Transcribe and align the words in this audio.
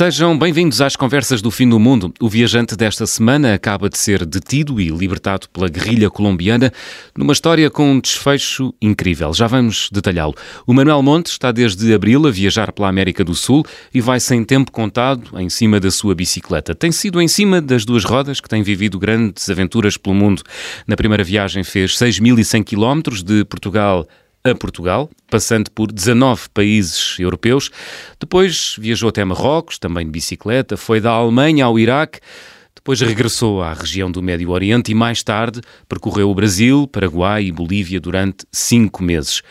Sejam 0.00 0.38
bem-vindos 0.38 0.80
às 0.80 0.96
conversas 0.96 1.42
do 1.42 1.50
fim 1.50 1.68
do 1.68 1.78
mundo. 1.78 2.10
O 2.18 2.26
viajante 2.26 2.74
desta 2.74 3.06
semana 3.06 3.52
acaba 3.52 3.86
de 3.86 3.98
ser 3.98 4.24
detido 4.24 4.80
e 4.80 4.88
libertado 4.88 5.46
pela 5.50 5.68
guerrilha 5.68 6.08
colombiana 6.08 6.72
numa 7.14 7.34
história 7.34 7.68
com 7.68 7.92
um 7.92 8.00
desfecho 8.00 8.72
incrível. 8.80 9.34
Já 9.34 9.46
vamos 9.46 9.90
detalhá-lo. 9.92 10.34
O 10.66 10.72
Manuel 10.72 11.02
Montes 11.02 11.32
está 11.32 11.52
desde 11.52 11.92
abril 11.92 12.26
a 12.26 12.30
viajar 12.30 12.72
pela 12.72 12.88
América 12.88 13.22
do 13.22 13.34
Sul 13.34 13.62
e 13.92 14.00
vai 14.00 14.18
sem 14.18 14.42
tempo 14.42 14.72
contado 14.72 15.38
em 15.38 15.50
cima 15.50 15.78
da 15.78 15.90
sua 15.90 16.14
bicicleta. 16.14 16.74
Tem 16.74 16.90
sido 16.90 17.20
em 17.20 17.28
cima 17.28 17.60
das 17.60 17.84
duas 17.84 18.02
rodas 18.02 18.40
que 18.40 18.48
tem 18.48 18.62
vivido 18.62 18.98
grandes 18.98 19.50
aventuras 19.50 19.98
pelo 19.98 20.16
mundo. 20.16 20.42
Na 20.86 20.96
primeira 20.96 21.22
viagem 21.22 21.62
fez 21.62 21.92
6.100 21.98 22.64
km 22.64 23.22
de 23.22 23.44
Portugal 23.44 24.08
a 24.44 24.54
Portugal, 24.54 25.10
passando 25.30 25.70
por 25.70 25.92
19 25.92 26.48
países 26.54 27.18
europeus. 27.18 27.70
Depois 28.18 28.76
viajou 28.78 29.08
até 29.08 29.24
Marrocos, 29.24 29.78
também 29.78 30.06
de 30.06 30.10
bicicleta, 30.10 30.76
foi 30.76 31.00
da 31.00 31.10
Alemanha 31.10 31.64
ao 31.64 31.78
Iraque. 31.78 32.20
Depois 32.74 33.00
regressou 33.00 33.62
à 33.62 33.74
região 33.74 34.10
do 34.10 34.22
Médio 34.22 34.50
Oriente 34.50 34.90
e 34.90 34.94
mais 34.94 35.22
tarde 35.22 35.60
percorreu 35.86 36.30
o 36.30 36.34
Brasil, 36.34 36.88
Paraguai 36.88 37.44
e 37.44 37.52
Bolívia 37.52 38.00
durante 38.00 38.46
cinco 38.50 39.02
meses. 39.02 39.42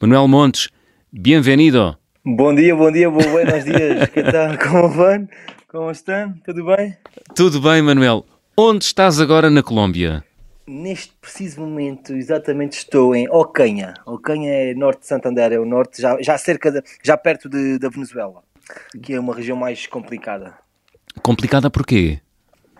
Manuel 0.00 0.28
Montes, 0.28 0.68
bem-vindo. 1.12 1.96
Bom 2.24 2.54
dia, 2.54 2.76
bom 2.76 2.92
dia, 2.92 3.10
buenos 3.10 3.64
dias. 3.64 4.08
Que 4.10 4.22
tal? 4.22 4.56
Como 4.62 4.88
vão? 4.88 5.28
Como 5.68 5.90
estão? 5.90 6.34
Tudo 6.44 6.64
bem? 6.64 6.96
Tudo 7.34 7.60
bem, 7.60 7.82
Manuel. 7.82 8.24
Onde 8.56 8.84
estás 8.84 9.20
agora 9.20 9.50
na 9.50 9.62
Colômbia? 9.62 10.24
Neste 10.66 11.12
preciso 11.20 11.60
momento, 11.60 12.12
exatamente 12.12 12.78
estou 12.78 13.14
em 13.14 13.28
Ocanha. 13.30 13.94
Ocanha 14.04 14.50
é 14.50 14.74
norte 14.74 15.02
de 15.02 15.06
Santander, 15.06 15.52
é 15.52 15.60
o 15.60 15.64
norte, 15.64 16.02
já, 16.02 16.20
já 16.20 16.36
cerca 16.36 16.72
de, 16.72 16.82
já 17.04 17.16
perto 17.16 17.48
de, 17.48 17.78
da 17.78 17.88
Venezuela, 17.88 18.42
que 19.00 19.14
é 19.14 19.20
uma 19.20 19.32
região 19.32 19.56
mais 19.56 19.86
complicada. 19.86 20.54
Complicada 21.22 21.70
porquê? 21.70 22.20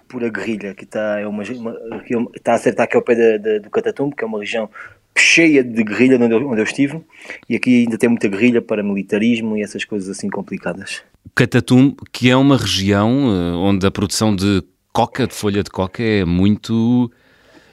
Por 0.09 0.25
a 0.25 0.29
guerrilha, 0.29 0.75
que 0.75 0.83
está, 0.83 1.21
é 1.21 1.27
uma, 1.29 1.45
uma, 1.45 2.31
está 2.35 2.53
a 2.53 2.55
acertar 2.57 2.85
aqui 2.85 2.97
ao 2.97 3.03
pé 3.03 3.15
de, 3.15 3.39
de, 3.39 3.61
do 3.61 3.71
Catatumbo, 3.71 4.17
que 4.17 4.25
é 4.25 4.27
uma 4.27 4.41
região 4.41 4.69
cheia 5.17 5.63
de 5.63 5.85
guerrilha 5.85 6.17
onde 6.21 6.35
eu, 6.35 6.49
onde 6.49 6.61
eu 6.61 6.65
estive, 6.65 7.01
e 7.49 7.55
aqui 7.55 7.85
ainda 7.85 7.97
tem 7.97 8.09
muita 8.09 8.27
guerrilha 8.27 8.61
para 8.61 8.83
militarismo 8.83 9.57
e 9.57 9.63
essas 9.63 9.85
coisas 9.85 10.09
assim 10.09 10.29
complicadas. 10.29 11.05
Catatumbo, 11.37 12.05
que 12.13 12.29
é 12.29 12.37
uma 12.37 12.57
região 12.57 13.11
eh, 13.11 13.57
onde 13.57 13.87
a 13.87 13.91
produção 13.93 14.35
de 14.35 14.63
coca, 14.93 15.27
de 15.27 15.35
folha 15.35 15.63
de 15.63 15.71
coca, 15.71 16.03
é 16.03 16.25
muito 16.25 17.11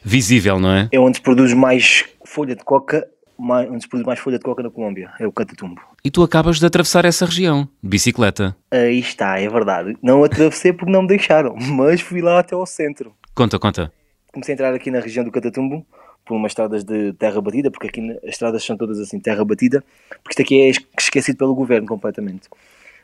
visível, 0.04 0.60
não 0.60 0.72
é? 0.72 0.90
É 0.92 1.00
onde 1.00 1.18
se 1.18 1.22
produz 1.22 1.54
mais 1.54 2.06
folha 2.26 2.56
de 2.56 2.64
coca, 2.64 3.08
mais, 3.38 3.70
onde 3.70 3.84
se 3.84 3.90
produz 3.90 4.06
mais 4.06 4.20
folha 4.20 4.38
de 4.38 4.44
coca 4.44 4.62
na 4.62 4.70
Colômbia, 4.70 5.12
é 5.20 5.26
o 5.26 5.32
Catatumbo. 5.32 5.82
E 6.04 6.12
tu 6.12 6.24
acabas 6.24 6.60
de 6.60 6.66
atravessar 6.66 7.06
essa 7.06 7.26
região, 7.26 7.68
de 7.82 7.90
bicicleta. 7.90 8.56
Aí 8.72 9.00
está, 9.00 9.40
é 9.40 9.48
verdade. 9.48 9.98
Não 10.02 10.24
atravessei 10.24 10.74
porque 10.74 10.92
não 10.92 11.04
me 11.04 11.08
deixaram, 11.08 11.56
mas 11.60 12.02
fui 12.02 12.22
lá 12.22 12.40
até 12.40 12.56
ao 12.56 12.66
centro. 12.66 13.14
Conta, 13.34 13.58
conta. 13.58 13.92
Comecei 14.32 14.54
a 14.54 14.56
entrar 14.56 14.74
aqui 14.74 14.90
na 14.92 15.00
região 15.00 15.24
do 15.24 15.32
Catatumbo, 15.32 15.86
por 16.26 16.36
umas 16.36 16.52
estradas 16.52 16.84
de 16.84 17.14
terra 17.14 17.42
batida, 17.42 17.70
porque 17.70 17.88
aqui 17.88 18.12
as 18.24 18.30
estradas 18.30 18.64
são 18.64 18.78
todas 18.78 19.00
assim, 19.00 19.20
terra 19.20 19.44
batida, 19.44 19.84
porque 20.24 20.32
isto 20.32 20.42
aqui 20.42 20.62
é 20.62 20.72
esquecido 21.00 21.38
pelo 21.38 21.54
governo 21.54 21.88
completamente. 21.88 22.48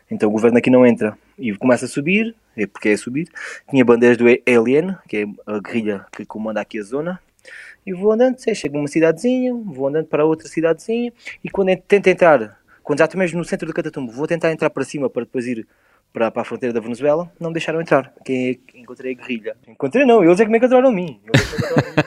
Então 0.09 0.29
o 0.29 0.31
governo 0.31 0.57
aqui 0.57 0.69
não 0.69 0.85
entra 0.85 1.17
e 1.38 1.55
começa 1.55 1.85
a 1.85 1.88
subir, 1.88 2.35
é 2.57 2.65
porque 2.65 2.89
é 2.89 2.97
subir. 2.97 3.27
Tinha 3.69 3.85
bandeiras 3.85 4.17
do 4.17 4.27
ELN, 4.27 4.95
que 5.07 5.17
é 5.17 5.25
a 5.45 5.59
guerrilha 5.59 6.05
que 6.11 6.25
comanda 6.25 6.59
aqui 6.59 6.79
a 6.79 6.83
zona. 6.83 7.19
E 7.85 7.93
vou 7.93 8.11
andando, 8.11 8.38
sei, 8.39 8.53
chego 8.53 8.77
numa 8.77 8.88
cidadezinha, 8.88 9.53
vou 9.53 9.88
andando 9.88 10.07
para 10.07 10.25
outra 10.25 10.47
cidadezinha 10.47 11.13
e 11.44 11.50
quando 11.50 11.75
tento 11.88 12.07
entrar, 12.07 12.59
quando 12.84 13.00
já 13.00 13.06
estou 13.06 13.19
mesmo 13.19 13.38
no 13.38 13.45
centro 13.45 13.67
do 13.67 13.73
Catatumbo, 13.73 14.11
vou 14.11 14.28
tentar 14.28 14.51
entrar 14.51 14.69
para 14.69 14.84
cima 14.84 15.09
para 15.09 15.23
depois 15.23 15.47
ir 15.47 15.67
para, 16.11 16.29
para 16.29 16.41
a 16.41 16.45
fronteira 16.45 16.73
da 16.73 16.79
Venezuela, 16.79 17.31
não 17.39 17.50
me 17.50 17.53
deixaram 17.53 17.79
entrar. 17.79 18.13
Quem 18.25 18.50
é, 18.50 18.79
encontrei 18.79 19.13
a 19.13 19.16
guerrilha. 19.16 19.55
Encontrei 19.67 20.05
não, 20.05 20.23
eles 20.23 20.39
é 20.39 20.45
que 20.45 20.51
me 20.51 20.57
encontraram 20.57 20.89
a 20.89 20.91
mim. 20.91 21.19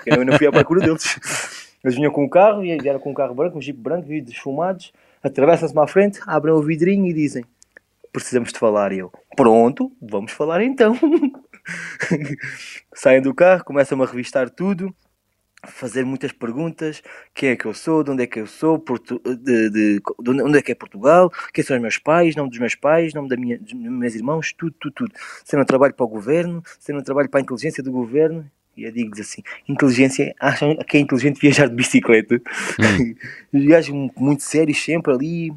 Eu 0.04 0.24
não 0.24 0.36
fui 0.36 0.46
à 0.46 0.52
procura 0.52 0.80
deles. 0.80 1.18
Eles 1.84 1.96
vinham 1.96 2.12
com 2.12 2.24
o 2.24 2.30
carro, 2.30 2.60
vieram 2.60 3.00
com 3.00 3.10
um 3.10 3.14
carro 3.14 3.34
branco, 3.34 3.58
um 3.58 3.60
jeep 3.60 3.76
branco, 3.76 4.06
vidros 4.06 4.36
esfumados, 4.36 4.92
atravessam-se-me 5.20 5.80
à 5.80 5.86
frente, 5.88 6.20
abrem 6.28 6.54
o 6.54 6.62
vidrinho 6.62 7.06
e 7.06 7.12
dizem 7.12 7.44
precisamos 8.12 8.52
de 8.52 8.58
falar. 8.58 8.92
E 8.92 8.98
eu, 8.98 9.10
pronto, 9.36 9.90
vamos 10.00 10.32
falar 10.32 10.62
então. 10.62 10.96
Saem 12.94 13.22
do 13.22 13.34
carro, 13.34 13.64
começam 13.64 14.00
a 14.02 14.06
revistar 14.06 14.50
tudo, 14.50 14.94
fazer 15.64 16.04
muitas 16.04 16.32
perguntas: 16.32 17.02
quem 17.34 17.50
é 17.50 17.56
que 17.56 17.64
eu 17.64 17.74
sou, 17.74 18.02
de 18.02 18.10
onde 18.10 18.22
é 18.24 18.26
que 18.26 18.40
eu 18.40 18.46
sou, 18.46 18.78
Portu 18.78 19.20
de, 19.24 19.70
de, 19.70 20.00
de, 20.00 20.30
onde 20.42 20.58
é 20.58 20.62
que 20.62 20.72
é 20.72 20.74
Portugal, 20.74 21.30
quem 21.52 21.64
são 21.64 21.76
os 21.76 21.82
meus 21.82 21.98
pais, 21.98 22.36
nome 22.36 22.50
dos 22.50 22.58
meus 22.58 22.74
pais, 22.74 23.14
nome 23.14 23.28
da 23.28 23.36
minha, 23.36 23.58
dos 23.58 23.72
meus 23.72 24.14
irmãos, 24.14 24.52
tudo, 24.52 24.74
tudo, 24.78 24.92
tudo. 24.92 25.12
Se 25.44 25.54
eu 25.54 25.58
não 25.58 25.64
trabalho 25.64 25.94
para 25.94 26.04
o 26.04 26.08
governo, 26.08 26.62
se 26.78 26.92
eu 26.92 26.96
não 26.96 27.02
trabalho 27.02 27.28
para 27.28 27.40
a 27.40 27.42
inteligência 27.42 27.82
do 27.82 27.92
governo, 27.92 28.48
e 28.76 28.84
eu 28.84 28.92
digo-lhes 28.92 29.20
assim: 29.20 29.42
inteligência, 29.68 30.34
acham 30.40 30.76
que 30.76 30.96
é 30.96 31.00
inteligente 31.00 31.40
viajar 31.40 31.68
de 31.68 31.74
bicicleta? 31.74 32.40
Hum. 32.80 33.14
Os 33.52 33.64
gajos 33.66 34.10
muito 34.16 34.42
sérios, 34.42 34.82
sempre 34.82 35.12
ali, 35.12 35.52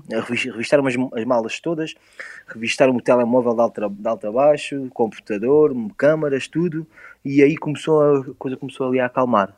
revistaram 0.46 0.86
as, 0.86 0.96
as 1.14 1.26
malas 1.26 1.60
todas, 1.60 1.96
revistaram 2.48 2.96
o 2.96 3.02
telemóvel 3.02 3.54
de 3.54 3.62
alta, 3.62 3.90
de 3.90 4.08
alta 4.08 4.28
a 4.28 4.32
baixo, 4.32 4.88
computador, 4.94 5.74
câmaras, 5.98 6.48
tudo, 6.48 6.86
e 7.24 7.42
aí 7.42 7.56
começou 7.56 8.02
a, 8.02 8.20
a 8.20 8.34
coisa 8.38 8.58
começou 8.58 8.88
ali 8.88 9.00
a 9.00 9.06
acalmar. 9.06 9.56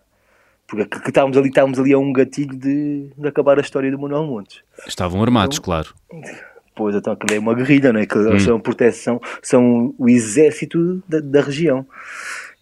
Porque 0.68 0.86
que, 0.86 1.08
estávamos 1.08 1.38
ali, 1.38 1.48
estávamos 1.48 1.80
ali 1.80 1.94
a 1.94 1.98
um 1.98 2.12
gatilho 2.12 2.56
de, 2.56 3.10
de 3.18 3.28
acabar 3.28 3.58
a 3.58 3.62
história 3.62 3.90
do 3.90 3.98
Manuel 3.98 4.26
Montes. 4.26 4.62
Estavam 4.86 5.24
armados, 5.24 5.58
então, 5.58 5.66
claro. 5.66 5.96
Pois, 6.76 6.94
então 6.94 7.14
aquilo 7.14 7.36
é 7.36 7.40
uma 7.40 7.56
guerrilha, 7.56 7.92
não 7.92 8.02
é? 8.02 8.06
Que 8.06 8.18
hum. 8.18 8.40
são 8.40 8.60
proteção, 8.60 9.20
são 9.42 9.96
o 9.98 10.10
exército 10.10 11.02
da, 11.08 11.20
da 11.22 11.42
região. 11.42 11.88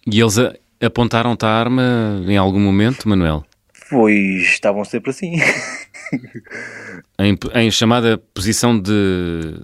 E 0.05 0.21
eles 0.21 0.37
Apontaram-te 0.85 1.45
a 1.45 1.49
arma 1.49 2.23
em 2.27 2.37
algum 2.37 2.59
momento, 2.59 3.09
Manuel? 3.09 3.43
Pois 3.89 4.43
estavam 4.43 4.83
sempre 4.83 5.11
assim. 5.11 5.35
em, 7.19 7.37
em, 7.53 7.71
chamada 7.71 8.17
posição 8.33 8.79
de 8.79 9.55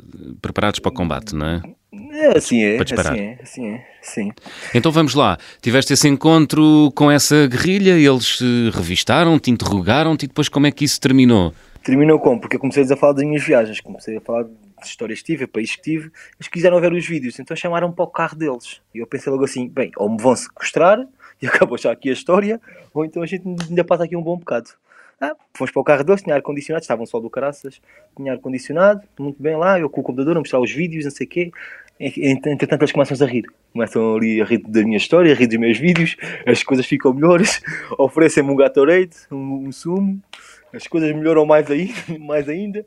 preparados 0.41 0.79
para 0.79 0.89
o 0.89 0.93
combate, 0.93 1.35
não 1.35 1.45
é? 1.47 1.61
É, 2.13 2.37
assim 2.37 2.61
é. 2.63 2.77
Assim 2.81 3.19
é, 3.19 3.39
assim 3.41 3.67
é, 3.67 3.87
sim. 4.01 4.31
Então 4.73 4.91
vamos 4.91 5.15
lá. 5.15 5.37
Tiveste 5.61 5.93
esse 5.93 6.07
encontro 6.07 6.91
com 6.95 7.09
essa 7.09 7.47
guerrilha, 7.47 7.97
eles 7.97 8.39
revistaram-te, 8.73 9.51
interrogaram-te 9.51 10.25
e 10.25 10.27
depois 10.27 10.47
como 10.47 10.67
é 10.67 10.71
que 10.71 10.85
isso 10.85 10.99
terminou? 11.01 11.53
Terminou 11.83 12.19
como? 12.19 12.39
Porque 12.39 12.55
eu 12.55 12.59
comecei 12.59 12.83
a 12.83 12.95
falar 12.95 13.13
das 13.13 13.25
minhas 13.25 13.43
viagens, 13.43 13.81
comecei 13.81 14.17
a 14.17 14.21
falar 14.21 14.45
histórias 14.89 15.19
que 15.19 15.25
tive, 15.25 15.47
países 15.47 15.75
que 15.75 15.81
tive, 15.81 16.11
eles 16.35 16.47
quiseram 16.47 16.79
ver 16.79 16.93
os 16.93 17.05
vídeos, 17.05 17.39
então 17.39 17.55
chamaram 17.55 17.91
para 17.91 18.03
o 18.03 18.07
carro 18.07 18.35
deles. 18.35 18.81
E 18.93 18.99
eu 18.99 19.07
pensei 19.07 19.31
logo 19.31 19.43
assim, 19.43 19.67
bem, 19.67 19.91
ou 19.97 20.09
me 20.09 20.21
vão 20.21 20.35
sequestrar 20.35 20.99
e 21.41 21.47
acabou 21.47 21.77
já 21.77 21.91
aqui 21.91 22.09
a 22.09 22.13
história, 22.13 22.59
ou 22.93 23.05
então 23.05 23.21
a 23.21 23.25
gente 23.25 23.43
ainda 23.69 23.83
passa 23.83 24.03
aqui 24.03 24.15
um 24.15 24.21
bom 24.21 24.37
bocado. 24.37 24.69
Ah, 25.23 25.35
fomos 25.53 25.71
para 25.71 25.79
o 25.79 25.83
carro 25.83 26.03
deles, 26.03 26.23
tinha 26.23 26.35
ar-condicionado, 26.35 26.81
estavam 26.81 27.05
só 27.05 27.19
do 27.19 27.29
caraças, 27.29 27.79
tinha 28.17 28.31
ar-condicionado, 28.31 29.03
muito 29.19 29.41
bem 29.41 29.55
lá, 29.55 29.79
eu 29.79 29.87
com 29.87 30.01
o 30.01 30.03
computador 30.03 30.35
a 30.35 30.39
mostrar 30.39 30.59
os 30.59 30.71
vídeos, 30.71 31.05
não 31.05 31.11
sei 31.11 31.27
o 31.27 31.29
quê. 31.29 31.51
Entretanto, 31.99 32.81
eles 32.81 32.91
começam 32.91 33.27
a 33.27 33.29
rir. 33.29 33.45
Começam 33.71 34.15
ali 34.15 34.41
a 34.41 34.45
rir 34.45 34.57
da 34.67 34.81
minha 34.81 34.97
história, 34.97 35.31
a 35.31 35.35
rir 35.35 35.45
dos 35.45 35.59
meus 35.59 35.77
vídeos, 35.77 36.17
as 36.47 36.63
coisas 36.63 36.87
ficam 36.87 37.13
melhores, 37.13 37.61
oferecem-me 37.99 38.49
um 38.49 38.55
Gatorade, 38.55 39.11
um, 39.29 39.67
um 39.67 39.71
sumo, 39.71 40.19
as 40.73 40.87
coisas 40.87 41.13
melhoram 41.15 41.45
mais, 41.45 41.69
aí, 41.69 41.93
mais 42.19 42.49
ainda 42.49 42.83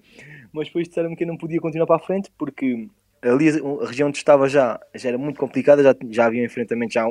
mas 0.55 0.69
depois 0.69 0.89
disseram-me 0.89 1.17
que 1.17 1.25
eu 1.25 1.29
não 1.29 1.37
podia 1.37 1.61
continuar 1.61 1.87
para 1.87 1.97
a 1.97 1.99
frente 1.99 2.31
porque 2.39 2.89
ali 3.21 3.49
a 3.49 3.87
região 3.87 4.09
onde 4.09 4.19
estava 4.19 4.49
já, 4.49 4.79
já 4.95 5.09
era 5.09 5.19
muito 5.19 5.39
complicada, 5.39 5.83
já, 5.83 5.95
já 6.11 6.27
havia 6.27 6.45
enfrentamentos 6.45 6.95
já 6.95 7.05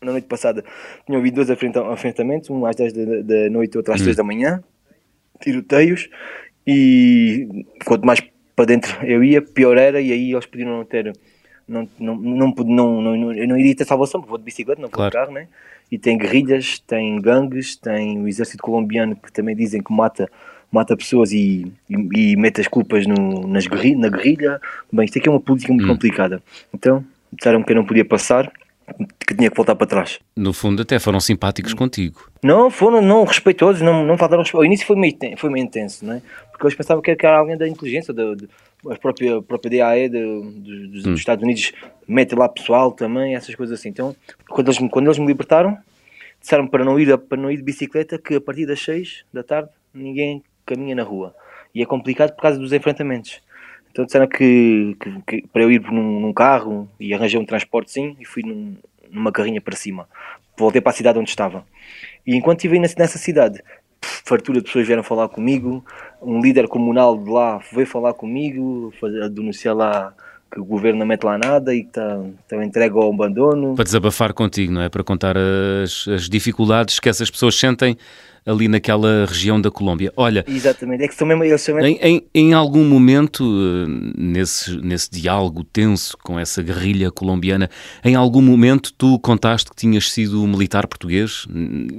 na 0.00 0.12
noite 0.12 0.26
passada 0.26 0.64
tinha 1.04 1.18
havido 1.18 1.44
dois 1.44 1.50
enfrentamentos, 1.50 2.50
um 2.50 2.64
às 2.64 2.76
10 2.76 2.92
da, 2.92 3.04
da 3.22 3.50
noite, 3.50 3.76
outro 3.76 3.92
às 3.92 4.00
3 4.00 4.14
hum. 4.14 4.16
da 4.16 4.24
manhã, 4.24 4.64
tiroteios, 5.40 6.08
e 6.66 7.64
quanto 7.84 8.06
mais 8.06 8.20
para 8.54 8.64
dentro 8.64 8.96
eu 9.06 9.22
ia, 9.22 9.42
pior 9.42 9.76
era, 9.76 10.00
e 10.00 10.12
aí 10.12 10.32
eles 10.32 10.46
podiam 10.46 10.70
não 10.70 10.84
ter, 10.84 11.12
não, 11.66 11.88
não, 11.98 12.16
não, 12.16 12.54
não, 12.54 13.02
não, 13.02 13.32
eu 13.32 13.48
não 13.48 13.58
iria 13.58 13.74
ter 13.74 13.84
salvação, 13.84 14.20
porque 14.20 14.30
vou 14.30 14.38
de 14.38 14.44
bicicleta, 14.44 14.80
não 14.80 14.88
vou 14.88 14.96
claro. 14.96 15.10
de 15.10 15.16
carro, 15.16 15.32
né? 15.32 15.48
E 15.90 15.98
tem 15.98 16.18
guerrilhas, 16.18 16.80
tem 16.80 17.20
gangues, 17.20 17.76
tem 17.76 18.20
o 18.20 18.26
exército 18.26 18.62
colombiano 18.62 19.14
que 19.14 19.32
também 19.32 19.54
dizem 19.54 19.80
que 19.80 19.92
mata 19.92 20.28
mata 20.76 20.96
pessoas 20.96 21.32
e, 21.32 21.72
e, 21.88 22.32
e 22.32 22.36
mete 22.36 22.60
as 22.60 22.68
culpas 22.68 23.06
no, 23.06 23.46
nas 23.48 23.66
guerrilha, 23.66 23.98
na 23.98 24.08
guerrilha. 24.08 24.60
Bem, 24.92 25.06
isto 25.06 25.18
aqui 25.18 25.28
é 25.28 25.30
uma 25.30 25.40
política 25.40 25.72
muito 25.72 25.86
hum. 25.86 25.92
complicada. 25.92 26.42
Então, 26.72 27.04
disseram 27.32 27.62
que 27.62 27.72
eu 27.72 27.76
não 27.76 27.84
podia 27.84 28.04
passar, 28.04 28.52
que 29.26 29.34
tinha 29.34 29.50
que 29.50 29.56
voltar 29.56 29.74
para 29.74 29.86
trás. 29.86 30.20
No 30.36 30.52
fundo, 30.52 30.82
até 30.82 30.98
foram 30.98 31.18
simpáticos 31.18 31.74
contigo. 31.74 32.30
Não, 32.42 32.70
foram 32.70 33.00
não 33.00 33.24
respeitosos, 33.24 33.82
não, 33.82 34.04
não 34.04 34.18
faltaram 34.18 34.42
respeito. 34.42 34.62
O 34.62 34.64
início 34.64 34.86
foi 34.86 34.96
meio, 34.96 35.16
foi 35.36 35.50
meio 35.50 35.64
intenso, 35.64 36.04
não 36.04 36.14
é? 36.14 36.22
Porque 36.50 36.66
eles 36.66 36.76
pensavam 36.76 37.02
que 37.02 37.10
era 37.10 37.38
alguém 37.38 37.56
da 37.56 37.66
inteligência, 37.66 38.14
da, 38.14 38.22
a 38.90 38.96
própria, 38.96 39.38
a 39.38 39.42
própria 39.42 39.78
DAE 39.78 40.08
de, 40.08 40.18
de, 40.18 40.86
dos, 40.88 41.06
hum. 41.06 41.10
dos 41.10 41.20
Estados 41.20 41.42
Unidos 41.42 41.72
mete 42.06 42.34
lá 42.34 42.48
pessoal 42.48 42.92
também, 42.92 43.34
essas 43.34 43.54
coisas 43.54 43.78
assim. 43.78 43.88
Então, 43.88 44.14
quando 44.48 44.68
eles, 44.68 44.90
quando 44.90 45.06
eles 45.06 45.18
me 45.18 45.26
libertaram, 45.26 45.76
disseram 46.40 46.66
para 46.66 46.84
não 46.84 46.98
ir 46.98 47.16
para 47.18 47.40
não 47.40 47.50
ir 47.50 47.56
de 47.56 47.62
bicicleta 47.62 48.18
que 48.18 48.34
a 48.36 48.40
partir 48.40 48.66
das 48.66 48.80
6 48.80 49.24
da 49.32 49.42
tarde 49.42 49.70
ninguém 49.92 50.42
caminha 50.66 50.94
na 50.94 51.02
rua. 51.02 51.34
E 51.74 51.82
é 51.82 51.86
complicado 51.86 52.32
por 52.32 52.42
causa 52.42 52.58
dos 52.58 52.72
enfrentamentos. 52.72 53.40
Então 53.90 54.04
disseram 54.04 54.26
que, 54.26 54.94
que, 55.00 55.22
que, 55.26 55.48
para 55.48 55.62
eu 55.62 55.70
ir 55.70 55.80
num, 55.90 56.20
num, 56.20 56.32
carro 56.32 56.86
e 57.00 57.14
arranjei 57.14 57.40
um 57.40 57.46
transportezinho 57.46 58.14
e 58.20 58.26
fui 58.26 58.42
num, 58.42 58.76
numa 59.10 59.32
carrinha 59.32 59.60
para 59.60 59.74
cima. 59.74 60.06
Voltei 60.58 60.82
para 60.82 60.90
a 60.90 60.94
cidade 60.94 61.18
onde 61.18 61.30
estava. 61.30 61.64
E 62.26 62.36
enquanto 62.36 62.58
estive 62.58 62.78
nessa, 62.78 62.94
nessa 62.98 63.16
cidade, 63.16 63.62
fartura 64.02 64.58
de 64.58 64.66
pessoas 64.66 64.86
vieram 64.86 65.02
falar 65.02 65.28
comigo, 65.28 65.84
um 66.20 66.40
líder 66.40 66.68
comunal 66.68 67.16
de 67.16 67.30
lá 67.30 67.58
veio 67.72 67.86
falar 67.86 68.12
comigo, 68.12 68.92
a 69.22 69.28
denunciar 69.28 69.74
lá 69.74 70.12
que 70.50 70.60
o 70.60 70.64
governo 70.64 71.00
não 71.00 71.06
mete 71.06 71.24
lá 71.24 71.38
nada 71.38 71.74
e 71.74 71.82
que 71.82 71.88
está, 71.88 72.20
está 72.42 72.64
entregue 72.64 72.96
ao 72.96 73.12
abandono. 73.12 73.74
Para 73.74 73.84
desabafar 73.84 74.32
contigo, 74.32 74.72
não 74.72 74.82
é? 74.82 74.88
Para 74.88 75.02
contar 75.02 75.36
as, 75.36 76.06
as 76.08 76.28
dificuldades 76.28 77.00
que 77.00 77.08
essas 77.08 77.30
pessoas 77.30 77.54
sentem 77.58 77.96
ali 78.46 78.68
naquela 78.68 79.26
região 79.26 79.60
da 79.60 79.70
Colômbia. 79.70 80.12
Olha, 80.16 80.44
exatamente, 80.46 81.02
é 81.02 81.08
que 81.08 81.14
são 81.14 81.26
mesmo 81.26 81.42
eles 81.42 81.60
são 81.60 81.74
mesmo... 81.74 81.88
Em, 81.88 81.98
em, 82.00 82.26
em, 82.34 82.54
algum 82.54 82.84
momento 82.84 83.44
eh, 83.44 84.12
nesse 84.16 84.76
nesse 84.78 85.10
diálogo 85.10 85.64
tenso 85.64 86.16
com 86.22 86.38
essa 86.38 86.62
guerrilha 86.62 87.10
colombiana, 87.10 87.68
em 88.04 88.14
algum 88.14 88.40
momento 88.40 88.92
tu 88.96 89.18
contaste 89.18 89.70
que 89.70 89.76
tinhas 89.76 90.10
sido 90.12 90.46
militar 90.46 90.86
português? 90.86 91.46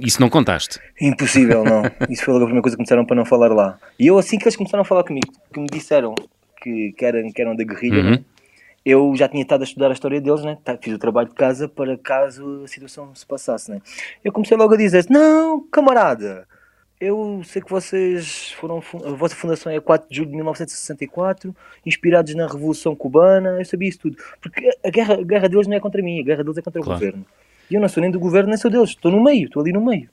Isso 0.00 0.20
não 0.20 0.30
contaste? 0.30 0.80
Impossível, 1.00 1.62
não. 1.62 1.82
Isso 2.08 2.24
foi 2.24 2.34
a 2.34 2.38
primeira 2.38 2.62
coisa 2.62 2.76
que 2.76 2.82
começaram 2.82 3.04
para 3.04 3.16
não 3.16 3.26
falar 3.26 3.52
lá. 3.52 3.78
E 3.98 4.06
eu 4.06 4.18
assim 4.18 4.38
que 4.38 4.44
eles 4.44 4.56
começaram 4.56 4.82
a 4.82 4.84
falar 4.84 5.04
comigo, 5.04 5.26
que 5.52 5.60
me 5.60 5.66
disseram 5.66 6.14
que, 6.62 6.92
que, 6.96 7.04
eram, 7.04 7.30
que 7.30 7.42
eram 7.42 7.54
da 7.54 7.64
guerrilha, 7.64 8.02
uhum. 8.02 8.24
Eu 8.88 9.14
já 9.14 9.28
tinha 9.28 9.42
estado 9.42 9.60
a 9.60 9.64
estudar 9.64 9.90
a 9.90 9.92
história 9.92 10.18
deles, 10.18 10.42
né? 10.42 10.56
Tá, 10.64 10.78
fiz 10.80 10.94
o 10.94 10.98
trabalho 10.98 11.28
de 11.28 11.34
casa 11.34 11.68
para 11.68 11.96
caso 11.98 12.62
a 12.64 12.68
situação 12.68 13.14
se 13.14 13.26
passasse, 13.26 13.70
né? 13.70 13.82
Eu 14.24 14.32
comecei 14.32 14.56
logo 14.56 14.72
a 14.72 14.76
dizer: 14.78 15.04
Não, 15.10 15.60
camarada, 15.68 16.48
eu 16.98 17.42
sei 17.44 17.60
que 17.60 17.70
vocês 17.70 18.52
foram. 18.52 18.82
A 19.04 19.10
vossa 19.10 19.34
fundação 19.34 19.70
é 19.70 19.78
4 19.78 20.08
de 20.08 20.16
julho 20.16 20.30
de 20.30 20.36
1964, 20.36 21.54
inspirados 21.84 22.34
na 22.34 22.46
Revolução 22.46 22.96
Cubana, 22.96 23.58
eu 23.58 23.64
sabia 23.66 23.90
isso 23.90 23.98
tudo. 23.98 24.16
Porque 24.40 24.70
a 24.82 24.88
guerra, 24.88 25.14
a 25.14 25.22
guerra 25.22 25.48
deles 25.50 25.66
não 25.66 25.76
é 25.76 25.80
contra 25.80 26.02
mim, 26.02 26.20
a 26.20 26.24
guerra 26.24 26.42
deles 26.42 26.56
é 26.56 26.62
contra 26.62 26.80
claro. 26.80 26.96
o 26.96 26.98
governo. 26.98 27.26
E 27.70 27.74
eu 27.74 27.80
não 27.82 27.88
sou 27.90 28.00
nem 28.00 28.10
do 28.10 28.18
governo, 28.18 28.48
nem 28.48 28.56
sou 28.56 28.70
deles, 28.70 28.88
estou 28.88 29.12
no 29.12 29.22
meio, 29.22 29.44
estou 29.44 29.60
ali 29.60 29.70
no 29.72 29.84
meio. 29.84 30.08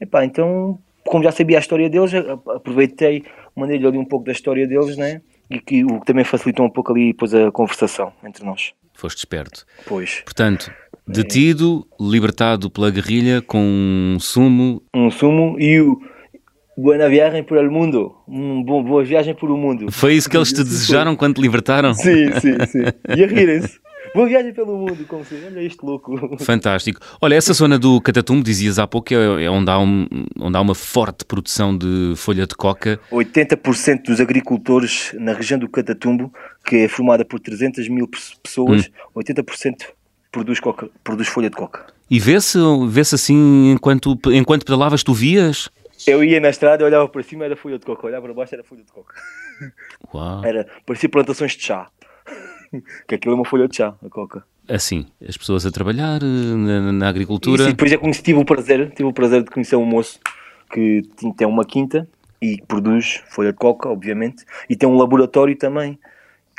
Epá, 0.00 0.24
então, 0.24 0.80
como 1.04 1.22
já 1.22 1.30
sabia 1.30 1.58
a 1.58 1.60
história 1.60 1.88
deles, 1.88 2.12
aproveitei, 2.12 3.22
mandei-lhe 3.54 3.86
ali 3.86 3.98
um 3.98 4.04
pouco 4.04 4.26
da 4.26 4.32
história 4.32 4.66
deles, 4.66 4.96
né? 4.96 5.22
E 5.50 5.60
que 5.60 5.84
o 5.84 6.00
que 6.00 6.06
também 6.06 6.24
facilitou 6.24 6.66
um 6.66 6.70
pouco 6.70 6.92
ali 6.92 7.12
depois 7.12 7.34
a 7.34 7.50
conversação 7.50 8.12
entre 8.24 8.44
nós. 8.44 8.72
Foste 8.94 9.18
esperto. 9.18 9.66
Pois. 9.86 10.22
Portanto, 10.24 10.72
detido, 11.06 11.86
libertado 12.00 12.70
pela 12.70 12.90
guerrilha 12.90 13.42
com 13.42 13.60
um 13.60 14.18
sumo. 14.18 14.82
Um 14.94 15.10
sumo 15.10 15.56
e 15.58 15.80
o 15.80 16.00
Boa 16.78 17.08
viagem 17.08 17.42
por 17.42 17.56
el 17.56 17.70
mundo. 17.70 18.14
Um 18.28 18.62
bom, 18.62 18.84
boa 18.84 19.02
viagem 19.02 19.34
por 19.34 19.50
o 19.50 19.56
mundo. 19.56 19.90
Foi 19.90 20.12
isso 20.12 20.28
que 20.28 20.36
eles 20.36 20.52
te 20.52 20.62
desejaram 20.62 21.16
quando 21.16 21.36
te 21.36 21.40
libertaram? 21.40 21.94
Sim, 21.94 22.30
sim, 22.38 22.66
sim. 22.66 22.82
E 23.16 23.24
a 23.24 23.26
rirem-se. 23.26 23.80
Boa 24.14 24.28
viagem 24.28 24.52
pelo 24.52 24.76
mundo, 24.78 25.04
como 25.06 25.24
se 25.24 25.34
olha 25.34 25.60
este 25.62 25.84
louco. 25.84 26.36
Fantástico. 26.38 27.00
Olha, 27.20 27.34
essa 27.34 27.52
zona 27.52 27.78
do 27.78 28.00
Catatumbo, 28.00 28.42
dizias 28.42 28.78
há 28.78 28.86
pouco, 28.86 29.12
é, 29.12 29.44
é 29.44 29.50
onde 29.50 29.70
há, 29.70 29.78
um, 29.78 30.06
onde 30.40 30.56
há 30.56 30.60
uma 30.60 30.74
forte 30.74 31.24
produção 31.24 31.76
de 31.76 32.14
folha 32.16 32.46
de 32.46 32.54
coca. 32.54 32.98
80% 33.10 34.04
dos 34.04 34.20
agricultores 34.20 35.14
na 35.18 35.32
região 35.32 35.58
do 35.58 35.68
Catatumbo, 35.68 36.32
que 36.64 36.76
é 36.76 36.88
formada 36.88 37.24
por 37.24 37.40
300 37.40 37.88
mil 37.88 38.08
pessoas, 38.42 38.90
hum. 39.14 39.20
80% 39.20 39.86
produz, 40.30 40.60
coca, 40.60 40.88
produz 41.02 41.28
folha 41.28 41.50
de 41.50 41.56
coca. 41.56 41.86
E 42.10 42.20
vê-se 42.20 42.58
vê 42.88 43.00
assim, 43.00 43.72
enquanto, 43.72 44.18
enquanto 44.26 44.64
pedalavas, 44.64 45.02
tu 45.02 45.12
vias? 45.12 45.68
Eu 46.06 46.22
ia 46.22 46.38
na 46.40 46.50
estrada, 46.50 46.84
olhava 46.84 47.08
para 47.08 47.22
cima, 47.22 47.44
era 47.44 47.56
folha 47.56 47.78
de 47.78 47.86
coca, 47.86 48.06
olhava 48.06 48.26
para 48.26 48.34
baixo, 48.34 48.54
era 48.54 48.62
folha 48.62 48.82
de 48.82 48.92
coca. 48.92 49.14
Uau. 50.14 50.44
Era, 50.44 50.66
parecia 50.84 51.08
plantações 51.08 51.52
de 51.52 51.64
chá 51.64 51.88
que 53.06 53.14
aquilo 53.14 53.34
é 53.34 53.36
uma 53.36 53.44
folha 53.44 53.68
de 53.68 53.76
chá, 53.76 53.94
a 54.04 54.08
coca. 54.08 54.44
Assim, 54.68 55.06
as 55.26 55.36
pessoas 55.36 55.64
a 55.64 55.70
trabalhar 55.70 56.20
eh, 56.22 56.26
na, 56.26 56.92
na 56.92 57.08
agricultura. 57.08 57.64
E 57.64 57.66
depois 57.68 57.92
é 57.92 57.96
conheci, 57.96 58.22
tive 58.22 58.38
o 58.38 58.44
prazer, 58.44 58.90
tive 58.90 59.08
o 59.08 59.12
prazer 59.12 59.42
de 59.42 59.50
conhecer 59.50 59.76
um 59.76 59.84
moço 59.84 60.18
que 60.72 61.02
tem 61.36 61.46
uma 61.46 61.64
quinta 61.64 62.08
e 62.40 62.60
produz 62.66 63.22
folha 63.28 63.52
de 63.52 63.58
coca, 63.58 63.88
obviamente, 63.88 64.44
e 64.68 64.76
tem 64.76 64.88
um 64.88 64.96
laboratório 64.96 65.56
também. 65.56 65.98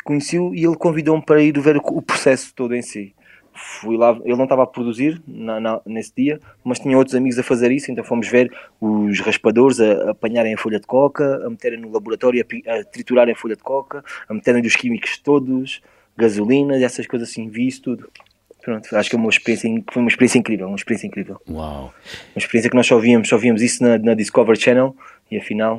Conheci-o 0.04 0.56
e 0.56 0.66
ele 0.66 0.76
convidou-me 0.76 1.24
para 1.24 1.42
ir 1.42 1.60
ver 1.60 1.78
o 1.78 2.02
processo 2.02 2.54
todo 2.56 2.74
em 2.74 2.82
si. 2.82 3.14
Fui 3.54 3.98
lá, 3.98 4.18
ele 4.24 4.36
não 4.36 4.44
estava 4.44 4.64
a 4.64 4.68
produzir 4.68 5.20
na, 5.28 5.60
na, 5.60 5.82
nesse 5.86 6.14
dia, 6.16 6.40
mas 6.64 6.80
tinha 6.80 6.96
outros 6.96 7.16
amigos 7.16 7.40
a 7.40 7.44
fazer 7.44 7.72
isso, 7.72 7.92
então 7.92 8.04
fomos 8.04 8.28
ver 8.28 8.52
os 8.80 9.20
raspadores 9.20 9.82
a, 9.82 9.94
a 9.94 10.12
apanharem 10.12 10.54
a 10.54 10.58
folha 10.58 10.80
de 10.80 10.86
coca, 10.86 11.44
a 11.44 11.50
meterem 11.50 11.80
no 11.80 11.92
laboratório, 11.92 12.46
a, 12.68 12.74
a 12.74 12.84
triturarem 12.86 13.34
a 13.34 13.38
folha 13.38 13.56
de 13.56 13.64
coca, 13.64 14.04
a 14.30 14.34
meterem 14.34 14.62
os 14.62 14.76
químicos 14.76 15.18
todos, 15.18 15.82
gasolina, 16.18 16.76
essas 16.78 17.06
coisas 17.06 17.30
assim, 17.30 17.50
vi 17.50 17.68
isso 17.68 17.82
tudo. 17.82 18.10
Pronto, 18.64 18.94
acho 18.98 19.10
que 19.10 19.16
é 19.16 19.20
uma 19.20 19.30
experiência, 19.30 19.70
foi 19.92 20.02
uma 20.02 20.10
experiência 20.10 20.40
incrível, 20.40 20.68
uma 20.68 20.76
experiência 20.76 21.08
incrível. 21.08 21.42
Uau! 21.50 21.94
Uma 22.36 22.40
experiência 22.40 22.70
que 22.70 22.76
nós 22.76 22.86
só 22.86 23.00
víamos, 23.00 23.30
só 23.30 23.38
víamos 23.38 23.62
isso 23.62 23.82
na, 23.82 23.98
na 23.98 24.14
Discovery 24.14 24.60
Channel 24.60 24.94
e 25.32 25.38
afinal, 25.38 25.78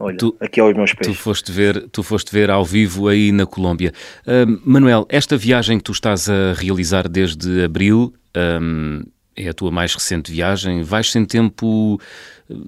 olha, 0.00 0.16
tu, 0.16 0.36
aqui 0.40 0.58
aos 0.58 0.74
meus 0.74 0.92
pés. 0.94 1.06
Tu 1.06 1.14
foste 1.14 1.52
ver, 1.52 1.88
tu 1.90 2.02
foste 2.02 2.32
ver 2.32 2.50
ao 2.50 2.64
vivo 2.64 3.06
aí 3.06 3.30
na 3.30 3.46
Colômbia. 3.46 3.92
Uh, 4.26 4.60
Manuel, 4.68 5.06
esta 5.08 5.36
viagem 5.36 5.78
que 5.78 5.84
tu 5.84 5.92
estás 5.92 6.28
a 6.28 6.54
realizar 6.54 7.08
desde 7.08 7.62
abril, 7.62 8.12
um, 8.36 9.02
é 9.36 9.48
a 9.48 9.54
tua 9.54 9.70
mais 9.70 9.94
recente 9.94 10.32
viagem, 10.32 10.82
vais 10.82 11.12
sem 11.12 11.24
tempo 11.24 12.00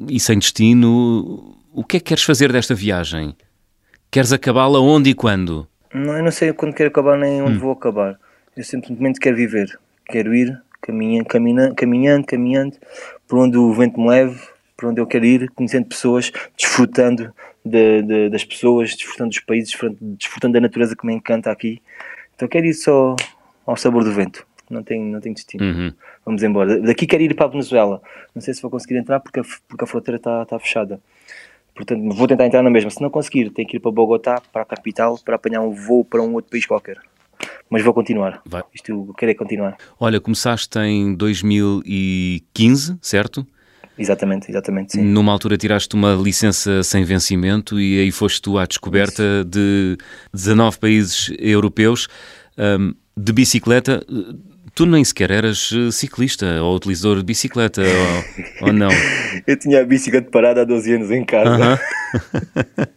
e 0.09 0.21
sem 0.21 0.39
destino. 0.39 1.57
O 1.73 1.83
que 1.83 1.97
é 1.97 2.01
que 2.01 2.07
queres 2.07 2.23
fazer 2.23 2.53
desta 2.53 2.75
viagem? 2.75 3.35
Queres 4.13 4.33
acabá-la 4.33 4.79
onde 4.79 5.11
e 5.11 5.15
quando? 5.15 5.67
Não, 5.97 6.17
eu 6.17 6.23
não 6.23 6.31
sei 6.31 6.53
quando 6.53 6.75
quero 6.75 6.89
acabar 6.89 7.17
nem 7.17 7.41
onde 7.41 7.57
hum. 7.57 7.61
vou 7.61 7.73
acabar. 7.73 8.19
Eu 8.57 8.65
simplesmente 8.65 9.19
quero 9.19 9.37
viver. 9.37 9.79
Quero 10.05 10.35
ir 10.35 10.61
caminhando, 10.81 11.27
caminhando, 11.27 11.75
caminhando, 11.75 12.27
caminhando 12.27 12.77
por 13.27 13.39
onde 13.39 13.57
o 13.57 13.73
vento 13.73 14.01
me 14.01 14.09
leve, 14.09 14.41
por 14.77 14.91
onde 14.91 15.01
eu 15.01 15.07
quero 15.07 15.25
ir, 15.25 15.51
conhecendo 15.51 15.87
pessoas, 15.87 16.31
desfrutando 16.57 17.33
de, 17.65 18.03
de, 18.03 18.29
das 18.29 18.45
pessoas, 18.45 18.95
desfrutando 18.95 19.31
dos 19.31 19.41
países, 19.41 19.77
desfrutando 20.01 20.55
da 20.55 20.61
natureza 20.61 20.95
que 20.95 21.07
me 21.07 21.15
encanta 21.15 21.51
aqui. 21.51 21.83
Então 22.35 22.47
quero 22.47 22.67
ir 22.67 22.75
só 22.75 23.17
ao 23.65 23.77
sabor 23.77 24.05
do 24.05 24.13
vento. 24.13 24.47
Não 24.69 24.83
tenho, 24.83 25.05
não 25.05 25.21
tenho 25.21 25.35
destino. 25.35 25.65
Uhum. 25.65 25.93
Vamos 26.25 26.43
embora. 26.43 26.81
Daqui 26.81 27.07
quero 27.07 27.23
ir 27.23 27.35
para 27.35 27.47
a 27.47 27.51
Venezuela. 27.51 28.03
Não 28.35 28.43
sei 28.43 28.53
se 28.53 28.61
vou 28.61 28.71
conseguir 28.71 28.97
entrar 28.97 29.21
porque 29.21 29.41
a, 29.41 29.45
porque 29.69 29.85
a 29.85 29.87
fronteira 29.87 30.17
está, 30.17 30.43
está 30.43 30.59
fechada. 30.59 31.01
Portanto, 31.77 32.15
vou 32.15 32.27
tentar 32.27 32.47
entrar 32.47 32.63
na 32.63 32.71
mesma. 32.71 32.91
Se 32.91 33.03
não 33.03 33.11
conseguir, 33.11 33.51
tenho 33.51 33.69
que 33.69 33.77
ir 33.77 33.81
para 33.81 33.91
Bogotá, 33.93 34.41
para 34.53 34.63
a 34.63 34.65
capital, 34.65 35.19
para 35.23 35.37
apanhar 35.37 35.61
um 35.61 35.73
voo 35.73 36.05
para 36.05 36.23
um 36.23 36.33
outro 36.33 36.51
país 36.51 36.65
qualquer. 36.65 36.97
Mas 37.69 37.83
vou 37.83 37.93
continuar. 37.93 38.41
Vai. 38.47 38.63
Isto 38.75 38.93
eu 38.93 39.15
quero 39.15 39.33
é 39.33 39.35
continuar. 39.35 39.77
Olha, 40.01 40.19
começaste 40.19 40.79
em 40.79 41.15
2015, 41.15 42.97
certo? 43.03 43.47
Exatamente, 43.99 44.51
exatamente, 44.51 44.93
sim. 44.93 45.03
Numa 45.03 45.33
altura 45.33 45.57
tiraste 45.57 45.95
uma 45.95 46.15
licença 46.15 46.83
sem 46.83 47.03
vencimento 47.05 47.81
e 47.81 48.01
aí 48.01 48.11
foste 48.11 48.43
tu 48.43 48.59
à 48.59 48.67
descoberta 48.67 49.23
Isso. 49.23 49.45
de 49.45 49.97
19 50.35 50.79
países 50.79 51.33
europeus 51.39 52.07
um, 52.59 52.95
de 53.17 53.33
bicicleta 53.33 54.05
tu 54.77 54.85
nem 54.85 55.03
sequer 55.03 55.31
eras 55.31 55.73
eh, 55.73 55.91
ciclista 55.91 56.63
ou 56.63 56.77
utilizador 56.77 57.17
de 57.17 57.25
bicicleta, 57.25 57.81
ou, 57.81 58.67
ou, 58.69 58.73
não? 58.75 58.91
Eu 59.47 59.57
tinha 59.59 59.81
a 59.81 59.85
bicicleta 59.85 60.31
parada 60.31 60.61
há 60.61 60.65
12 60.65 60.95
anos 60.95 61.11
em 61.11 61.25
casa. 61.25 61.75
Uh 61.75 61.79
-huh. 62.77 62.89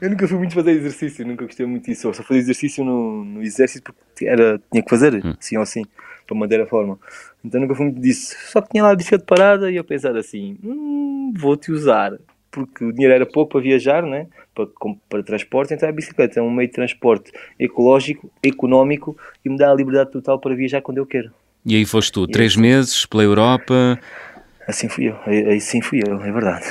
eu 0.00 0.10
nunca 0.10 0.26
fui 0.26 0.38
muito 0.38 0.54
fazer 0.54 0.72
exercício, 0.72 1.26
nunca 1.26 1.44
gostei 1.44 1.66
muito 1.66 1.84
disso. 1.84 2.08
Eu 2.08 2.14
só 2.14 2.22
fazia 2.22 2.40
exercício 2.40 2.84
no, 2.84 3.22
no 3.24 3.42
exército 3.42 3.92
porque 3.92 4.26
era, 4.26 4.60
tinha 4.72 4.82
que 4.82 4.88
fazer, 4.88 5.14
hum. 5.14 5.34
assim 5.38 5.56
ou 5.56 5.62
assim, 5.62 5.84
para 6.26 6.36
manter 6.36 6.60
a 6.60 6.66
forma. 6.66 6.98
Então 7.44 7.60
nunca 7.60 7.74
fui 7.74 7.84
muito 7.86 8.00
disso. 8.00 8.34
Só 8.50 8.62
que 8.62 8.70
tinha 8.70 8.82
lá 8.82 8.90
a 8.90 8.96
bicicleta 8.96 9.24
parada 9.26 9.70
e 9.70 9.76
eu 9.76 9.84
pensava 9.84 10.18
assim: 10.18 10.56
hum, 10.64 11.34
vou-te 11.36 11.70
usar 11.70 12.18
porque 12.50 12.84
o 12.84 12.92
dinheiro 12.92 13.14
era 13.14 13.26
pouco 13.26 13.52
para 13.52 13.60
viajar, 13.60 14.02
né? 14.02 14.26
Para, 14.66 14.94
para 15.08 15.22
transporte, 15.22 15.74
então 15.74 15.88
a 15.88 15.92
bicicleta 15.92 16.40
é 16.40 16.42
um 16.42 16.50
meio 16.50 16.68
de 16.68 16.74
transporte 16.74 17.32
ecológico, 17.58 18.30
económico 18.42 19.16
e 19.44 19.48
me 19.48 19.56
dá 19.56 19.70
a 19.70 19.74
liberdade 19.74 20.10
total 20.10 20.38
para 20.38 20.54
viajar 20.54 20.80
quando 20.82 20.98
eu 20.98 21.06
quero. 21.06 21.30
E 21.64 21.76
aí 21.76 21.84
foste 21.84 22.12
tu, 22.12 22.24
e 22.24 22.28
três 22.30 22.52
assim, 22.52 22.60
meses 22.60 23.06
pela 23.06 23.22
Europa? 23.22 23.98
Assim 24.66 24.88
fui 24.88 25.08
eu, 25.08 25.16
aí 25.26 25.60
sim 25.60 25.80
fui 25.80 26.00
eu, 26.06 26.20
é 26.22 26.32
verdade. 26.32 26.64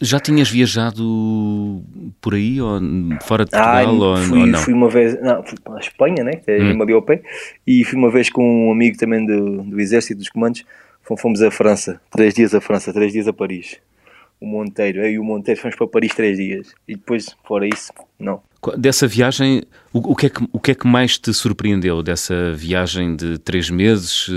Já 0.00 0.20
tinhas 0.20 0.48
viajado 0.48 1.82
por 2.20 2.34
aí, 2.34 2.60
ou 2.60 2.78
fora 3.22 3.44
de 3.44 3.50
Portugal, 3.50 3.86
ah, 3.86 3.90
ou, 3.90 4.16
fui, 4.18 4.40
ou, 4.40 4.46
não? 4.46 4.58
Fui 4.60 4.72
uma 4.72 4.88
vez, 4.88 5.20
não, 5.20 5.42
fui 5.42 5.58
para 5.58 5.74
a 5.74 5.80
Espanha, 5.80 6.22
né, 6.22 6.36
que 6.36 6.50
é 6.50 6.62
hum. 6.62 6.80
ali 6.80 6.92
ao 6.92 7.02
pé, 7.02 7.22
e 7.66 7.84
fui 7.84 7.98
uma 7.98 8.10
vez 8.10 8.30
com 8.30 8.68
um 8.68 8.70
amigo 8.70 8.96
também 8.96 9.26
do, 9.26 9.62
do 9.62 9.80
Exército, 9.80 10.18
dos 10.18 10.28
Comandos, 10.28 10.64
fomos 11.18 11.42
a 11.42 11.50
França, 11.50 12.00
três 12.10 12.34
dias 12.34 12.54
a 12.54 12.60
França, 12.60 12.92
três 12.92 13.12
dias 13.12 13.26
a 13.26 13.32
Paris 13.32 13.80
o 14.44 14.46
Monteiro. 14.46 15.00
Eu 15.00 15.10
e 15.10 15.18
o 15.18 15.24
Monteiro 15.24 15.60
fomos 15.60 15.76
para 15.76 15.86
Paris 15.86 16.14
três 16.14 16.36
dias. 16.36 16.74
E 16.86 16.94
depois, 16.94 17.34
fora 17.44 17.66
isso, 17.66 17.92
não. 18.18 18.42
Dessa 18.76 19.06
viagem, 19.06 19.62
o, 19.92 20.12
o, 20.12 20.16
que 20.16 20.26
é 20.26 20.30
que, 20.30 20.48
o 20.52 20.60
que 20.60 20.70
é 20.70 20.74
que 20.74 20.86
mais 20.86 21.18
te 21.18 21.32
surpreendeu 21.32 22.02
dessa 22.02 22.52
viagem 22.52 23.16
de 23.16 23.38
três 23.38 23.68
meses 23.68 24.30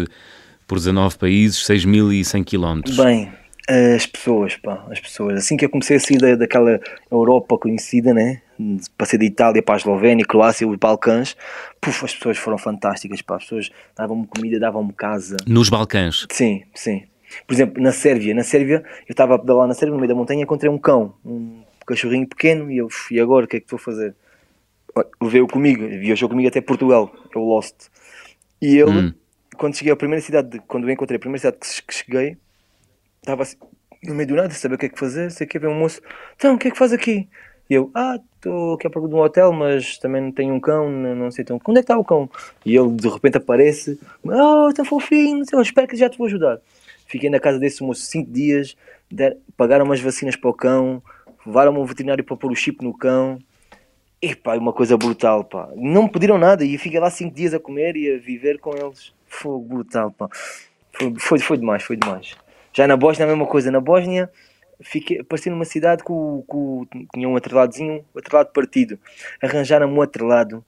por 0.67 0.77
19 0.77 1.17
países, 1.17 1.59
6.100 1.65 2.43
quilómetros? 2.43 2.97
Bem, 2.97 3.31
as 3.69 4.05
pessoas, 4.05 4.55
pá, 4.55 4.85
as 4.89 4.99
pessoas. 4.99 5.37
Assim 5.37 5.55
que 5.55 5.65
eu 5.65 5.69
comecei 5.69 5.97
a 5.97 5.99
sair 5.99 6.17
da, 6.17 6.35
daquela 6.35 6.79
Europa 7.11 7.57
conhecida, 7.57 8.13
né? 8.13 8.41
passei 8.97 9.19
de 9.19 9.25
Itália 9.25 9.61
para 9.61 9.75
a 9.75 9.77
Eslovénia, 9.77 10.25
Croácia, 10.25 10.67
os 10.67 10.77
Balcãs, 10.77 11.35
puf, 11.79 12.03
as 12.03 12.15
pessoas 12.15 12.37
foram 12.37 12.57
fantásticas, 12.57 13.21
pá, 13.21 13.35
as 13.35 13.43
pessoas 13.43 13.69
davam-me 13.95 14.25
comida, 14.25 14.59
davam-me 14.59 14.93
casa. 14.93 15.37
Nos 15.45 15.69
Balcãs? 15.69 16.25
Sim, 16.31 16.63
sim. 16.73 17.03
Por 17.45 17.53
exemplo, 17.53 17.81
na 17.81 17.91
Sérvia, 17.91 18.33
na 18.33 18.43
Sérvia, 18.43 18.83
eu 19.07 19.11
estava 19.11 19.35
a 19.35 19.39
pedalar 19.39 19.67
na 19.67 19.73
Sérvia, 19.73 19.93
no 19.93 19.99
meio 19.99 20.09
da 20.09 20.15
montanha, 20.15 20.43
encontrei 20.43 20.69
um 20.69 20.77
cão, 20.77 21.13
um 21.25 21.61
cachorrinho 21.85 22.27
pequeno, 22.27 22.71
e 22.71 22.77
eu, 22.77 22.87
e 23.11 23.19
agora, 23.19 23.45
o 23.45 23.47
que 23.47 23.57
é 23.57 23.59
que 23.59 23.65
estou 23.65 23.77
a 23.77 23.79
fazer? 23.79 24.15
Veio 25.21 25.47
comigo, 25.47 25.87
viajou 25.87 26.27
comigo 26.27 26.47
até 26.47 26.59
Portugal, 26.59 27.13
é 27.33 27.37
o 27.37 27.43
Lost. 27.43 27.75
E 28.61 28.77
ele, 28.77 28.89
hum. 28.89 29.13
quando 29.57 29.75
cheguei 29.75 29.93
à 29.93 29.95
primeira 29.95 30.21
cidade, 30.21 30.49
de, 30.49 30.59
quando 30.59 30.87
eu 30.87 30.91
encontrei 30.91 31.17
a 31.17 31.19
primeira 31.19 31.39
cidade 31.39 31.57
que, 31.59 31.81
que 31.83 31.93
cheguei, 31.93 32.37
estava 33.21 33.43
assim, 33.43 33.57
no 34.03 34.15
meio 34.15 34.27
do 34.27 34.35
nada, 34.35 34.49
saber 34.51 34.75
o 34.75 34.77
que 34.77 34.87
é 34.87 34.89
que 34.89 34.99
fazer, 34.99 35.31
sei 35.31 35.45
que 35.45 35.59
ver 35.59 35.67
um 35.67 35.75
moço, 35.75 36.01
então, 36.35 36.55
o 36.55 36.57
que 36.57 36.69
é 36.69 36.71
que 36.71 36.77
faz 36.77 36.91
aqui? 36.91 37.27
E 37.69 37.73
eu, 37.73 37.91
ah, 37.93 38.17
estou 38.35 38.75
aqui 38.75 38.87
à 38.87 38.89
procura 38.89 39.11
de 39.11 39.19
um 39.19 39.21
hotel, 39.21 39.51
mas 39.51 39.97
também 39.97 40.21
não 40.21 40.31
tenho 40.31 40.53
um 40.53 40.59
cão, 40.59 40.89
não, 40.89 41.15
não 41.15 41.31
sei 41.31 41.43
tão. 41.43 41.59
Onde 41.67 41.79
é 41.79 41.81
que 41.81 41.85
está 41.91 41.97
o 41.97 42.05
cão? 42.05 42.29
E 42.65 42.75
ele 42.75 42.91
de 42.91 43.09
repente 43.09 43.37
aparece, 43.37 43.99
oh, 44.23 44.71
tão 44.73 44.85
fofinho, 44.85 45.43
eu 45.51 45.61
espero 45.61 45.87
que 45.87 45.97
já 45.97 46.09
te 46.09 46.17
vou 46.17 46.27
ajudar. 46.27 46.59
Fiquei 47.07 47.29
na 47.29 47.39
casa 47.39 47.57
desse 47.57 47.81
moço 47.81 48.01
5 48.01 48.29
dias, 48.29 48.75
der, 49.09 49.37
pagaram 49.55 49.85
umas 49.85 50.01
vacinas 50.01 50.35
para 50.35 50.49
o 50.49 50.53
cão, 50.53 51.01
levaram-me 51.45 51.79
um 51.79 51.85
veterinário 51.85 52.23
para 52.23 52.35
pôr 52.35 52.51
o 52.51 52.55
chip 52.55 52.83
no 52.83 52.95
cão. 52.95 53.39
E 54.21 54.35
pá, 54.35 54.57
uma 54.57 54.73
coisa 54.73 54.97
brutal, 54.97 55.43
pá. 55.43 55.69
Não 55.75 56.03
me 56.03 56.11
pediram 56.11 56.37
nada 56.37 56.65
e 56.65 56.77
fiquei 56.77 56.99
lá 56.99 57.09
5 57.09 57.33
dias 57.33 57.53
a 57.53 57.59
comer 57.59 57.95
e 57.95 58.15
a 58.15 58.17
viver 58.17 58.59
com 58.59 58.71
eles. 58.75 59.13
Foi 59.25 59.59
brutal, 59.61 60.11
pá. 60.11 60.27
Foi, 60.91 61.13
foi, 61.17 61.39
foi 61.39 61.57
demais, 61.57 61.83
foi 61.83 61.95
demais. 61.95 62.35
Já 62.73 62.87
na 62.87 62.97
Bósnia 62.97 63.25
a 63.25 63.29
mesma 63.29 63.45
coisa. 63.45 63.71
Na 63.71 63.79
Bósnia 63.79 64.29
fiquei, 64.81 65.19
apareci 65.19 65.49
numa 65.49 65.65
cidade 65.65 66.03
com, 66.03 66.43
com 66.45 66.85
tinha 67.13 67.29
um 67.29 67.37
atreladozinho, 67.37 68.03
atrelado 68.17 68.51
partido. 68.51 68.99
Arranjaram-me 69.41 69.93
um 69.93 70.01
atrelado. 70.01 70.65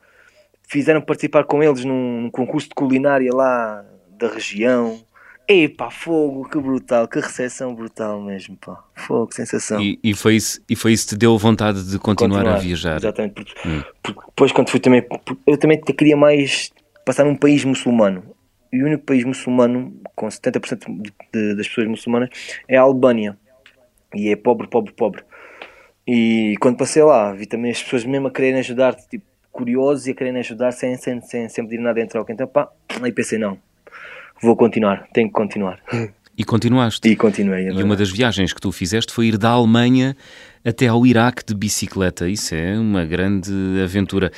Fizeram 0.63 1.01
participar 1.01 1.43
com 1.43 1.61
eles 1.61 1.83
num, 1.83 2.21
num 2.21 2.29
concurso 2.29 2.69
de 2.69 2.75
culinária 2.75 3.33
lá 3.33 3.83
da 4.11 4.27
região 4.27 5.01
Epá, 5.51 5.89
fogo, 5.89 6.47
que 6.47 6.59
brutal, 6.59 7.07
que 7.07 7.19
recepção 7.19 7.73
brutal 7.73 8.21
mesmo, 8.21 8.55
pá. 8.57 8.83
Fogo, 8.93 9.33
sensação. 9.33 9.81
E, 9.81 9.99
e, 10.03 10.13
foi 10.13 10.35
isso, 10.35 10.61
e 10.69 10.75
foi 10.75 10.93
isso 10.93 11.07
que 11.07 11.15
te 11.15 11.17
deu 11.17 11.35
vontade 11.39 11.89
de 11.89 11.97
continuar, 11.97 12.41
continuar 12.41 12.57
a 12.57 12.59
viajar? 12.59 12.97
Exatamente, 12.97 13.33
porque, 13.33 13.67
hum. 13.67 13.81
porque, 14.03 14.21
depois 14.27 14.51
quando 14.51 14.69
fui 14.69 14.79
também, 14.79 15.03
eu 15.47 15.57
também 15.57 15.81
queria 15.81 16.15
mais 16.15 16.71
passar 17.03 17.25
num 17.25 17.35
país 17.35 17.65
muçulmano. 17.65 18.23
E 18.71 18.83
o 18.83 18.85
único 18.85 19.03
país 19.03 19.23
muçulmano, 19.23 19.91
com 20.15 20.27
70% 20.27 20.85
de, 20.85 21.11
de, 21.33 21.55
das 21.55 21.67
pessoas 21.67 21.87
muçulmanas, 21.87 22.29
é 22.67 22.77
a 22.77 22.81
Albânia. 22.81 23.35
E 24.13 24.29
é 24.29 24.35
pobre, 24.35 24.67
pobre, 24.67 24.93
pobre. 24.93 25.23
E 26.05 26.57
quando 26.59 26.77
passei 26.77 27.01
lá, 27.01 27.33
vi 27.33 27.47
também 27.47 27.71
as 27.71 27.81
pessoas 27.81 28.05
mesmo 28.05 28.27
a 28.27 28.31
quererem 28.31 28.59
ajudar, 28.59 28.93
tipo, 28.93 29.25
curiosos 29.51 30.05
e 30.05 30.11
a 30.11 30.13
quererem 30.13 30.41
ajudar 30.41 30.71
sem, 30.73 30.95
sem, 30.95 31.19
sem, 31.21 31.49
sem 31.49 31.63
pedir 31.65 31.81
nada 31.81 31.99
em 31.99 32.05
troca. 32.05 32.31
Então, 32.31 32.45
pá, 32.45 32.69
aí 33.01 33.11
pensei, 33.11 33.39
não, 33.39 33.57
vou 34.41 34.55
continuar, 34.55 35.07
tenho 35.13 35.27
que 35.27 35.33
continuar. 35.33 35.79
E 36.39 36.45
continuaste. 36.45 37.05
E 37.05 37.17
continuei. 37.17 37.67
É 37.67 37.71
e 37.71 37.83
uma 37.83 37.97
das 37.97 38.09
viagens 38.09 38.53
que 38.53 38.61
tu 38.61 38.71
fizeste 38.71 39.11
foi 39.11 39.27
ir 39.27 39.37
da 39.37 39.49
Alemanha 39.49 40.15
até 40.63 40.87
ao 40.87 41.05
Iraque 41.05 41.43
de 41.45 41.53
bicicleta. 41.53 42.29
Isso 42.29 42.55
é 42.55 42.79
uma 42.79 43.03
grande 43.05 43.51
aventura. 43.83 44.31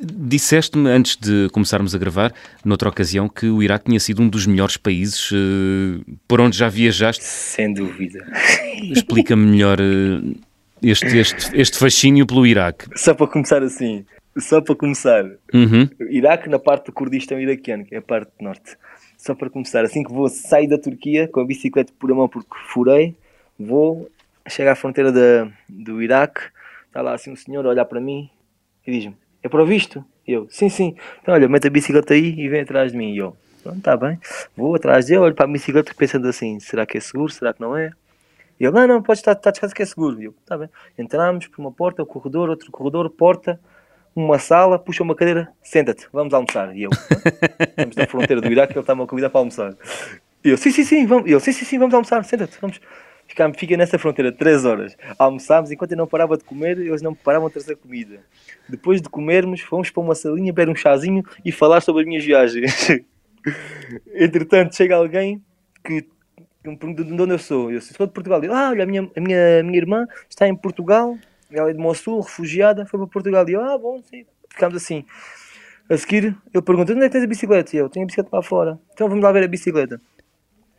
Disseste-me, 0.00 0.88
antes 0.88 1.14
de 1.14 1.50
começarmos 1.52 1.94
a 1.94 1.98
gravar, 1.98 2.32
noutra 2.64 2.88
ocasião, 2.88 3.28
que 3.28 3.46
o 3.46 3.62
Iraque 3.62 3.84
tinha 3.84 4.00
sido 4.00 4.22
um 4.22 4.28
dos 4.30 4.46
melhores 4.46 4.78
países 4.78 5.30
uh, 5.30 6.02
por 6.26 6.40
onde 6.40 6.56
já 6.56 6.70
viajaste. 6.70 7.22
Sem 7.22 7.74
dúvida. 7.74 8.24
Explica-me 8.82 9.44
melhor 9.44 9.78
uh, 9.78 10.34
este, 10.82 11.18
este, 11.18 11.50
este 11.54 11.76
fascínio 11.76 12.26
pelo 12.26 12.46
Iraque. 12.46 12.86
Só 12.96 13.12
para 13.12 13.26
começar 13.26 13.62
assim, 13.62 14.06
só 14.38 14.62
para 14.62 14.74
começar. 14.74 15.24
Uhum. 15.52 15.86
Iraque 16.08 16.48
na 16.48 16.58
parte 16.58 16.86
do 16.86 16.92
Kurdistão 16.92 17.38
iraquiano, 17.38 17.84
que 17.84 17.94
é 17.94 17.98
a 17.98 18.02
parte 18.02 18.32
norte 18.40 18.76
só 19.22 19.36
para 19.36 19.48
começar, 19.48 19.84
assim 19.84 20.02
que 20.02 20.12
vou 20.12 20.28
sair 20.28 20.66
da 20.66 20.76
Turquia 20.76 21.28
com 21.28 21.38
a 21.38 21.44
bicicleta 21.44 21.92
por 21.96 22.10
a 22.10 22.14
mão 22.14 22.28
porque 22.28 22.50
furei, 22.72 23.14
vou, 23.56 24.10
chegar 24.48 24.72
à 24.72 24.74
fronteira 24.74 25.12
do 25.68 26.02
Iraque, 26.02 26.40
está 26.88 27.00
lá 27.00 27.14
assim 27.14 27.30
um 27.30 27.36
senhor 27.36 27.64
a 27.64 27.68
olhar 27.68 27.84
para 27.84 28.00
mim 28.00 28.28
e 28.84 28.90
diz-me, 28.90 29.16
é 29.40 29.48
para 29.48 29.62
o 29.62 29.66
visto? 29.66 30.04
Eu, 30.26 30.48
sim, 30.50 30.68
sim. 30.68 30.96
Então 31.20 31.34
olha, 31.34 31.48
mete 31.48 31.68
a 31.68 31.70
bicicleta 31.70 32.14
aí 32.14 32.34
e 32.36 32.48
vem 32.48 32.62
atrás 32.62 32.90
de 32.90 32.98
mim. 32.98 33.12
E 33.12 33.18
eu, 33.18 33.36
pronto, 33.62 33.78
está 33.78 33.96
bem. 33.96 34.18
Vou 34.56 34.74
atrás 34.74 35.06
dele, 35.06 35.20
olho 35.20 35.34
para 35.36 35.44
a 35.44 35.48
bicicleta 35.48 35.94
pensando 35.96 36.26
assim, 36.26 36.58
será 36.58 36.84
que 36.84 36.98
é 36.98 37.00
seguro, 37.00 37.32
será 37.32 37.54
que 37.54 37.60
não 37.60 37.76
é? 37.76 37.92
E 38.58 38.64
ele, 38.64 38.72
não, 38.72 38.86
não, 38.88 39.02
pode 39.02 39.20
estar, 39.20 39.32
está 39.32 39.52
descansado 39.52 39.76
que 39.76 39.82
é 39.82 39.86
seguro. 39.86 40.20
E 40.20 40.24
eu, 40.24 40.34
está 40.40 40.58
bem. 40.58 40.68
Entramos 40.98 41.46
por 41.46 41.60
uma 41.60 41.70
porta, 41.70 42.02
o 42.02 42.06
corredor, 42.06 42.50
outro 42.50 42.72
corredor, 42.72 43.08
porta, 43.10 43.60
uma 44.14 44.38
sala, 44.38 44.78
puxa 44.78 45.02
uma 45.02 45.14
cadeira, 45.14 45.48
senta-te, 45.62 46.06
vamos 46.12 46.32
almoçar. 46.34 46.76
E 46.76 46.82
eu, 46.82 46.90
estamos 46.90 47.96
na 47.96 48.06
fronteira 48.06 48.40
do 48.40 48.50
Iraque, 48.50 48.72
ele 48.72 48.80
está-me 48.80 49.02
a 49.02 49.06
convidar 49.06 49.30
para 49.30 49.40
almoçar. 49.40 49.74
E 50.44 50.50
eu, 50.50 50.56
sim, 50.56 50.70
sim, 50.70 50.84
sim, 50.84 51.06
vamos. 51.06 51.28
E 51.28 51.32
eu, 51.32 51.40
sim, 51.40 51.52
sim, 51.52 51.64
sim, 51.64 51.78
vamos 51.78 51.94
almoçar, 51.94 52.24
senta-te, 52.24 52.58
vamos. 52.60 52.80
Ficámos, 53.26 53.56
fica 53.56 53.76
nessa 53.76 53.98
fronteira 53.98 54.30
três 54.30 54.64
horas. 54.64 54.96
Almoçámos, 55.18 55.70
enquanto 55.70 55.92
eu 55.92 55.96
não 55.96 56.06
parava 56.06 56.36
de 56.36 56.44
comer, 56.44 56.78
eles 56.78 57.00
não 57.00 57.14
paravam 57.14 57.48
de 57.48 57.54
trazer 57.54 57.76
comida. 57.76 58.20
Depois 58.68 59.00
de 59.00 59.08
comermos, 59.08 59.60
fomos 59.60 59.88
para 59.88 60.02
uma 60.02 60.14
salinha, 60.14 60.52
beber 60.52 60.70
um 60.70 60.74
chazinho 60.74 61.22
e 61.44 61.50
falar 61.50 61.80
sobre 61.80 62.02
as 62.02 62.08
minhas 62.08 62.24
viagens. 62.24 62.88
Entretanto, 64.12 64.76
chega 64.76 64.96
alguém 64.96 65.42
que 65.82 66.06
me 66.64 66.76
pergunta 66.76 67.04
de 67.04 67.22
onde 67.22 67.32
eu 67.32 67.38
sou. 67.38 67.70
Eu 67.70 67.80
sou 67.80 68.06
de 68.06 68.12
Portugal. 68.12 68.42
Ele, 68.42 68.52
ah, 68.52 68.70
olha, 68.70 68.84
a 68.84 68.86
minha, 68.86 69.10
a 69.16 69.20
minha, 69.20 69.60
a 69.60 69.62
minha 69.62 69.78
irmã 69.78 70.06
está 70.28 70.46
em 70.46 70.54
Portugal 70.54 71.16
ela 71.52 71.70
é 71.70 71.72
de 71.72 71.78
Mossul, 71.78 72.20
refugiada, 72.20 72.86
foi 72.86 72.98
para 73.00 73.08
Portugal. 73.08 73.48
E 73.48 73.52
eu, 73.52 73.62
ah, 73.62 73.78
bom, 73.78 74.00
sim. 74.02 74.24
Ficámos 74.48 74.76
assim. 74.76 75.04
A 75.88 75.96
seguir, 75.96 76.36
ele 76.52 76.62
pergunta: 76.62 76.92
onde 76.92 77.02
é 77.02 77.08
que 77.08 77.12
tens 77.12 77.24
a 77.24 77.26
bicicleta? 77.26 77.76
E 77.76 77.78
eu, 77.78 77.88
tenho 77.88 78.04
a 78.04 78.06
bicicleta 78.06 78.34
lá 78.34 78.42
fora. 78.42 78.78
Então 78.92 79.08
vamos 79.08 79.22
lá 79.22 79.32
ver 79.32 79.44
a 79.44 79.48
bicicleta. 79.48 80.00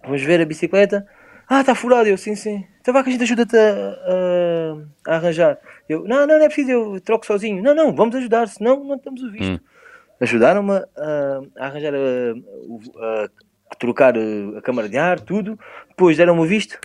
Vamos 0.03 0.21
ver 0.21 0.41
a 0.41 0.45
bicicleta. 0.45 1.07
Ah, 1.47 1.61
está 1.61 1.75
furada. 1.75 2.09
Eu, 2.09 2.17
sim, 2.17 2.35
sim. 2.35 2.65
Então 2.81 2.93
vai 2.93 3.03
que 3.03 3.09
a 3.09 3.11
gente 3.11 3.23
ajuda-te 3.23 3.55
a, 3.55 3.61
a, 5.07 5.11
a, 5.11 5.15
arranjar. 5.15 5.57
Eu, 5.87 6.03
não, 6.03 6.25
não, 6.25 6.37
não 6.37 6.45
é 6.45 6.47
preciso, 6.47 6.71
eu 6.71 7.01
troco 7.01 7.25
sozinho. 7.25 7.61
Não, 7.61 7.75
não, 7.75 7.93
vamos 7.93 8.15
ajudar, 8.15 8.47
senão 8.47 8.83
não 8.83 8.97
temos 8.97 9.21
o 9.23 9.31
visto. 9.31 9.53
Hum. 9.53 9.59
Ajudaram-me 10.19 10.71
a, 10.71 10.85
a, 11.57 11.65
arranjar, 11.65 11.93
a, 11.93 13.25
a, 13.69 13.75
trocar 13.75 14.15
a 14.17 14.61
câmara 14.61 14.87
de 14.87 14.97
ar, 14.97 15.19
tudo. 15.19 15.59
Depois 15.89 16.17
deram-me 16.17 16.41
o 16.41 16.45
visto 16.45 16.79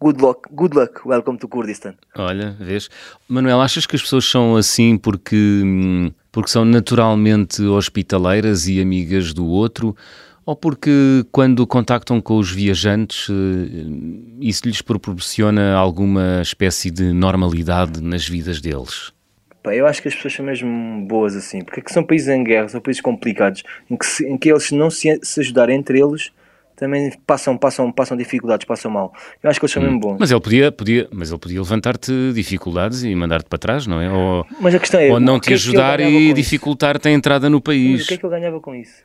good 0.00 0.20
luck, 0.22 0.48
good 0.52 0.76
luck, 0.76 1.06
welcome 1.06 1.38
to 1.38 1.48
Kurdistan. 1.48 1.94
Olha, 2.16 2.56
vês? 2.58 2.88
Manuel, 3.28 3.60
achas 3.60 3.86
que 3.86 3.96
as 3.96 4.02
pessoas 4.02 4.24
são 4.24 4.56
assim 4.56 4.96
porque, 4.98 5.62
porque 6.30 6.50
são 6.50 6.64
naturalmente 6.64 7.62
hospitaleiras 7.62 8.66
e 8.68 8.80
amigas 8.80 9.32
do 9.32 9.46
outro? 9.46 9.96
Ou 10.44 10.54
porque 10.54 11.24
quando 11.32 11.66
contactam 11.66 12.20
com 12.20 12.38
os 12.38 12.52
viajantes 12.52 13.28
eh, 13.28 14.36
isso 14.40 14.62
lhes 14.64 14.80
proporciona 14.80 15.74
alguma 15.74 16.40
espécie 16.40 16.88
de 16.88 17.12
normalidade 17.12 18.00
nas 18.00 18.28
vidas 18.28 18.60
deles? 18.60 19.12
eu 19.72 19.86
acho 19.86 20.00
que 20.00 20.06
as 20.06 20.14
pessoas 20.14 20.34
são 20.34 20.44
mesmo 20.44 21.04
boas 21.06 21.34
assim, 21.34 21.62
porque 21.62 21.82
são 21.92 22.04
países 22.04 22.28
em 22.28 22.44
guerra, 22.44 22.68
são 22.68 22.80
países 22.80 23.02
complicados, 23.02 23.64
em 23.90 23.96
que, 23.96 24.06
se, 24.06 24.24
em 24.24 24.38
que 24.38 24.50
eles 24.50 24.70
não 24.70 24.90
se, 24.90 25.18
se 25.22 25.40
ajudarem 25.40 25.76
entre 25.76 26.00
eles, 26.00 26.30
também 26.76 27.10
passam, 27.26 27.56
passam, 27.56 27.90
passam 27.90 28.16
dificuldades, 28.16 28.66
passam 28.66 28.90
mal. 28.90 29.12
Eu 29.42 29.48
acho 29.50 29.58
que 29.58 29.64
eles 29.64 29.72
são 29.72 29.82
hum. 29.82 29.86
mesmo 29.86 30.00
bons. 30.00 30.16
Mas 30.20 30.30
ele 30.30 30.40
podia, 30.40 30.70
podia, 30.70 31.08
mas 31.12 31.30
ele 31.30 31.38
podia 31.38 31.58
levantar-te 31.58 32.12
dificuldades 32.34 33.02
e 33.02 33.14
mandar-te 33.14 33.48
para 33.48 33.58
trás, 33.58 33.86
não 33.86 34.00
é? 34.00 34.10
Ou, 34.10 34.46
mas 34.60 34.74
a 34.74 34.78
questão 34.78 35.00
é, 35.00 35.10
ou 35.10 35.18
não 35.18 35.40
te 35.40 35.50
é 35.50 35.54
ajudar 35.54 35.98
e 36.00 36.32
dificultar-te 36.32 37.08
a 37.08 37.10
entrada 37.10 37.48
no 37.48 37.60
país. 37.60 37.92
Mas 37.92 38.04
o 38.04 38.08
que 38.08 38.14
é 38.14 38.16
que 38.18 38.26
ele 38.26 38.34
ganhava 38.34 38.60
com 38.60 38.74
isso? 38.74 39.04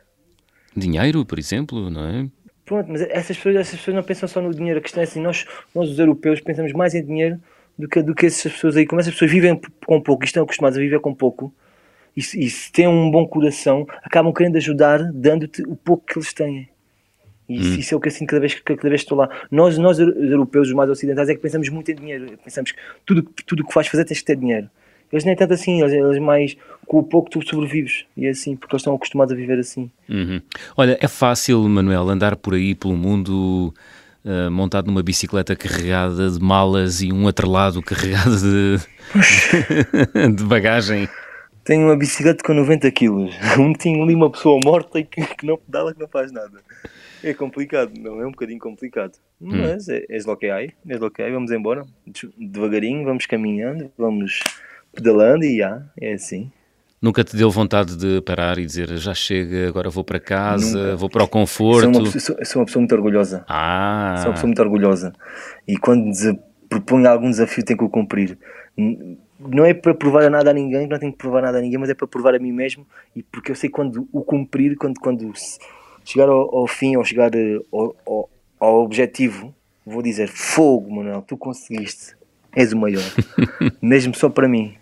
Dinheiro, 0.76 1.24
por 1.24 1.38
exemplo, 1.38 1.90
não 1.90 2.06
é? 2.06 2.26
Pronto, 2.64 2.90
mas 2.90 3.02
essas 3.02 3.36
pessoas, 3.36 3.56
essas 3.56 3.78
pessoas 3.78 3.96
não 3.96 4.02
pensam 4.02 4.28
só 4.28 4.40
no 4.40 4.54
dinheiro. 4.54 4.78
A 4.78 4.82
questão 4.82 5.00
é 5.00 5.04
assim, 5.04 5.20
nós, 5.20 5.44
nós 5.74 5.90
os 5.90 5.98
europeus 5.98 6.40
pensamos 6.40 6.72
mais 6.72 6.94
em 6.94 7.04
dinheiro 7.04 7.40
do 7.78 7.88
que, 7.88 8.02
do 8.02 8.14
que 8.14 8.26
essas 8.26 8.52
pessoas 8.52 8.76
aí. 8.76 8.86
Como 8.86 9.00
essas 9.00 9.12
pessoas 9.12 9.30
vivem 9.30 9.60
com 9.84 10.00
pouco 10.00 10.24
e 10.24 10.26
estão 10.26 10.42
acostumadas 10.42 10.78
a 10.78 10.80
viver 10.80 11.00
com 11.00 11.14
pouco, 11.14 11.52
e, 12.16 12.20
e 12.20 12.50
se 12.50 12.70
têm 12.70 12.86
um 12.86 13.10
bom 13.10 13.26
coração, 13.26 13.86
acabam 14.02 14.32
querendo 14.32 14.56
ajudar 14.56 15.00
dando-te 15.12 15.62
o 15.62 15.74
pouco 15.74 16.06
que 16.06 16.18
eles 16.18 16.32
têm. 16.32 16.68
E 17.48 17.60
isso, 17.60 17.70
hum. 17.70 17.78
isso 17.78 17.94
é 17.94 17.96
o 17.96 18.00
que 18.00 18.08
eu 18.08 18.12
sinto 18.12 18.30
cada 18.30 18.40
vez, 18.40 18.54
cada 18.54 18.88
vez 18.88 19.00
que 19.00 19.04
estou 19.04 19.18
lá. 19.18 19.28
Nós, 19.50 19.76
nós, 19.78 19.98
os 19.98 20.30
europeus, 20.30 20.68
os 20.68 20.74
mais 20.74 20.88
ocidentais, 20.88 21.28
é 21.28 21.34
que 21.34 21.40
pensamos 21.40 21.68
muito 21.68 21.90
em 21.90 21.94
dinheiro. 21.94 22.38
Pensamos 22.44 22.72
que 22.72 22.78
tudo 23.04 23.22
tudo 23.46 23.66
que 23.66 23.72
faz 23.72 23.88
fazer 23.88 24.04
tens 24.04 24.20
que 24.20 24.26
ter 24.26 24.36
dinheiro. 24.36 24.68
Eles 25.12 25.24
nem 25.24 25.36
tanto 25.36 25.52
assim, 25.52 25.82
eles, 25.82 25.92
eles 25.92 26.18
mais 26.18 26.56
com 26.86 26.98
o 26.98 27.02
pouco 27.02 27.28
tu 27.28 27.46
sobrevives. 27.46 28.06
E 28.16 28.26
é 28.26 28.30
assim, 28.30 28.56
porque 28.56 28.74
eles 28.74 28.80
estão 28.80 28.94
acostumados 28.94 29.32
a 29.32 29.36
viver 29.36 29.58
assim. 29.58 29.90
Uhum. 30.08 30.40
Olha, 30.74 30.96
é 31.00 31.08
fácil, 31.08 31.68
Manuel, 31.68 32.08
andar 32.08 32.34
por 32.36 32.54
aí 32.54 32.74
pelo 32.74 32.96
mundo 32.96 33.74
uh, 34.24 34.50
montado 34.50 34.86
numa 34.86 35.02
bicicleta 35.02 35.54
carregada 35.54 36.30
de 36.30 36.40
malas 36.40 37.02
e 37.02 37.12
um 37.12 37.28
atrelado 37.28 37.82
carregado 37.84 38.36
de, 38.38 38.78
de 40.34 40.44
bagagem. 40.44 41.06
Tenho 41.62 41.86
uma 41.86 41.96
bicicleta 41.96 42.42
com 42.42 42.54
90 42.54 42.90
quilos. 42.90 43.34
Um 43.58 43.72
tinha 43.74 44.02
ali 44.02 44.14
uma 44.14 44.30
pessoa 44.30 44.58
morta 44.64 44.98
e 44.98 45.04
que, 45.04 45.22
que 45.22 45.46
não 45.46 45.58
pedala, 45.58 45.92
que 45.92 46.00
não 46.00 46.08
faz 46.08 46.32
nada. 46.32 46.60
É 47.22 47.32
complicado, 47.34 47.92
não 47.98 48.20
é 48.20 48.26
um 48.26 48.30
bocadinho 48.30 48.58
complicado. 48.58 49.12
Hum. 49.40 49.50
Mas 49.52 49.88
é, 49.88 50.04
é 50.08 50.18
lo 50.26 50.36
que 50.36 50.46
há, 50.46 50.62
é 50.62 50.96
lo 50.98 51.10
que 51.10 51.22
há, 51.22 51.30
vamos 51.30 51.50
embora. 51.50 51.84
Devagarinho, 52.36 53.04
vamos 53.04 53.26
caminhando, 53.26 53.90
vamos 53.96 54.40
pedalando 54.92 55.44
e 55.44 55.58
já, 55.58 55.82
é 56.00 56.14
assim. 56.14 56.50
Nunca 57.00 57.24
te 57.24 57.36
deu 57.36 57.50
vontade 57.50 57.96
de 57.96 58.20
parar 58.20 58.58
e 58.58 58.66
dizer 58.66 58.88
já 58.96 59.12
chega, 59.12 59.68
agora 59.68 59.90
vou 59.90 60.04
para 60.04 60.20
casa, 60.20 60.78
Nunca. 60.78 60.96
vou 60.96 61.10
para 61.10 61.24
o 61.24 61.28
conforto? 61.28 61.92
Sou 61.92 62.02
uma, 62.02 62.10
sou, 62.10 62.44
sou 62.44 62.60
uma 62.60 62.66
pessoa 62.66 62.80
muito 62.80 62.94
orgulhosa. 62.94 63.44
Ah. 63.48 64.14
Sou 64.18 64.26
uma 64.28 64.34
pessoa 64.34 64.46
muito 64.46 64.62
orgulhosa. 64.62 65.12
E 65.66 65.76
quando 65.76 66.12
proponho 66.68 67.08
algum 67.08 67.28
desafio, 67.28 67.64
tenho 67.64 67.78
que 67.78 67.84
o 67.84 67.88
cumprir. 67.88 68.38
Não 69.38 69.64
é 69.64 69.74
para 69.74 69.94
provar 69.94 70.30
nada 70.30 70.50
a 70.50 70.54
ninguém, 70.54 70.86
não 70.86 70.98
tenho 70.98 71.10
que 71.10 71.18
provar 71.18 71.42
nada 71.42 71.58
a 71.58 71.60
ninguém, 71.60 71.78
mas 71.78 71.90
é 71.90 71.94
para 71.94 72.06
provar 72.06 72.36
a 72.36 72.38
mim 72.38 72.52
mesmo. 72.52 72.86
E 73.16 73.22
porque 73.22 73.50
eu 73.50 73.56
sei 73.56 73.68
quando 73.68 74.08
o 74.12 74.22
cumprir, 74.22 74.76
quando, 74.76 75.00
quando 75.00 75.32
chegar 76.04 76.28
ao, 76.28 76.54
ao 76.54 76.66
fim, 76.66 76.96
ou 76.96 77.04
chegar 77.04 77.34
eh, 77.34 77.58
ao, 77.72 77.96
ao, 78.06 78.30
ao 78.58 78.82
objetivo, 78.82 79.54
vou 79.84 80.02
dizer: 80.02 80.28
Fogo, 80.28 80.94
Manuel, 80.94 81.22
tu 81.22 81.36
conseguiste, 81.36 82.16
és 82.54 82.72
o 82.72 82.76
maior. 82.76 83.02
mesmo 83.80 84.14
só 84.14 84.28
para 84.28 84.48
mim 84.48 84.76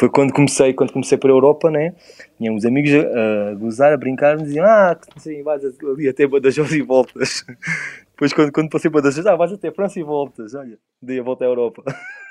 foi 0.00 0.08
quando 0.08 0.32
comecei, 0.32 0.72
quando 0.72 0.94
comecei 0.94 1.18
para 1.18 1.28
a 1.28 1.34
Europa, 1.34 1.70
né? 1.70 1.94
Tinha 2.38 2.50
uns 2.50 2.64
amigos 2.64 2.90
a, 2.90 3.50
a 3.50 3.54
gozar, 3.54 3.92
a 3.92 3.98
brincar, 3.98 4.38
me 4.38 4.44
diziam, 4.44 4.64
ah, 4.64 4.98
sim, 5.18 5.42
vais 5.42 5.62
ali 5.62 6.08
até 6.08 6.26
Badajoz 6.26 6.72
e 6.72 6.80
voltas. 6.80 7.44
Depois 8.12 8.32
quando, 8.32 8.50
quando 8.50 8.70
passei 8.70 8.90
para 8.90 9.02
Badajoz, 9.02 9.26
ah, 9.26 9.36
vais 9.36 9.52
até 9.52 9.70
França 9.70 10.00
e 10.00 10.02
voltas, 10.02 10.54
olha, 10.54 10.78
dei 11.02 11.20
a 11.20 11.22
volta 11.22 11.44
à 11.44 11.48
Europa. 11.48 11.84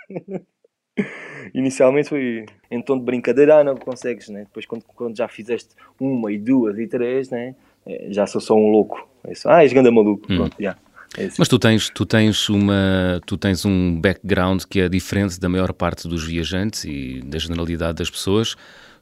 Inicialmente 1.53 2.09
foi 2.09 2.45
em 2.69 2.81
tom 2.81 2.97
de 2.97 3.05
brincadeira, 3.05 3.59
ah, 3.59 3.63
não 3.63 3.75
consegues, 3.75 4.29
né? 4.29 4.41
Depois 4.41 4.65
quando, 4.65 4.83
quando 4.83 5.17
já 5.17 5.27
fizeste 5.27 5.69
uma 5.99 6.31
e 6.31 6.37
duas 6.37 6.77
e 6.77 6.87
três, 6.87 7.29
né? 7.29 7.55
É, 7.85 8.07
já 8.11 8.27
sou 8.27 8.41
só 8.41 8.55
um 8.55 8.69
louco. 8.69 9.07
É 9.23 9.31
isso. 9.31 9.49
Ah, 9.49 9.63
és 9.63 9.73
grande 9.73 9.89
maluco, 9.89 10.31
hum. 10.31 10.37
pronto, 10.37 10.55
já. 10.59 10.75
É 11.17 11.27
Mas 11.39 11.47
tu 11.47 11.57
tens, 11.57 11.89
tu, 11.89 12.05
tens 12.05 12.49
uma, 12.49 13.19
tu 13.25 13.35
tens 13.35 13.65
um 13.65 13.99
background 13.99 14.63
que 14.69 14.79
é 14.79 14.87
diferente 14.87 15.39
da 15.39 15.49
maior 15.49 15.73
parte 15.73 16.07
dos 16.07 16.23
viajantes 16.23 16.85
e 16.85 17.21
da 17.25 17.39
generalidade 17.39 17.95
das 17.95 18.09
pessoas. 18.09 18.55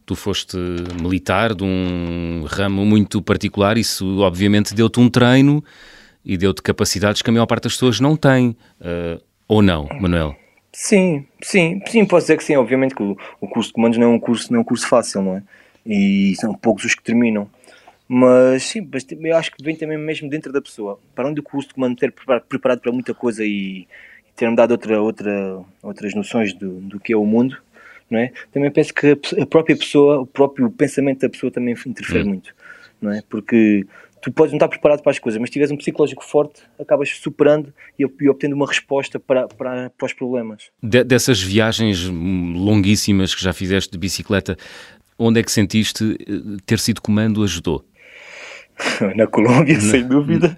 Tu 0.06 0.16
foste 0.16 0.58
militar 1.02 1.54
de 1.54 1.66
um 1.66 2.46
ramo 2.48 2.86
muito 2.86 3.22
particular, 3.22 3.78
isso 3.78 4.20
obviamente 4.20 4.74
deu-te 4.74 5.02
um 5.02 5.10
treino 5.10 5.62
e 6.24 6.38
deu-te 6.38 6.62
capacidades 6.62 7.22
que 7.22 7.30
a 7.30 7.34
maior 7.34 7.46
parte 7.46 7.64
das 7.64 7.74
pessoas 7.74 8.00
não 8.00 8.16
tem. 8.16 8.56
Uh, 8.80 9.22
ou 9.46 9.62
não, 9.62 9.86
Manuel? 10.00 10.34
Sim, 10.80 11.26
sim, 11.42 11.82
sim, 11.88 12.06
posso 12.06 12.26
dizer 12.26 12.38
que 12.38 12.44
sim. 12.44 12.56
Obviamente 12.56 12.94
que 12.94 13.02
o, 13.02 13.18
o 13.42 13.48
curso 13.48 13.70
de 13.70 13.74
comandos 13.74 13.98
não 13.98 14.06
é 14.06 14.16
um 14.16 14.20
curso, 14.20 14.54
não 14.54 14.60
é 14.60 14.62
um 14.62 14.64
curso 14.64 14.88
fácil, 14.88 15.24
não 15.24 15.38
é? 15.38 15.44
E 15.84 16.36
são 16.36 16.54
poucos 16.54 16.86
os 16.86 16.94
que 16.94 17.02
terminam. 17.02 17.50
Mas 18.08 18.62
sim, 18.62 18.88
mas 18.94 19.04
eu 19.10 19.36
acho 19.36 19.52
que 19.52 19.64
vem 19.64 19.76
também 19.76 19.98
mesmo 19.98 20.30
dentro 20.30 20.54
da 20.54 20.62
pessoa. 20.62 21.00
Para 21.16 21.28
onde 21.28 21.40
o 21.40 21.44
curso 21.44 21.70
de 21.74 21.80
manter 21.80 22.14
preparado 22.48 22.80
para 22.80 22.92
muita 22.92 23.12
coisa 23.16 23.44
e, 23.44 23.88
e 23.88 23.88
ter-me 24.36 24.56
dado 24.56 24.70
outra, 24.70 25.02
outra, 25.02 25.60
outras 25.82 26.14
noções 26.14 26.54
do, 26.54 26.80
do 26.82 27.00
que 27.00 27.12
é 27.12 27.18
o 27.18 27.26
mundo, 27.26 27.58
não 28.08 28.20
é? 28.20 28.32
Também 28.52 28.70
penso 28.70 28.94
que 28.94 29.18
a 29.42 29.46
própria 29.48 29.76
pessoa, 29.76 30.22
o 30.22 30.28
próprio 30.28 30.70
pensamento 30.70 31.22
da 31.22 31.30
pessoa 31.30 31.52
também 31.52 31.74
interfere 31.88 32.24
hum. 32.24 32.28
muito, 32.28 32.54
não 33.02 33.12
é? 33.12 33.24
Porque 33.28 33.84
tu 34.22 34.32
podes 34.32 34.52
não 34.52 34.58
estar 34.58 34.68
preparado 34.68 35.02
para 35.02 35.12
as 35.12 35.20
coisas, 35.20 35.40
mas 35.40 35.50
se 35.50 35.54
tiveres 35.54 35.72
um 35.72 35.78
psicológico 35.78 36.24
forte, 36.24 36.62
acabas 36.80 37.10
superando 37.10 37.74
e, 37.98 38.06
e 38.22 38.30
obtendo 38.30 38.56
uma 38.56 38.68
resposta 38.68 39.20
para, 39.20 39.48
para, 39.48 39.90
para 39.90 40.06
os 40.06 40.14
problemas. 40.14 40.70
De, 40.82 41.04
dessas 41.04 41.42
viagens 41.42 42.06
longuíssimas 42.06 43.34
que 43.34 43.44
já 43.44 43.54
fizeste 43.54 43.92
de 43.92 43.98
bicicleta, 43.98 44.58
onde 45.18 45.40
é 45.40 45.44
que 45.44 45.52
sentiste 45.52 46.18
eh, 46.20 46.58
ter 46.66 46.80
sido 46.80 47.02
comando 47.02 47.44
ajudou? 47.44 47.84
na 49.16 49.28
Colômbia, 49.28 49.80
sem 49.80 50.08
dúvida. 50.08 50.56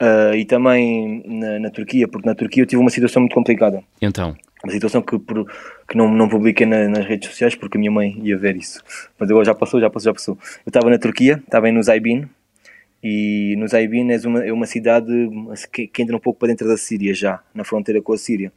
Uh, 0.00 0.34
e 0.36 0.44
também 0.44 1.22
na, 1.26 1.58
na, 1.60 1.70
Turquia, 1.70 2.08
porque 2.08 2.28
na 2.28 2.34
Turquia 2.34 2.62
eu 2.62 2.66
tive 2.66 2.80
uma 2.80 2.90
situação 2.90 3.20
muito 3.20 3.34
complicada. 3.34 3.82
Então? 4.00 4.36
Uma 4.64 4.72
situação 4.72 5.02
que, 5.02 5.18
por, 5.18 5.46
que 5.88 5.96
não, 5.96 6.12
não 6.12 6.28
publiquei 6.28 6.66
na, 6.66 6.88
nas 6.88 7.06
redes 7.06 7.30
sociais 7.30 7.54
porque 7.54 7.76
a 7.76 7.80
minha 7.80 7.92
mãe 7.92 8.18
ia 8.22 8.36
ver 8.36 8.56
isso. 8.56 8.82
Mas 9.18 9.30
agora 9.30 9.44
já 9.44 9.54
passou, 9.54 9.80
já 9.80 9.88
passou, 9.88 10.10
já 10.10 10.12
passou. 10.12 10.38
Eu 10.64 10.70
estava 10.70 10.90
na 10.90 10.98
Turquia, 10.98 11.40
estava 11.44 11.70
no 11.70 11.82
Zaibin, 11.82 12.28
e 13.08 13.54
no 13.54 13.68
Zaibin 13.68 14.10
é 14.10 14.18
uma, 14.26 14.44
é 14.46 14.52
uma 14.52 14.66
cidade 14.66 15.06
que, 15.72 15.86
que, 15.86 16.02
entra 16.02 16.16
um 16.16 16.18
pouco 16.18 16.40
para 16.40 16.48
dentro 16.48 16.66
da 16.66 16.76
Síria 16.76 17.14
já, 17.14 17.40
na 17.54 17.62
fronteira 17.62 18.02
com 18.02 18.12
a 18.12 18.18
Síria. 18.18 18.52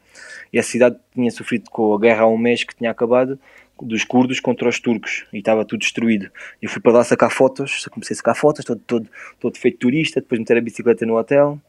E 0.51 0.57
a 0.57 0.63
cidade 0.63 0.97
tinha 1.13 1.29
sofrido 1.29 1.69
com 1.69 1.93
a 1.93 1.99
guerra 1.99 2.23
há 2.23 2.27
um 2.27 2.35
mês 2.35 2.63
que 2.63 2.75
tinha 2.75 2.89
acabado 2.89 3.39
dos 3.79 4.03
curdos 4.03 4.39
contra 4.39 4.67
os 4.67 4.79
turcos 4.79 5.27
e 5.31 5.37
estava 5.37 5.63
tudo 5.63 5.81
destruído. 5.81 6.31
Eu 6.59 6.67
fui 6.67 6.81
para 6.81 6.93
lá 6.93 7.03
sacar 7.03 7.29
fotos, 7.29 7.87
comecei 7.91 8.15
a 8.15 8.17
sacar 8.17 8.35
fotos, 8.35 8.65
todo, 8.65 8.81
todo, 8.87 9.07
todo 9.39 9.55
feito 9.55 9.77
turista, 9.77 10.19
depois 10.19 10.39
meter 10.39 10.57
a 10.57 10.61
bicicleta 10.61 11.05
no 11.05 11.15
hotel. 11.15 11.59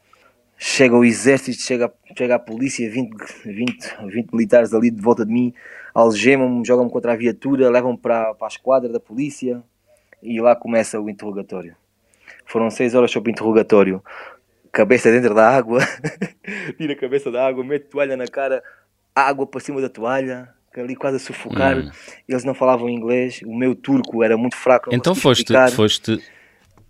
Chega 0.57 0.95
o 0.97 1.05
exército, 1.05 1.61
chega, 1.61 1.93
chega 2.17 2.33
a 2.33 2.39
polícia, 2.39 2.89
20, 2.89 3.15
20, 3.45 3.95
20 4.07 4.31
militares 4.31 4.73
ali 4.73 4.89
de 4.89 4.99
volta 4.99 5.23
de 5.23 5.31
mim, 5.31 5.53
algemam-me, 5.93 6.65
jogam-me 6.65 6.89
contra 6.89 7.13
a 7.13 7.15
viatura, 7.15 7.69
levam-me 7.69 7.99
para, 7.99 8.33
para 8.33 8.47
a 8.47 8.49
esquadra 8.49 8.89
da 8.89 8.99
polícia 8.99 9.61
e 10.21 10.41
lá 10.41 10.55
começa 10.55 10.99
o 10.99 11.07
interrogatório. 11.07 11.75
Foram 12.51 12.69
seis 12.69 12.93
horas 12.93 13.09
sobre 13.09 13.29
o 13.29 13.31
interrogatório, 13.31 14.03
cabeça 14.73 15.09
dentro 15.09 15.33
da 15.33 15.49
água, 15.49 15.79
tira 16.77 16.91
a 16.91 16.97
cabeça 16.97 17.31
da 17.31 17.47
água, 17.47 17.63
mete 17.63 17.83
toalha 17.83 18.17
na 18.17 18.27
cara, 18.27 18.61
água 19.15 19.47
para 19.47 19.61
cima 19.61 19.79
da 19.79 19.87
toalha, 19.87 20.49
ali 20.75 20.93
quase 20.93 21.15
a 21.15 21.19
sufocar. 21.19 21.77
Hum. 21.77 21.89
Eles 22.27 22.43
não 22.43 22.53
falavam 22.53 22.89
inglês, 22.89 23.41
o 23.45 23.55
meu 23.55 23.73
turco 23.73 24.21
era 24.21 24.35
muito 24.35 24.57
fraco. 24.57 24.93
Então 24.93 25.15
foste, 25.15 25.53
foste, 25.73 26.21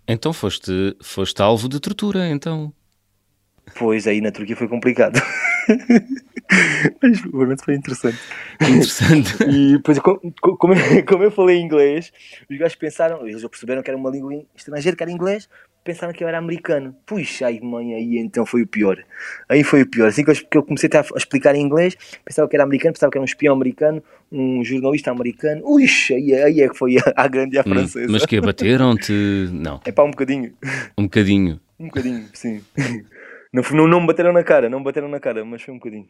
então 0.08 0.32
foste, 0.32 0.96
foste 1.00 1.40
alvo 1.40 1.68
de 1.68 1.78
tortura, 1.78 2.26
então. 2.28 2.72
Pois 3.78 4.08
aí 4.08 4.20
na 4.20 4.32
Turquia 4.32 4.56
foi 4.56 4.66
complicado. 4.66 5.20
Mas 7.02 7.20
provavelmente 7.20 7.64
foi 7.64 7.74
interessante. 7.74 8.18
Interessante. 8.60 9.36
E 9.48 9.76
depois, 9.76 9.98
como, 9.98 10.20
como, 10.40 10.74
como 11.06 11.24
eu 11.24 11.30
falei 11.30 11.60
inglês, 11.60 12.12
os 12.50 12.58
gajos 12.58 12.76
pensaram, 12.76 13.26
eles 13.26 13.42
perceberam 13.46 13.82
que 13.82 13.90
era 13.90 13.96
uma 13.96 14.10
língua 14.10 14.44
estrangeira, 14.54 14.96
que 14.96 15.02
era 15.02 15.10
inglês, 15.10 15.48
pensaram 15.84 16.12
que 16.12 16.22
eu 16.22 16.28
era 16.28 16.38
americano. 16.38 16.94
Puxa, 17.06 17.46
ai 17.46 17.60
mãe, 17.60 17.94
aí 17.94 18.18
então 18.18 18.46
foi 18.46 18.62
o 18.62 18.66
pior. 18.66 19.02
Aí 19.48 19.64
foi 19.64 19.82
o 19.82 19.86
pior. 19.86 20.08
Assim 20.08 20.24
que 20.24 20.56
eu 20.56 20.62
comecei 20.62 20.88
a 20.94 21.16
explicar 21.16 21.54
em 21.54 21.62
inglês, 21.62 21.96
pensava 22.24 22.48
que 22.48 22.56
era 22.56 22.64
americano, 22.64 22.94
pensava 22.94 23.10
que 23.10 23.18
era 23.18 23.22
um 23.22 23.26
espião 23.26 23.54
americano, 23.54 24.02
um 24.30 24.64
jornalista 24.64 25.10
americano. 25.10 25.62
Ui, 25.64 25.86
aí, 26.10 26.34
aí 26.34 26.60
é 26.60 26.68
que 26.68 26.76
foi 26.76 26.96
a, 26.98 27.12
a 27.16 27.28
grande 27.28 27.56
e 27.56 27.58
a 27.58 27.62
hum, 27.62 27.70
francesa. 27.70 28.12
Mas 28.12 28.26
que 28.26 28.40
bateram-te? 28.40 29.48
Não. 29.52 29.80
É 29.84 29.92
pá, 29.92 30.02
um 30.02 30.10
bocadinho. 30.10 30.52
Um 30.96 31.04
bocadinho. 31.04 31.60
Um 31.78 31.86
bocadinho, 31.86 32.24
sim. 32.32 32.62
Não, 33.52 33.62
não, 33.72 33.86
não 33.86 34.00
me 34.00 34.06
bateram 34.06 34.32
na 34.32 34.42
cara, 34.42 34.70
não 34.70 34.78
me 34.78 34.84
bateram 34.84 35.08
na 35.08 35.20
cara, 35.20 35.44
mas 35.44 35.62
foi 35.62 35.74
um 35.74 35.78
bocadinho. 35.78 36.08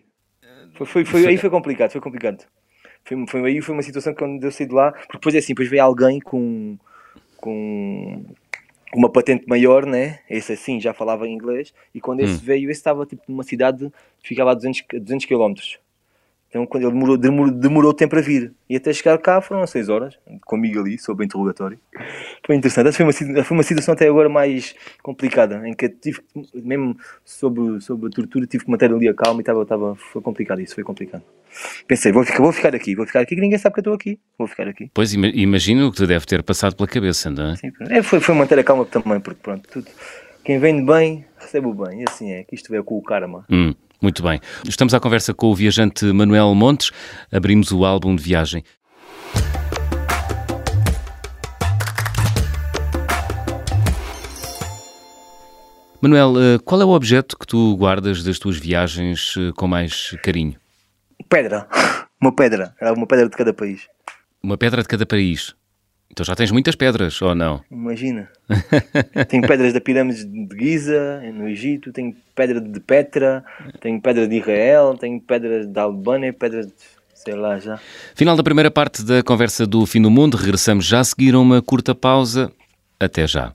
Foi, 0.74 0.86
foi, 0.86 1.04
foi, 1.04 1.26
aí 1.26 1.36
foi 1.36 1.50
complicado, 1.50 1.90
foi 1.90 2.00
complicado. 2.00 2.44
Foi, 3.04 3.26
foi, 3.26 3.44
aí 3.46 3.60
foi 3.60 3.74
uma 3.74 3.82
situação 3.82 4.12
que 4.12 4.20
quando 4.20 4.42
eu 4.42 4.52
saí 4.52 4.66
de 4.66 4.74
lá, 4.74 4.92
porque 4.92 5.12
depois 5.14 5.34
é 5.34 5.38
assim, 5.38 5.52
depois 5.52 5.68
veio 5.68 5.82
alguém 5.82 6.20
com, 6.20 6.78
com 7.36 8.24
uma 8.94 9.10
patente 9.10 9.46
maior, 9.48 9.84
né? 9.84 10.20
Esse 10.30 10.52
assim 10.52 10.80
já 10.80 10.94
falava 10.94 11.28
inglês, 11.28 11.74
e 11.94 12.00
quando 12.00 12.20
esse 12.20 12.34
hum. 12.34 12.44
veio, 12.44 12.70
esse 12.70 12.80
estava 12.80 13.04
tipo 13.04 13.22
numa 13.28 13.42
cidade 13.42 13.90
que 14.22 14.28
ficava 14.28 14.52
a 14.52 14.54
200, 14.54 14.84
200 15.00 15.26
km. 15.26 15.54
Então, 16.52 16.66
quando 16.66 16.82
ele 16.82 16.92
demorou, 16.92 17.16
demorou, 17.16 17.50
demorou 17.50 17.94
tempo 17.94 18.14
a 18.14 18.20
vir. 18.20 18.52
E 18.68 18.76
até 18.76 18.92
chegar 18.92 19.16
cá 19.16 19.40
foram 19.40 19.66
6 19.66 19.88
horas, 19.88 20.18
comigo 20.44 20.80
ali, 20.80 20.98
sob 20.98 21.24
interrogatório. 21.24 21.78
Foi 22.44 22.54
interessante. 22.54 22.88
Essa 22.88 22.98
foi 22.98 23.06
uma, 23.06 23.42
foi 23.42 23.56
uma 23.56 23.62
situação 23.62 23.94
até 23.94 24.06
agora 24.06 24.28
mais 24.28 24.74
complicada, 25.02 25.66
em 25.66 25.72
que 25.72 25.88
tive, 25.88 26.20
mesmo 26.54 26.94
sob, 27.24 27.80
sob 27.80 28.06
a 28.06 28.10
tortura, 28.10 28.46
tive 28.46 28.66
que 28.66 28.70
manter 28.70 28.92
ali 28.92 29.08
a 29.08 29.14
calma 29.14 29.40
e 29.40 29.42
estava, 29.42 29.62
estava, 29.62 29.94
foi 29.94 30.20
complicado 30.20 30.60
isso, 30.60 30.74
foi 30.74 30.84
complicado. 30.84 31.22
Pensei, 31.88 32.12
vou 32.12 32.22
ficar, 32.22 32.42
vou 32.42 32.52
ficar 32.52 32.74
aqui, 32.74 32.94
vou 32.94 33.06
ficar 33.06 33.20
aqui, 33.20 33.34
que 33.34 33.40
ninguém 33.40 33.58
sabe 33.58 33.72
que 33.72 33.78
eu 33.78 33.82
estou 33.82 33.94
aqui, 33.94 34.18
vou 34.36 34.46
ficar 34.46 34.68
aqui. 34.68 34.90
Pois, 34.92 35.14
imagino 35.14 35.86
o 35.86 35.90
que 35.90 35.96
te 35.96 36.06
deve 36.06 36.26
ter 36.26 36.42
passado 36.42 36.76
pela 36.76 36.86
cabeça, 36.86 37.30
não 37.30 37.52
é? 37.52 37.56
Sim, 37.56 37.72
é, 37.88 38.02
foi, 38.02 38.20
foi 38.20 38.34
manter 38.34 38.58
a 38.58 38.64
calma 38.64 38.84
também, 38.84 39.20
porque 39.20 39.40
pronto, 39.42 39.66
tudo, 39.70 39.86
quem 40.44 40.58
vem 40.58 40.80
de 40.80 40.82
bem, 40.84 41.24
recebe 41.38 41.66
o 41.66 41.72
bem, 41.72 42.02
e 42.02 42.04
assim 42.06 42.30
é, 42.30 42.44
que 42.44 42.54
isto 42.54 42.70
veio 42.70 42.84
com 42.84 42.98
o 42.98 43.02
karma. 43.02 43.46
Hum. 43.50 43.72
Muito 44.02 44.20
bem. 44.20 44.40
Estamos 44.68 44.92
à 44.94 44.98
conversa 44.98 45.32
com 45.32 45.46
o 45.46 45.54
viajante 45.54 46.04
Manuel 46.06 46.52
Montes. 46.56 46.90
Abrimos 47.30 47.70
o 47.70 47.84
álbum 47.84 48.16
de 48.16 48.22
viagem. 48.22 48.64
Manuel, 56.00 56.34
eh, 56.36 56.58
qual 56.64 56.82
é 56.82 56.84
o 56.84 56.88
objeto 56.88 57.38
que 57.38 57.46
tu 57.46 57.76
guardas 57.76 58.24
das 58.24 58.40
tuas 58.40 58.56
viagens 58.56 59.36
eh, 59.38 59.52
com 59.54 59.68
mais 59.68 60.16
carinho? 60.24 60.56
Pedra. 61.28 61.68
Uma 62.20 62.34
pedra. 62.34 62.74
Era 62.80 62.92
uma 62.92 63.06
pedra 63.06 63.28
de 63.28 63.36
cada 63.36 63.52
país. 63.52 63.88
Uma 64.42 64.56
pedra 64.56 64.82
de 64.82 64.88
cada 64.88 65.06
país. 65.06 65.54
Então 66.12 66.24
já 66.26 66.34
tens 66.34 66.50
muitas 66.50 66.76
pedras, 66.76 67.20
ou 67.22 67.34
não? 67.34 67.62
Imagina. 67.70 68.28
tenho 69.28 69.46
pedras 69.46 69.72
da 69.72 69.80
pirâmide 69.80 70.24
de 70.24 70.58
Giza, 70.58 71.22
no 71.32 71.48
Egito, 71.48 71.90
tenho 71.90 72.14
pedra 72.34 72.60
de 72.60 72.80
Petra, 72.80 73.42
tenho 73.80 74.00
pedra 74.00 74.28
de 74.28 74.36
Israel, 74.36 74.94
tenho 74.98 75.18
pedras 75.20 75.66
da 75.66 75.82
Albânia, 75.82 76.32
pedras 76.32 76.66
de 76.66 76.72
sei 77.14 77.34
lá 77.34 77.58
já. 77.58 77.78
Final 78.14 78.36
da 78.36 78.42
primeira 78.42 78.70
parte 78.70 79.02
da 79.02 79.22
conversa 79.22 79.66
do 79.66 79.86
Fim 79.86 80.02
do 80.02 80.10
Mundo. 80.10 80.36
Regressamos 80.36 80.84
já 80.84 81.00
a 81.00 81.04
seguir 81.04 81.34
a 81.34 81.38
uma 81.38 81.62
curta 81.62 81.94
pausa. 81.94 82.52
Até 82.98 83.26
já. 83.26 83.54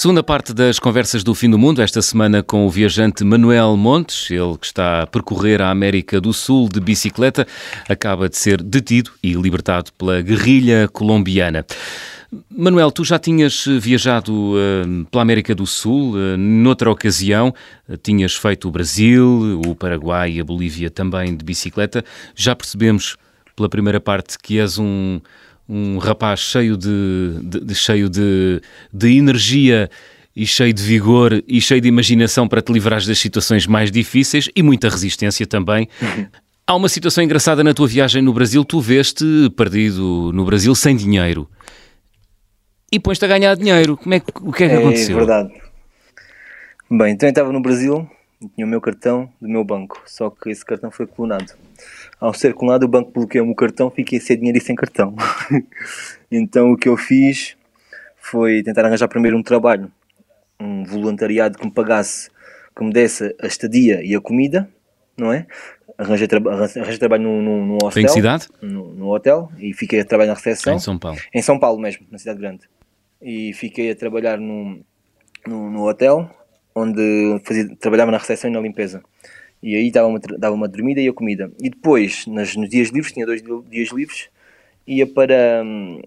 Segunda 0.00 0.22
parte 0.22 0.54
das 0.54 0.78
conversas 0.78 1.22
do 1.22 1.34
Fim 1.34 1.50
do 1.50 1.58
Mundo, 1.58 1.82
esta 1.82 2.00
semana 2.00 2.42
com 2.42 2.64
o 2.64 2.70
viajante 2.70 3.22
Manuel 3.22 3.76
Montes, 3.76 4.30
ele 4.30 4.56
que 4.56 4.64
está 4.64 5.02
a 5.02 5.06
percorrer 5.06 5.60
a 5.60 5.68
América 5.68 6.18
do 6.18 6.32
Sul 6.32 6.70
de 6.70 6.80
bicicleta, 6.80 7.46
acaba 7.86 8.26
de 8.26 8.38
ser 8.38 8.62
detido 8.62 9.10
e 9.22 9.34
libertado 9.34 9.92
pela 9.98 10.22
guerrilha 10.22 10.88
colombiana. 10.88 11.66
Manuel, 12.50 12.90
tu 12.90 13.04
já 13.04 13.18
tinhas 13.18 13.66
viajado 13.66 14.32
uh, 14.54 15.04
pela 15.10 15.20
América 15.20 15.54
do 15.54 15.66
Sul, 15.66 16.14
uh, 16.14 16.34
noutra 16.38 16.90
ocasião, 16.90 17.54
tinhas 18.02 18.34
feito 18.34 18.68
o 18.68 18.70
Brasil, 18.70 19.60
o 19.66 19.74
Paraguai 19.74 20.32
e 20.32 20.40
a 20.40 20.44
Bolívia 20.44 20.88
também 20.88 21.36
de 21.36 21.44
bicicleta. 21.44 22.02
Já 22.34 22.56
percebemos 22.56 23.18
pela 23.54 23.68
primeira 23.68 24.00
parte 24.00 24.38
que 24.38 24.58
és 24.58 24.78
um, 24.78 25.20
um 25.70 25.98
rapaz 25.98 26.40
cheio 26.40 26.76
de, 26.76 27.38
de, 27.42 27.60
de 27.60 27.74
cheio 27.76 28.08
de, 28.08 28.60
de 28.92 29.16
energia 29.16 29.88
e 30.34 30.44
cheio 30.44 30.72
de 30.72 30.82
vigor 30.82 31.44
e 31.46 31.60
cheio 31.60 31.80
de 31.80 31.86
imaginação 31.86 32.48
para 32.48 32.60
te 32.60 32.72
livrar 32.72 33.04
das 33.06 33.18
situações 33.18 33.68
mais 33.68 33.90
difíceis 33.90 34.50
e 34.56 34.62
muita 34.62 34.88
resistência 34.88 35.46
também. 35.46 35.88
Uhum. 36.02 36.26
Há 36.66 36.74
uma 36.74 36.88
situação 36.88 37.22
engraçada 37.22 37.62
na 37.62 37.72
tua 37.72 37.86
viagem 37.86 38.20
no 38.20 38.32
Brasil. 38.32 38.64
Tu 38.64 38.80
veste 38.80 39.24
perdido 39.56 40.32
no 40.32 40.44
Brasil 40.44 40.74
sem 40.74 40.96
dinheiro 40.96 41.48
e 42.90 42.98
pões-te 42.98 43.24
a 43.24 43.28
ganhar 43.28 43.54
dinheiro. 43.54 43.96
Como 43.96 44.12
é, 44.12 44.22
o 44.40 44.52
que 44.52 44.64
é 44.64 44.68
que 44.68 44.74
é, 44.74 44.78
aconteceu? 44.78 45.16
É 45.16 45.18
verdade. 45.18 45.52
Bem, 46.90 47.12
então 47.12 47.28
eu 47.28 47.30
estava 47.30 47.52
no 47.52 47.60
Brasil 47.60 48.08
tinha 48.54 48.66
o 48.66 48.70
meu 48.70 48.80
cartão 48.80 49.30
do 49.40 49.48
meu 49.48 49.62
banco, 49.62 50.02
só 50.06 50.30
que 50.30 50.50
esse 50.50 50.64
cartão 50.64 50.90
foi 50.90 51.06
clonado. 51.06 51.52
Ao 52.20 52.34
ser 52.34 52.54
clonado, 52.54 52.84
o 52.84 52.88
banco 52.88 53.10
bloqueou-me 53.10 53.52
o 53.52 53.54
cartão, 53.54 53.90
fiquei 53.90 54.20
sem 54.20 54.36
dinheiro 54.36 54.58
e 54.58 54.60
sem 54.60 54.76
cartão. 54.76 55.14
então 56.30 56.72
o 56.72 56.76
que 56.76 56.88
eu 56.88 56.96
fiz 56.96 57.56
foi 58.16 58.62
tentar 58.62 58.84
arranjar 58.84 59.08
primeiro 59.08 59.38
um 59.38 59.42
trabalho, 59.42 59.90
um 60.60 60.84
voluntariado 60.84 61.58
que 61.58 61.64
me 61.64 61.72
pagasse, 61.72 62.30
que 62.76 62.84
me 62.84 62.92
desse 62.92 63.34
a 63.40 63.46
estadia 63.46 64.04
e 64.04 64.14
a 64.14 64.20
comida, 64.20 64.68
não 65.16 65.32
é? 65.32 65.46
Arranjei, 65.96 66.28
tra 66.28 66.38
arranjei 66.38 66.98
trabalho 66.98 67.24
no 67.24 67.78
hostel. 67.82 68.02
Tem 68.02 68.08
cidade? 68.08 68.48
No, 68.60 69.08
hotel 69.08 69.50
e 69.58 69.72
fiquei 69.72 70.00
a 70.00 70.04
trabalhar 70.04 70.30
na 70.30 70.34
recepção. 70.34 70.74
Em 70.74 70.78
São 70.78 70.98
Paulo. 70.98 71.18
Em 71.32 71.42
São 71.42 71.58
Paulo 71.58 71.80
mesmo, 71.80 72.06
na 72.10 72.18
cidade 72.18 72.38
grande. 72.38 72.68
E 73.20 73.52
fiquei 73.54 73.90
a 73.90 73.96
trabalhar 73.96 74.38
no, 74.38 74.80
no, 75.46 75.70
no 75.70 75.88
hotel 75.88 76.30
onde 76.74 77.40
fazia, 77.44 77.76
trabalhava 77.76 78.10
na 78.10 78.18
recepção 78.18 78.50
e 78.50 78.52
na 78.52 78.60
limpeza. 78.60 79.02
E 79.62 79.74
aí 79.74 79.90
dava 79.90 80.08
uma, 80.08 80.18
dava 80.18 80.54
uma 80.54 80.68
dormida 80.68 81.00
e 81.00 81.08
a 81.08 81.12
comida. 81.12 81.50
E 81.60 81.68
depois, 81.68 82.26
nas, 82.26 82.56
nos 82.56 82.68
dias 82.68 82.88
livres, 82.88 83.12
tinha 83.12 83.26
dois 83.26 83.42
dias 83.68 83.90
livres, 83.90 84.28
ia 84.86 85.06
para, 85.06 85.62
hum, 85.64 86.00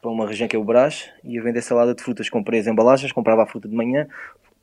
para 0.00 0.10
uma 0.10 0.26
região 0.26 0.48
que 0.48 0.56
é 0.56 0.58
o 0.58 0.64
Brás, 0.64 1.10
ia 1.22 1.42
vender 1.42 1.62
salada 1.62 1.94
de 1.94 2.02
frutas. 2.02 2.30
Comprei 2.30 2.60
as 2.60 2.66
embalagens, 2.66 3.12
comprava 3.12 3.42
a 3.42 3.46
fruta 3.46 3.68
de 3.68 3.74
manhã, 3.74 4.06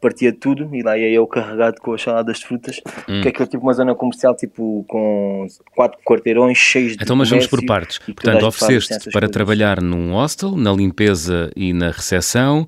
partia 0.02 0.34
tudo 0.34 0.76
e 0.76 0.82
lá 0.82 0.98
ia 0.98 1.10
eu 1.12 1.28
carregado 1.28 1.80
com 1.80 1.94
as 1.94 2.02
saladas 2.02 2.40
de 2.40 2.48
frutas, 2.48 2.82
hum. 3.08 3.22
que 3.22 3.28
é 3.28 3.30
aquilo 3.30 3.48
tipo 3.48 3.64
uma 3.64 3.74
zona 3.74 3.94
comercial 3.94 4.36
tipo 4.36 4.84
com 4.88 5.46
quatro 5.76 6.00
quarteirões 6.04 6.58
cheios 6.58 6.98
de 6.98 7.04
Então, 7.04 7.16
mas 7.16 7.30
vamos 7.30 7.46
por 7.46 7.64
partes. 7.64 8.00
Portanto, 8.00 8.46
ofereceste 8.46 9.12
para 9.12 9.30
trabalhar 9.30 9.80
num 9.80 10.14
hostel, 10.14 10.58
na 10.58 10.74
limpeza 10.74 11.52
e 11.56 11.72
na 11.72 11.92
recepção. 11.92 12.68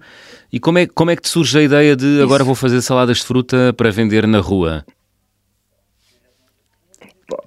E 0.51 0.59
como 0.59 0.77
é, 0.77 0.85
como 0.85 1.09
é 1.09 1.15
que 1.15 1.23
te 1.23 1.29
surge 1.29 1.57
a 1.57 1.63
ideia 1.63 1.95
de 1.95 2.05
Isso. 2.05 2.23
agora 2.23 2.43
vou 2.43 2.53
fazer 2.53 2.79
saladas 2.83 3.17
de 3.17 3.25
fruta 3.25 3.73
para 3.75 3.89
vender 3.89 4.27
na 4.27 4.39
rua? 4.39 4.85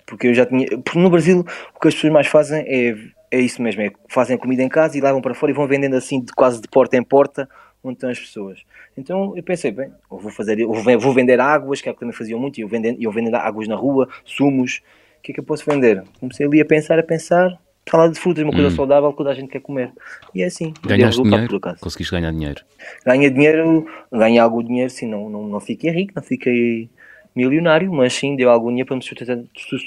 Porque 0.07 0.29
eu 0.29 0.35
já 0.35 0.47
tinha. 0.47 0.67
Porque 0.79 0.99
no 0.99 1.11
Brasil 1.11 1.41
o 1.75 1.81
que 1.81 1.89
as 1.89 1.95
pessoas 1.95 2.13
mais 2.13 2.27
fazem 2.27 2.65
é, 2.67 2.97
é 3.31 3.41
isso 3.41 3.63
mesmo: 3.63 3.83
é 3.83 3.91
fazem 4.09 4.37
comida 4.37 4.63
em 4.63 4.69
casa 4.69 4.97
e 4.97 5.01
levam 5.01 5.21
para 5.21 5.35
fora 5.35 5.53
e 5.53 5.55
vão 5.55 5.67
vendendo 5.67 5.97
assim 5.97 6.21
de, 6.21 6.33
quase 6.33 6.61
de 6.61 6.69
porta 6.69 6.97
em 6.97 7.03
porta 7.03 7.49
onde 7.83 7.97
estão 7.97 8.11
as 8.11 8.19
pessoas. 8.19 8.61
Então 8.97 9.37
eu 9.37 9.43
pensei, 9.43 9.71
bem, 9.71 9.91
eu 10.11 10.19
vou, 10.19 10.31
fazer, 10.31 10.59
eu 10.59 11.01
vou 11.01 11.13
vender 11.13 11.39
águas, 11.41 11.81
que 11.81 11.89
é 11.89 11.93
o 11.93 11.95
que 11.95 12.01
também 12.01 12.15
faziam 12.15 12.41
muito, 12.41 12.59
e 12.59 12.63
eu 12.63 12.69
vendendo, 12.69 13.01
eu 13.01 13.13
vendendo 13.13 13.37
águas 13.37 13.69
na 13.69 13.77
rua, 13.77 14.09
sumos, 14.25 14.83
o 15.19 15.23
que 15.23 15.33
é 15.33 15.35
que 15.35 15.41
eu 15.41 15.45
posso 15.45 15.65
vender? 15.65 16.03
Comecei 16.19 16.47
ali 16.47 16.61
a 16.61 16.65
pensar, 16.65 16.99
a 16.99 17.03
pensar, 17.03 17.59
salada 17.89 18.13
de 18.13 18.19
frutas, 18.19 18.43
uma 18.43 18.53
coisa 18.53 18.69
hum. 18.69 18.77
saudável 18.77 19.11
que 19.11 19.19
toda 19.19 19.31
a 19.31 19.35
gente 19.35 19.49
quer 19.49 19.61
comer. 19.61 19.93
E 20.35 20.43
é 20.43 20.47
assim. 20.47 20.75
Ganhaste 20.85 21.23
dinheiro? 21.23 21.61
Conseguiste 21.81 22.13
ganhar 22.13 22.33
dinheiro? 22.33 22.63
Ganha 23.05 23.31
dinheiro, 23.31 23.87
ganhei 24.13 24.39
algum 24.39 24.63
dinheiro, 24.63 24.91
sim, 24.91 25.07
não, 25.07 25.31
não, 25.31 25.47
não 25.47 25.61
fiquei 25.61 25.91
rico, 25.91 26.13
não 26.17 26.23
fiquei 26.23 26.91
milionário, 27.37 27.93
mas 27.93 28.15
sim 28.15 28.35
deu 28.35 28.51
algum 28.51 28.69
dinheiro 28.69 28.87
para 28.87 28.97
me 28.97 29.03
sustentar, 29.03 29.39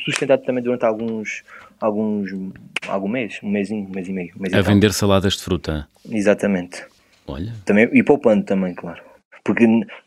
sustentar 0.05 0.37
também 0.37 0.63
durante 0.63 0.85
alguns, 0.85 1.43
alguns, 1.81 2.29
algum 2.87 3.07
mês, 3.07 3.39
um 3.41 3.49
mês, 3.49 3.71
um 3.71 3.89
mês 3.89 4.07
e 4.07 4.13
meio. 4.13 4.33
Um 4.37 4.41
mês 4.43 4.53
a 4.53 4.61
vender 4.61 4.93
saladas 4.93 5.33
de 5.33 5.43
fruta? 5.43 5.87
Exatamente. 6.09 6.85
Olha. 7.25 7.53
Também, 7.65 7.89
e 7.91 8.03
poupando 8.03 8.45
também, 8.45 8.73
claro. 8.75 9.01
Porque 9.43 9.65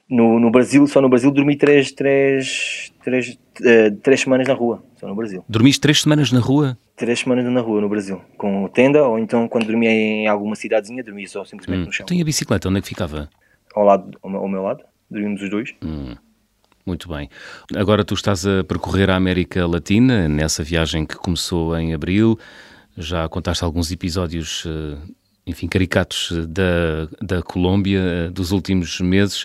no, 0.09 0.38
no 0.38 0.50
Brasil, 0.50 0.87
só 0.87 1.00
no 1.00 1.09
Brasil, 1.09 1.31
dormi 1.33 1.57
três, 1.57 1.90
três, 1.90 2.92
três, 3.02 3.37
uh, 3.61 3.96
três 4.02 4.20
semanas 4.20 4.46
na 4.46 4.55
rua. 4.55 4.83
Só 5.00 5.09
no 5.09 5.16
Brasil. 5.16 5.44
Dormiste 5.48 5.81
três 5.81 6.02
semanas 6.02 6.31
na 6.31 6.38
rua? 6.38 6.78
Três 6.96 7.20
semanas 7.20 7.44
na 7.44 7.61
rua, 7.61 7.81
no 7.81 7.88
Brasil. 7.88 8.20
Com 8.37 8.68
tenda, 8.68 9.02
ou 9.02 9.18
então 9.18 9.48
quando 9.48 9.66
dormia 9.66 9.90
em 9.90 10.28
alguma 10.28 10.55
cidadezinha, 10.55 11.02
dormia 11.02 11.26
só 11.26 11.44
simplesmente 11.44 11.83
hum. 11.83 11.87
no 11.87 11.92
chão. 11.92 12.07
Tem 12.07 12.20
a 12.20 12.24
bicicleta, 12.24 12.68
onde 12.68 12.78
é 12.78 12.83
que 12.83 12.88
ficava? 12.88 13.28
Ao, 13.74 13.85
lado, 13.85 14.16
ao, 14.22 14.31
meu, 14.31 14.40
ao 14.40 14.48
meu 14.48 14.62
lado. 14.62 14.85
Dormimos 15.11 15.42
os 15.42 15.50
dois. 15.50 15.74
Hum. 15.83 16.14
Muito 16.84 17.08
bem. 17.08 17.28
Agora 17.76 18.04
tu 18.04 18.14
estás 18.14 18.46
a 18.46 18.64
percorrer 18.64 19.08
a 19.10 19.16
América 19.16 19.66
Latina, 19.66 20.28
nessa 20.28 20.64
viagem 20.64 21.06
que 21.06 21.16
começou 21.16 21.76
em 21.76 21.94
abril. 21.94 22.38
Já 22.96 23.28
contaste 23.28 23.64
alguns 23.64 23.90
episódios 23.90 24.64
uh, 24.64 24.98
enfim, 25.46 25.66
caricatos 25.66 26.30
eh, 26.32 26.46
da, 26.46 27.08
da 27.20 27.42
Colômbia 27.42 28.00
eh, 28.00 28.28
dos 28.30 28.52
últimos 28.52 29.00
meses. 29.00 29.44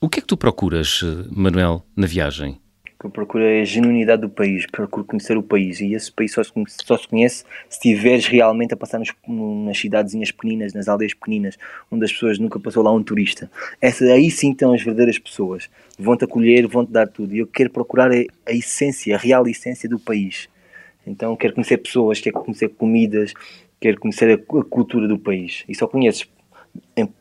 O 0.00 0.08
que 0.08 0.18
é 0.18 0.22
que 0.22 0.26
tu 0.26 0.36
procuras, 0.36 1.00
eh, 1.04 1.28
Manuel, 1.30 1.84
na 1.96 2.06
viagem? 2.06 2.60
Que 3.02 3.06
eu 3.06 3.10
procuro 3.10 3.42
é 3.42 3.62
a 3.62 3.64
genuinidade 3.64 4.22
do 4.22 4.28
país, 4.28 4.64
procuro 4.64 5.04
conhecer 5.04 5.36
o 5.36 5.42
país 5.42 5.80
e 5.80 5.92
esse 5.92 6.12
país 6.12 6.32
só 6.32 6.44
se, 6.44 6.52
só 6.84 6.96
se 6.96 7.08
conhece 7.08 7.38
se 7.68 7.88
estiveres 7.88 8.28
realmente 8.28 8.74
a 8.74 8.76
passar 8.76 9.00
nos, 9.00 9.12
nas 9.26 9.76
cidadezinhas 9.76 10.30
pequeninas, 10.30 10.72
nas 10.72 10.86
aldeias 10.86 11.12
pequeninas, 11.12 11.58
onde 11.90 12.04
as 12.04 12.12
pessoas 12.12 12.38
nunca 12.38 12.60
passou 12.60 12.80
lá 12.80 12.92
um 12.92 13.02
turista. 13.02 13.50
Essa, 13.80 14.04
aí 14.04 14.30
sim 14.30 14.52
estão 14.52 14.72
as 14.72 14.80
verdadeiras 14.82 15.18
pessoas, 15.18 15.68
vão-te 15.98 16.22
acolher, 16.22 16.64
vão-te 16.68 16.92
dar 16.92 17.08
tudo. 17.08 17.34
E 17.34 17.40
eu 17.40 17.46
quero 17.48 17.70
procurar 17.70 18.08
a, 18.12 18.14
a 18.46 18.52
essência, 18.52 19.16
a 19.16 19.18
real 19.18 19.48
essência 19.48 19.88
do 19.88 19.98
país. 19.98 20.48
Então 21.04 21.34
quero 21.34 21.54
conhecer 21.54 21.78
pessoas, 21.78 22.20
quero 22.20 22.36
conhecer 22.36 22.68
comidas, 22.68 23.34
quero 23.80 23.98
conhecer 23.98 24.30
a, 24.30 24.58
a 24.60 24.64
cultura 24.64 25.08
do 25.08 25.18
país. 25.18 25.64
E 25.68 25.74
só 25.74 25.88
conheces 25.88 26.28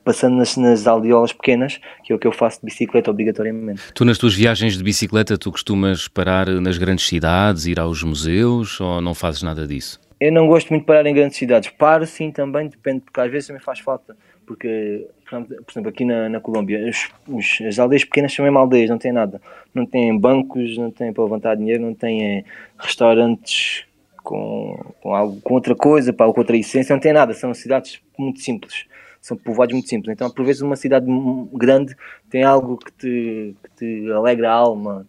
passando 0.04 0.36
nas, 0.36 0.58
nas 0.58 0.88
aldeolas 0.88 1.34
pequenas, 1.34 1.80
que 2.04 2.12
é 2.12 2.16
o 2.16 2.20
que 2.20 2.28
eu 2.28 2.32
faço 2.32 2.60
de 2.60 2.66
bicicleta 2.66 3.10
obrigatoriamente. 3.10 3.82
Tu 3.94 4.06
nas 4.06 4.18
tuas 4.18 4.34
viagens 4.34 4.78
de 4.78 4.84
bicicleta, 4.84 5.38
tu 5.38 5.52
costumas 5.52 6.08
parar 6.08 6.48
nas 6.48 6.78
grandes 6.78 7.08
cidades, 7.08 7.66
ir 7.66 7.80
aos 7.80 8.04
museus 8.04 8.80
ou 8.80 9.02
não 9.02 9.14
fazes 9.14 9.42
nada 9.42 9.66
disso? 9.66 10.00
Eu 10.20 10.32
não 10.32 10.48
gosto 10.48 10.70
muito 10.70 10.84
de 10.84 10.88
parar 10.88 11.06
em 11.06 11.14
grandes 11.14 11.38
cidades. 11.38 11.70
Paro 11.70 12.06
sim 12.06 12.32
também, 12.32 12.68
depende, 12.68 13.02
porque 13.02 13.20
às 13.20 13.32
vezes 13.32 13.48
também 13.48 13.62
faz 13.62 13.80
falta. 13.80 14.16
Porque, 14.46 15.08
por 15.30 15.72
exemplo, 15.72 15.90
aqui 15.90 16.06
na, 16.06 16.30
na 16.30 16.40
Colômbia, 16.40 16.88
os, 16.90 17.10
os, 17.28 17.66
as 17.66 17.80
aldeias 17.80 18.04
pequenas 18.04 18.34
são 18.34 18.44
mesmo 18.44 18.60
aldeias, 18.60 18.90
não 18.90 18.98
tem 18.98 19.12
nada. 19.12 19.42
Não 19.74 19.86
têm 19.86 20.18
bancos, 20.18 20.78
não 20.78 20.92
têm 20.92 21.14
para 21.14 21.24
levantar 21.24 21.56
dinheiro, 21.56 21.82
não 21.82 21.94
têm 21.94 22.44
restaurantes 22.78 23.86
com, 24.24 24.94
com, 25.02 25.16
algo, 25.16 25.42
com 25.42 25.54
outra 25.54 25.76
coisa, 25.76 26.14
pá, 26.14 26.32
com 26.32 26.40
outra 26.40 26.58
essência, 26.58 26.94
não 26.94 27.00
tem 27.00 27.14
nada, 27.14 27.34
são 27.34 27.54
cidades 27.54 28.00
muito 28.18 28.40
simples, 28.40 28.86
são 29.22 29.38
povoados 29.38 29.74
muito 29.74 29.88
simples. 29.88 30.14
Então, 30.14 30.30
por 30.30 30.46
vezes, 30.46 30.62
uma 30.62 30.76
cidade 30.76 31.06
grande 31.54 31.96
tem 32.30 32.44
algo 32.44 32.78
que 32.78 32.92
te, 32.94 33.56
que 33.64 33.70
te 33.78 34.12
alegra 34.12 34.50
a 34.50 34.54
alma, 34.54 35.08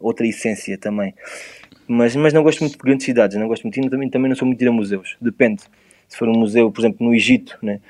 outra 0.00 0.26
essência 0.26 0.76
também. 0.78 1.14
Mas, 1.88 2.14
mas 2.14 2.32
não 2.32 2.42
gosto 2.42 2.60
muito 2.60 2.72
de 2.72 2.78
grandes 2.78 3.06
cidades, 3.06 3.36
não 3.36 3.48
gosto 3.48 3.64
muito, 3.64 3.78
e 3.78 3.90
também, 3.90 4.08
também 4.08 4.28
não 4.28 4.36
sou 4.36 4.46
muito 4.46 4.58
de 4.58 4.64
ir 4.64 4.68
a 4.68 4.72
museus, 4.72 5.16
depende. 5.20 5.62
Se 6.08 6.16
for 6.16 6.28
um 6.28 6.38
museu, 6.38 6.70
por 6.70 6.80
exemplo, 6.82 7.06
no 7.06 7.14
Egito, 7.14 7.58
né? 7.62 7.80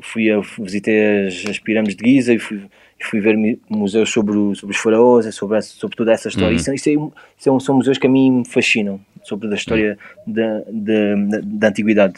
fui 0.00 0.30
a, 0.30 0.40
visitei 0.58 1.26
as, 1.26 1.44
as 1.46 1.58
pirâmides 1.58 1.96
de 1.96 2.08
Giza 2.08 2.34
e 2.34 2.38
fui, 2.38 2.62
fui 3.00 3.20
ver 3.20 3.36
museus 3.68 4.10
sobre, 4.10 4.36
o, 4.36 4.54
sobre 4.54 4.74
os 4.74 4.80
faraós, 4.80 5.34
sobre, 5.34 5.58
essa, 5.58 5.74
sobre 5.74 5.96
toda 5.96 6.12
essa 6.12 6.28
história. 6.28 6.50
Uhum. 6.50 6.56
Isso, 6.56 6.72
isso, 6.72 6.88
é, 6.88 6.92
isso 6.92 7.56
é, 7.56 7.60
são 7.60 7.76
museus 7.76 7.98
que 7.98 8.06
a 8.06 8.10
mim 8.10 8.30
me 8.30 8.48
fascinam, 8.48 9.00
sobre 9.22 9.48
a 9.48 9.54
história 9.54 9.98
uhum. 10.26 10.32
da, 10.32 10.58
da, 10.70 11.40
da, 11.42 11.68
antiguidade. 11.68 12.14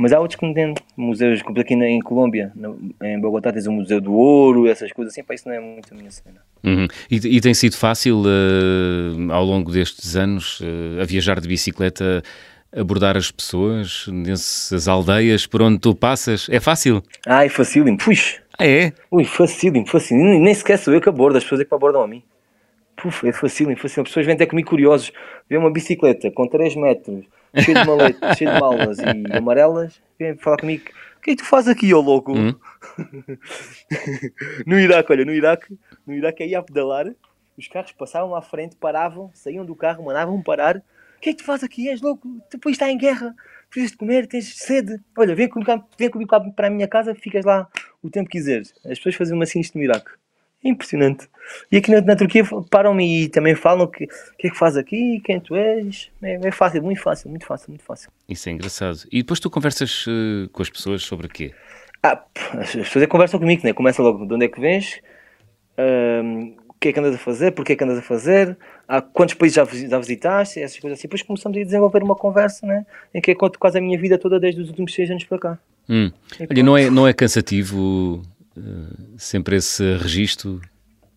Mas 0.00 0.14
há 0.14 0.18
outros 0.18 0.40
que 0.40 0.46
não 0.46 0.54
têm 0.54 0.74
museus, 0.96 1.42
como 1.42 1.60
aqui 1.60 1.74
em 1.74 2.00
Colômbia, 2.00 2.50
em 3.02 3.20
Bogotá 3.20 3.52
tens 3.52 3.66
o 3.66 3.72
Museu 3.72 4.00
do 4.00 4.14
Ouro, 4.14 4.66
essas 4.66 4.90
coisas 4.92 5.12
assim, 5.12 5.22
para 5.22 5.34
isso 5.34 5.46
não 5.46 5.54
é 5.54 5.60
muito 5.60 5.92
a 5.92 5.96
minha 5.96 6.10
cena. 6.10 6.40
Uhum. 6.64 6.86
E, 7.10 7.16
e, 7.36 7.40
tem 7.40 7.52
sido 7.52 7.76
fácil, 7.76 8.22
uh, 8.22 9.30
ao 9.30 9.44
longo 9.44 9.70
destes 9.70 10.16
anos, 10.16 10.60
uh, 10.60 11.02
a 11.02 11.04
viajar 11.04 11.38
de 11.38 11.46
bicicleta, 11.46 12.22
abordar 12.74 13.14
as 13.14 13.30
pessoas 13.30 14.06
nessas 14.08 14.88
aldeias 14.88 15.46
por 15.46 15.60
onde 15.60 15.78
tu 15.78 15.94
passas? 15.94 16.48
É 16.48 16.60
fácil? 16.60 17.02
Ai, 17.26 17.50
facílimo. 17.50 17.98
Puxa, 17.98 18.40
ah, 18.58 18.66
é? 18.66 18.94
Ui, 19.10 19.24
facílimo, 19.24 19.86
facílimo. 19.86 20.40
Nem 20.40 20.54
sequer 20.54 20.78
sou 20.78 20.94
eu 20.94 21.00
que 21.02 21.10
abordo, 21.10 21.36
as 21.36 21.42
pessoas 21.42 21.60
é 21.60 21.64
que 21.66 21.74
abordam 21.74 22.02
a 22.02 22.08
mim. 22.08 22.22
Puf, 22.96 23.28
é 23.28 23.32
facílimo, 23.32 23.76
facílimo. 23.76 24.04
As 24.04 24.08
pessoas 24.08 24.24
vêm 24.24 24.34
até 24.34 24.46
comigo 24.46 24.68
curiosos. 24.68 25.12
Vê 25.48 25.58
uma 25.58 25.70
bicicleta 25.70 26.30
com 26.30 26.46
3 26.46 26.74
metros, 26.76 27.24
cheia 27.56 27.80
de 27.80 27.86
maletas, 27.86 28.36
cheia 28.38 28.54
de 28.54 28.60
malas 28.60 28.98
e 28.98 29.36
amarelas, 29.36 30.02
vêm 30.18 30.36
falar 30.36 30.58
comigo 30.58 30.84
O 31.16 31.20
que 31.20 31.30
é 31.30 31.36
que 31.36 31.42
tu 31.42 31.48
fazes 31.48 31.68
aqui, 31.68 31.92
ô 31.92 32.00
louco? 32.00 32.32
Hum? 32.36 32.54
no 34.66 34.78
Iraque, 34.78 35.12
olha, 35.12 35.24
no 35.24 35.32
Iraque, 35.32 35.78
no 36.06 36.14
Iraque 36.14 36.42
aí 36.42 36.54
a 36.54 36.62
pedalar, 36.62 37.06
os 37.56 37.68
carros 37.68 37.92
passavam 37.92 38.34
à 38.34 38.42
frente, 38.42 38.76
paravam, 38.76 39.30
saíam 39.34 39.64
do 39.64 39.76
carro, 39.76 40.04
mandavam 40.04 40.42
parar. 40.42 40.78
O 40.78 41.20
que 41.20 41.30
é 41.30 41.32
que 41.32 41.38
tu 41.38 41.44
fazes 41.44 41.64
aqui? 41.64 41.88
És 41.88 42.00
louco? 42.00 42.26
Depois 42.50 42.74
está 42.74 42.90
em 42.90 42.96
guerra, 42.96 43.34
precisas 43.68 43.92
de 43.92 43.98
comer, 43.98 44.26
tens 44.26 44.56
sede. 44.56 44.98
Olha, 45.16 45.34
vem 45.34 45.48
comigo, 45.48 45.84
vem 45.98 46.10
comigo 46.10 46.30
para 46.54 46.68
a 46.68 46.70
minha 46.70 46.88
casa, 46.88 47.14
ficas 47.14 47.44
lá 47.44 47.68
o 48.02 48.08
tempo 48.08 48.30
que 48.30 48.38
quiseres. 48.38 48.72
As 48.84 48.98
pessoas 48.98 49.14
faziam 49.16 49.40
assim 49.42 49.60
isto 49.60 49.76
no 49.76 49.84
Iraque. 49.84 50.10
É 50.62 50.68
impressionante. 50.68 51.28
E 51.72 51.78
aqui 51.78 51.90
na, 51.90 52.00
na 52.00 52.16
Turquia 52.16 52.44
param-me 52.68 53.24
e 53.24 53.28
também 53.28 53.54
falam 53.54 53.86
que 53.86 54.04
o 54.04 54.36
que 54.38 54.48
é 54.48 54.50
que 54.50 54.58
faz 54.58 54.76
aqui, 54.76 55.20
quem 55.24 55.40
tu 55.40 55.56
és. 55.56 56.10
É, 56.22 56.38
é, 56.42 56.50
fácil, 56.50 56.82
muito 56.82 57.00
fácil, 57.00 57.30
muito 57.30 57.46
fácil, 57.46 57.70
muito 57.70 57.84
fácil. 57.84 58.10
Isso 58.28 58.48
é 58.48 58.52
engraçado. 58.52 59.00
E 59.10 59.22
depois 59.22 59.40
tu 59.40 59.50
conversas 59.50 60.06
uh, 60.06 60.48
com 60.52 60.62
as 60.62 60.70
pessoas 60.70 61.02
sobre 61.02 61.26
o 61.26 61.30
quê? 61.30 61.52
Ah, 62.02 62.22
as 62.58 62.72
pessoas 62.72 63.02
é 63.02 63.06
conversam 63.06 63.40
comigo, 63.40 63.62
né? 63.64 63.72
Começa 63.72 64.02
logo 64.02 64.26
de 64.26 64.34
onde 64.34 64.44
é 64.44 64.48
que 64.48 64.60
vens, 64.60 65.00
o 66.68 66.74
que 66.80 66.88
é 66.88 66.92
que 66.92 66.98
andas 66.98 67.14
a 67.14 67.18
fazer, 67.18 67.52
porque 67.52 67.74
é 67.74 67.76
que 67.76 67.84
andas 67.84 67.98
a 67.98 68.02
fazer, 68.02 68.56
há 68.88 69.02
quantos 69.02 69.34
países 69.34 69.56
já, 69.56 69.64
já 69.64 69.98
visitaste, 69.98 70.60
essas 70.60 70.78
coisas 70.78 70.98
assim. 70.98 71.08
Depois 71.08 71.22
começamos 71.22 71.58
a 71.58 71.62
desenvolver 71.62 72.02
uma 72.02 72.14
conversa, 72.14 72.66
né? 72.66 72.86
Em 73.12 73.20
que 73.20 73.30
é 73.30 73.34
conto 73.34 73.58
quase 73.58 73.78
a 73.78 73.82
minha 73.82 73.98
vida 73.98 74.16
toda 74.16 74.40
desde 74.40 74.62
os 74.62 74.68
últimos 74.68 74.94
seis 74.94 75.10
anos 75.10 75.24
para 75.24 75.38
cá. 75.38 75.58
Hum. 75.88 76.10
Olha, 76.50 76.62
não 76.62 76.76
é, 76.76 76.88
não 76.88 77.06
é 77.06 77.12
cansativo 77.12 78.22
sempre 79.16 79.56
esse 79.56 79.96
registro? 79.96 80.60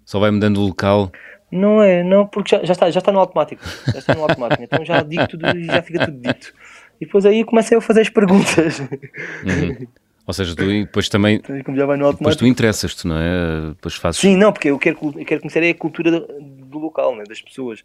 Só 0.05 0.19
vai 0.19 0.31
mudando 0.31 0.57
o 0.57 0.65
local? 0.67 1.11
Não 1.51 1.81
é, 1.81 2.03
não, 2.03 2.25
porque 2.25 2.55
já, 2.55 2.65
já, 2.65 2.73
está, 2.73 2.89
já 2.89 2.99
está 2.99 3.11
no 3.11 3.19
automático. 3.19 3.63
Já 3.91 3.99
está 3.99 4.15
no 4.15 4.23
automático. 4.23 4.63
então 4.63 4.83
já 4.83 5.03
digo 5.03 5.27
tudo 5.27 5.45
e 5.55 5.65
já 5.65 5.81
fica 5.81 6.05
tudo 6.05 6.19
dito. 6.19 6.53
E 6.99 7.05
depois 7.05 7.25
aí 7.25 7.43
comecei 7.43 7.77
a 7.77 7.81
fazer 7.81 8.01
as 8.01 8.09
perguntas. 8.09 8.79
Uhum. 8.79 9.87
Ou 10.25 10.33
seja, 10.33 10.55
tu 10.55 10.65
depois 10.65 11.09
também. 11.09 11.41
Então, 11.47 11.75
já 11.75 11.85
vai 11.85 11.97
no 11.97 12.11
depois 12.11 12.35
tu 12.35 12.47
interessas-te, 12.47 13.05
não 13.05 13.17
é? 13.17 13.69
Depois 13.69 13.95
fazes... 13.95 14.21
Sim, 14.21 14.37
não, 14.37 14.53
porque 14.53 14.69
eu 14.69 14.79
quero, 14.79 14.97
eu 15.17 15.25
quero 15.25 15.41
conhecer 15.41 15.63
é 15.63 15.69
a 15.69 15.75
cultura 15.75 16.11
do, 16.11 16.41
do 16.41 16.79
local, 16.79 17.15
né? 17.15 17.23
das 17.27 17.41
pessoas. 17.41 17.83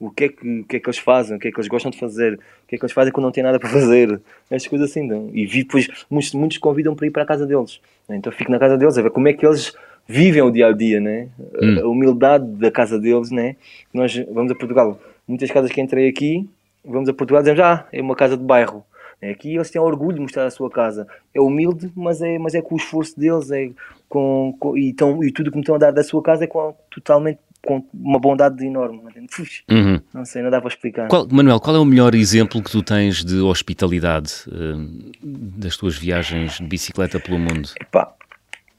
O 0.00 0.10
que, 0.10 0.24
é 0.24 0.28
que, 0.30 0.60
o 0.60 0.64
que 0.64 0.76
é 0.76 0.80
que 0.80 0.88
eles 0.88 0.98
fazem, 0.98 1.36
o 1.36 1.38
que 1.38 1.48
é 1.48 1.52
que 1.52 1.58
eles 1.58 1.68
gostam 1.68 1.90
de 1.90 1.98
fazer, 1.98 2.34
o 2.34 2.66
que 2.66 2.74
é 2.74 2.78
que 2.78 2.84
eles 2.84 2.92
fazem 2.92 3.12
quando 3.12 3.26
não 3.26 3.32
têm 3.32 3.44
nada 3.44 3.60
para 3.60 3.68
fazer, 3.68 4.20
essas 4.50 4.66
coisas 4.66 4.90
assim. 4.90 5.06
Não? 5.06 5.30
E 5.34 5.44
vi, 5.44 5.62
depois, 5.62 5.88
muitos, 6.10 6.32
muitos 6.32 6.58
convidam 6.58 6.94
para 6.94 7.06
ir 7.06 7.10
para 7.10 7.22
a 7.22 7.26
casa 7.26 7.46
deles. 7.46 7.80
Né? 8.08 8.16
Então 8.16 8.32
fico 8.32 8.50
na 8.50 8.58
casa 8.58 8.78
deles 8.78 8.96
a 8.96 9.02
ver 9.02 9.10
como 9.10 9.28
é 9.28 9.34
que 9.34 9.46
eles 9.46 9.74
vivem 10.08 10.42
o 10.42 10.50
dia 10.50 10.68
a 10.68 10.72
dia, 10.72 11.00
né? 11.00 11.28
Hum. 11.62 11.80
A 11.80 11.86
humildade 11.86 12.44
da 12.44 12.70
casa 12.70 12.98
deles, 12.98 13.30
né? 13.30 13.56
Nós 13.94 14.16
vamos 14.32 14.50
a 14.50 14.54
Portugal, 14.56 14.98
muitas 15.28 15.50
casas 15.50 15.70
que 15.70 15.80
entrei 15.80 16.08
aqui, 16.08 16.48
vamos 16.84 17.08
a 17.08 17.12
Portugal 17.12 17.42
e 17.42 17.44
dizemos, 17.44 17.60
ah, 17.60 17.86
é 17.92 18.00
uma 18.00 18.16
casa 18.16 18.36
de 18.36 18.42
bairro. 18.42 18.84
Aqui 19.22 19.54
eles 19.54 19.70
têm 19.70 19.80
orgulho 19.80 20.14
de 20.14 20.20
mostrar 20.22 20.46
a 20.46 20.50
sua 20.50 20.70
casa. 20.70 21.06
É 21.34 21.40
humilde, 21.40 21.92
mas 21.94 22.22
é, 22.22 22.38
mas 22.38 22.54
é 22.54 22.62
com 22.62 22.74
o 22.74 22.78
esforço 22.78 23.20
deles 23.20 23.50
é 23.50 23.70
com, 24.08 24.56
com 24.58 24.76
e, 24.76 24.94
tão, 24.94 25.22
e 25.22 25.30
tudo 25.30 25.50
que 25.50 25.56
me 25.56 25.62
estão 25.62 25.74
a 25.74 25.78
dar 25.78 25.92
da 25.92 26.02
sua 26.02 26.22
casa 26.22 26.44
é 26.44 26.46
com, 26.46 26.74
totalmente 26.90 27.38
com 27.62 27.84
uma 27.92 28.18
bondade 28.18 28.64
enorme. 28.64 29.00
Uhum. 29.70 30.00
Não 30.14 30.24
sei, 30.24 30.42
não 30.42 30.50
dá 30.50 30.60
para 30.60 30.68
explicar. 30.68 31.08
Qual, 31.08 31.26
Manuel, 31.30 31.60
qual 31.60 31.76
é 31.76 31.78
o 31.78 31.84
melhor 31.84 32.14
exemplo 32.14 32.62
que 32.62 32.70
tu 32.70 32.82
tens 32.82 33.24
de 33.24 33.36
hospitalidade 33.36 34.32
uh, 34.48 35.10
das 35.22 35.76
tuas 35.76 35.96
viagens 35.96 36.58
de 36.58 36.64
bicicleta 36.64 37.20
pelo 37.20 37.38
mundo? 37.38 37.70
Epá, 37.80 38.14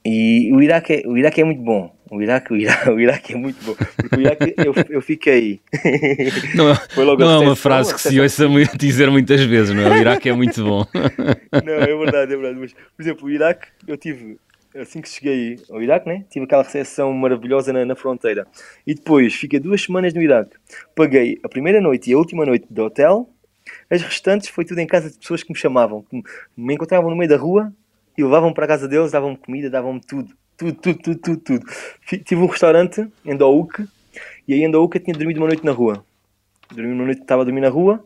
e 0.04 0.52
o 0.52 0.60
Iraque, 0.60 0.94
é, 0.94 1.08
o 1.08 1.16
Iraque 1.16 1.40
é 1.40 1.44
muito 1.44 1.62
bom. 1.62 1.94
O 2.10 2.20
Iraque, 2.20 2.52
o 2.52 2.56
Iraque, 2.56 2.90
o 2.90 3.00
Iraque 3.00 3.34
é 3.34 3.36
muito 3.36 3.64
bom. 3.64 3.74
Porque 3.96 4.16
o 4.16 4.20
Iraque, 4.20 4.54
eu, 4.58 4.74
eu 4.90 5.00
fiquei. 5.00 5.60
Não, 6.54 6.70
é, 6.70 6.76
não 7.18 7.30
é 7.30 7.38
uma 7.38 7.56
frase 7.56 7.94
que 7.94 8.00
se 8.00 8.20
ouça 8.20 8.46
dizer 8.76 9.10
muitas 9.10 9.40
vezes, 9.42 9.74
não 9.74 9.82
é? 9.82 9.90
O 9.90 9.96
Iraque 9.96 10.28
é 10.28 10.32
muito 10.32 10.62
bom. 10.62 10.86
Não, 11.64 11.72
é 11.72 11.86
verdade, 11.86 12.34
é 12.34 12.36
verdade. 12.36 12.58
Mas, 12.58 12.72
por 12.72 13.02
exemplo, 13.02 13.26
o 13.26 13.30
Iraque, 13.30 13.68
eu 13.86 13.96
tive, 13.96 14.38
assim 14.74 15.00
que 15.00 15.08
cheguei 15.08 15.58
ao 15.70 15.82
Iraque, 15.82 16.08
né? 16.08 16.24
tive 16.30 16.44
aquela 16.44 16.62
recepção 16.62 17.12
maravilhosa 17.12 17.72
na, 17.72 17.84
na 17.84 17.94
fronteira. 17.94 18.46
E 18.86 18.94
depois 18.94 19.34
fiquei 19.34 19.60
duas 19.60 19.82
semanas 19.82 20.14
no 20.14 20.22
Iraque. 20.22 20.56
Paguei 20.94 21.38
a 21.42 21.48
primeira 21.48 21.80
noite 21.80 22.10
e 22.10 22.14
a 22.14 22.18
última 22.18 22.46
noite 22.46 22.66
do 22.70 22.84
hotel. 22.84 23.28
As 23.90 24.02
restantes 24.02 24.48
foi 24.48 24.64
tudo 24.64 24.78
em 24.78 24.86
casa 24.86 25.10
de 25.10 25.18
pessoas 25.18 25.42
que 25.42 25.52
me 25.52 25.58
chamavam, 25.58 26.02
que 26.02 26.22
me 26.56 26.74
encontravam 26.74 27.10
no 27.10 27.16
meio 27.16 27.28
da 27.28 27.36
rua 27.36 27.72
e 28.16 28.22
levavam 28.22 28.52
para 28.52 28.64
a 28.64 28.68
casa 28.68 28.88
deles, 28.88 29.12
davam-me 29.12 29.36
comida, 29.36 29.70
davam-me 29.70 30.00
tudo. 30.00 30.34
Tudo, 30.56 30.74
tudo, 30.74 30.98
tudo, 30.98 31.18
tudo, 31.18 31.40
tudo. 31.40 31.66
Tive 32.24 32.40
um 32.40 32.46
restaurante 32.46 33.06
em 33.24 33.36
Douk 33.36 33.86
e 34.46 34.54
aí 34.54 34.62
em 34.62 34.70
Douk 34.70 34.96
eu 34.96 35.02
tinha 35.02 35.16
dormido 35.16 35.40
uma 35.40 35.46
noite 35.46 35.64
na 35.64 35.72
rua. 35.72 36.04
Dormi 36.70 36.92
uma 36.92 37.04
noite, 37.04 37.20
estava 37.22 37.42
a 37.42 37.44
dormir 37.44 37.60
na 37.60 37.68
rua 37.68 38.04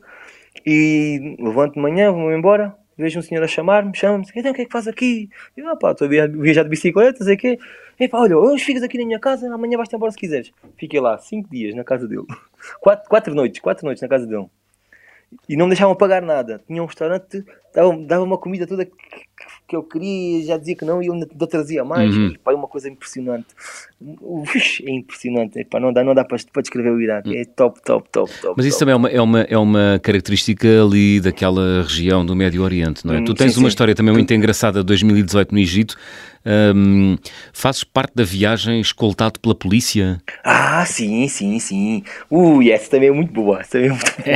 e 0.65 1.37
levanto 1.39 1.75
de 1.75 1.81
manhã, 1.81 2.11
vou-me 2.11 2.37
embora, 2.37 2.75
vejo 2.97 3.19
um 3.19 3.23
senhor 3.23 3.43
a 3.43 3.49
chamar-me, 3.49 3.95
chama-me, 3.95 4.27
então 4.35 4.53
o 4.53 4.55
que 4.55 4.63
é 4.63 4.65
que 4.65 4.73
faz 4.73 4.89
aqui? 4.89 5.29
Eu, 5.57 5.69
ah 5.69 5.77
pá, 5.77 5.93
estou 5.93 6.07
a 6.07 6.11
viajar 6.11 6.63
de 6.63 6.69
bicicleta, 6.69 7.23
sei 7.25 7.35
o 7.35 7.39
quê. 7.39 7.59
E 7.99 8.09
pá, 8.09 8.19
olha, 8.19 8.37
hoje 8.37 8.65
ficas 8.65 8.83
aqui 8.83 8.99
na 8.99 9.05
minha 9.05 9.21
casa, 9.21 9.53
amanhã 9.53 9.77
vais-te 9.77 9.95
embora 9.95 10.13
se 10.13 10.19
quiseres. 10.19 10.53
Fiquei 10.77 11.01
lá 11.01 11.17
cinco 11.19 11.49
dias 11.51 11.75
na 11.75 11.85
casa 11.85 12.07
dele. 12.09 12.27
Quatro, 12.81 13.09
quatro 13.09 13.35
noites, 13.35 13.61
quatro 13.61 13.85
noites 13.85 14.03
na 14.03 14.09
casa 14.09 14.27
dele. 14.27 14.47
E 15.49 15.57
não 15.57 15.67
me 15.67 15.71
deixavam 15.71 15.95
pagar 15.95 16.23
nada. 16.23 16.61
Tinha 16.67 16.83
um 16.83 16.87
restaurante, 16.87 17.45
dava, 17.77 17.95
dava 17.99 18.25
uma 18.25 18.39
comida 18.39 18.67
toda 18.67 18.87
que, 18.87 18.93
que 19.69 19.77
eu 19.77 19.83
queria, 19.83 20.47
já 20.47 20.57
dizia 20.57 20.75
que 20.75 20.85
não 20.85 21.03
e 21.03 21.09
ele 21.09 21.27
trazia 21.47 21.85
mais. 21.85 22.17
Uhum. 22.17 22.29
E, 22.29 22.39
pá, 22.39 22.53
é 22.53 22.55
uma 22.55 22.67
coisa 22.67 22.89
impressionante. 22.89 23.49
Ux, 24.01 24.81
é 24.83 24.91
impressionante. 24.91 25.63
Pá, 25.67 25.79
não 25.79 25.93
dá, 25.93 26.03
não 26.03 26.15
dá 26.15 26.25
para, 26.25 26.39
para 26.51 26.63
descrever 26.63 26.89
o 26.91 26.99
Iraque. 27.01 27.29
Uhum. 27.29 27.37
É 27.37 27.45
top, 27.45 27.79
top, 27.85 28.09
top, 28.11 28.33
top. 28.41 28.55
Mas 28.57 28.65
isso 28.65 28.79
top. 28.79 28.91
também 28.91 28.95
é 28.95 28.97
uma, 28.97 29.11
é, 29.11 29.21
uma, 29.21 29.41
é 29.43 29.59
uma 29.59 30.01
característica 30.03 30.67
ali 30.83 31.21
daquela 31.21 31.83
região 31.83 32.25
do 32.25 32.35
Médio 32.35 32.63
Oriente, 32.63 33.07
não 33.07 33.15
é? 33.15 33.19
Hum, 33.19 33.25
tu 33.25 33.35
tens 33.35 33.53
sim, 33.53 33.61
uma 33.61 33.69
sim. 33.69 33.69
história 33.69 33.95
também 33.95 34.15
muito 34.15 34.33
engraçada 34.33 34.79
de 34.81 34.87
2018 34.87 35.53
no 35.53 35.59
Egito. 35.59 35.97
Um, 36.49 37.17
fazes 37.53 37.83
parte 37.83 38.15
da 38.15 38.23
viagem 38.23 38.81
escoltado 38.81 39.41
pela 39.41 39.55
polícia? 39.55 40.23
Ah, 40.45 40.87
sim, 40.87 41.27
sim, 41.27 41.59
sim. 41.59 42.05
Ui, 42.31 42.71
essa 42.71 42.89
também 42.89 43.09
é 43.09 43.13
muito 43.13 43.33
boa. 43.33 43.59
Essa 43.61 43.73
também 43.73 43.89
é 43.89 43.93
muito 43.93 44.15
boa. 44.15 44.27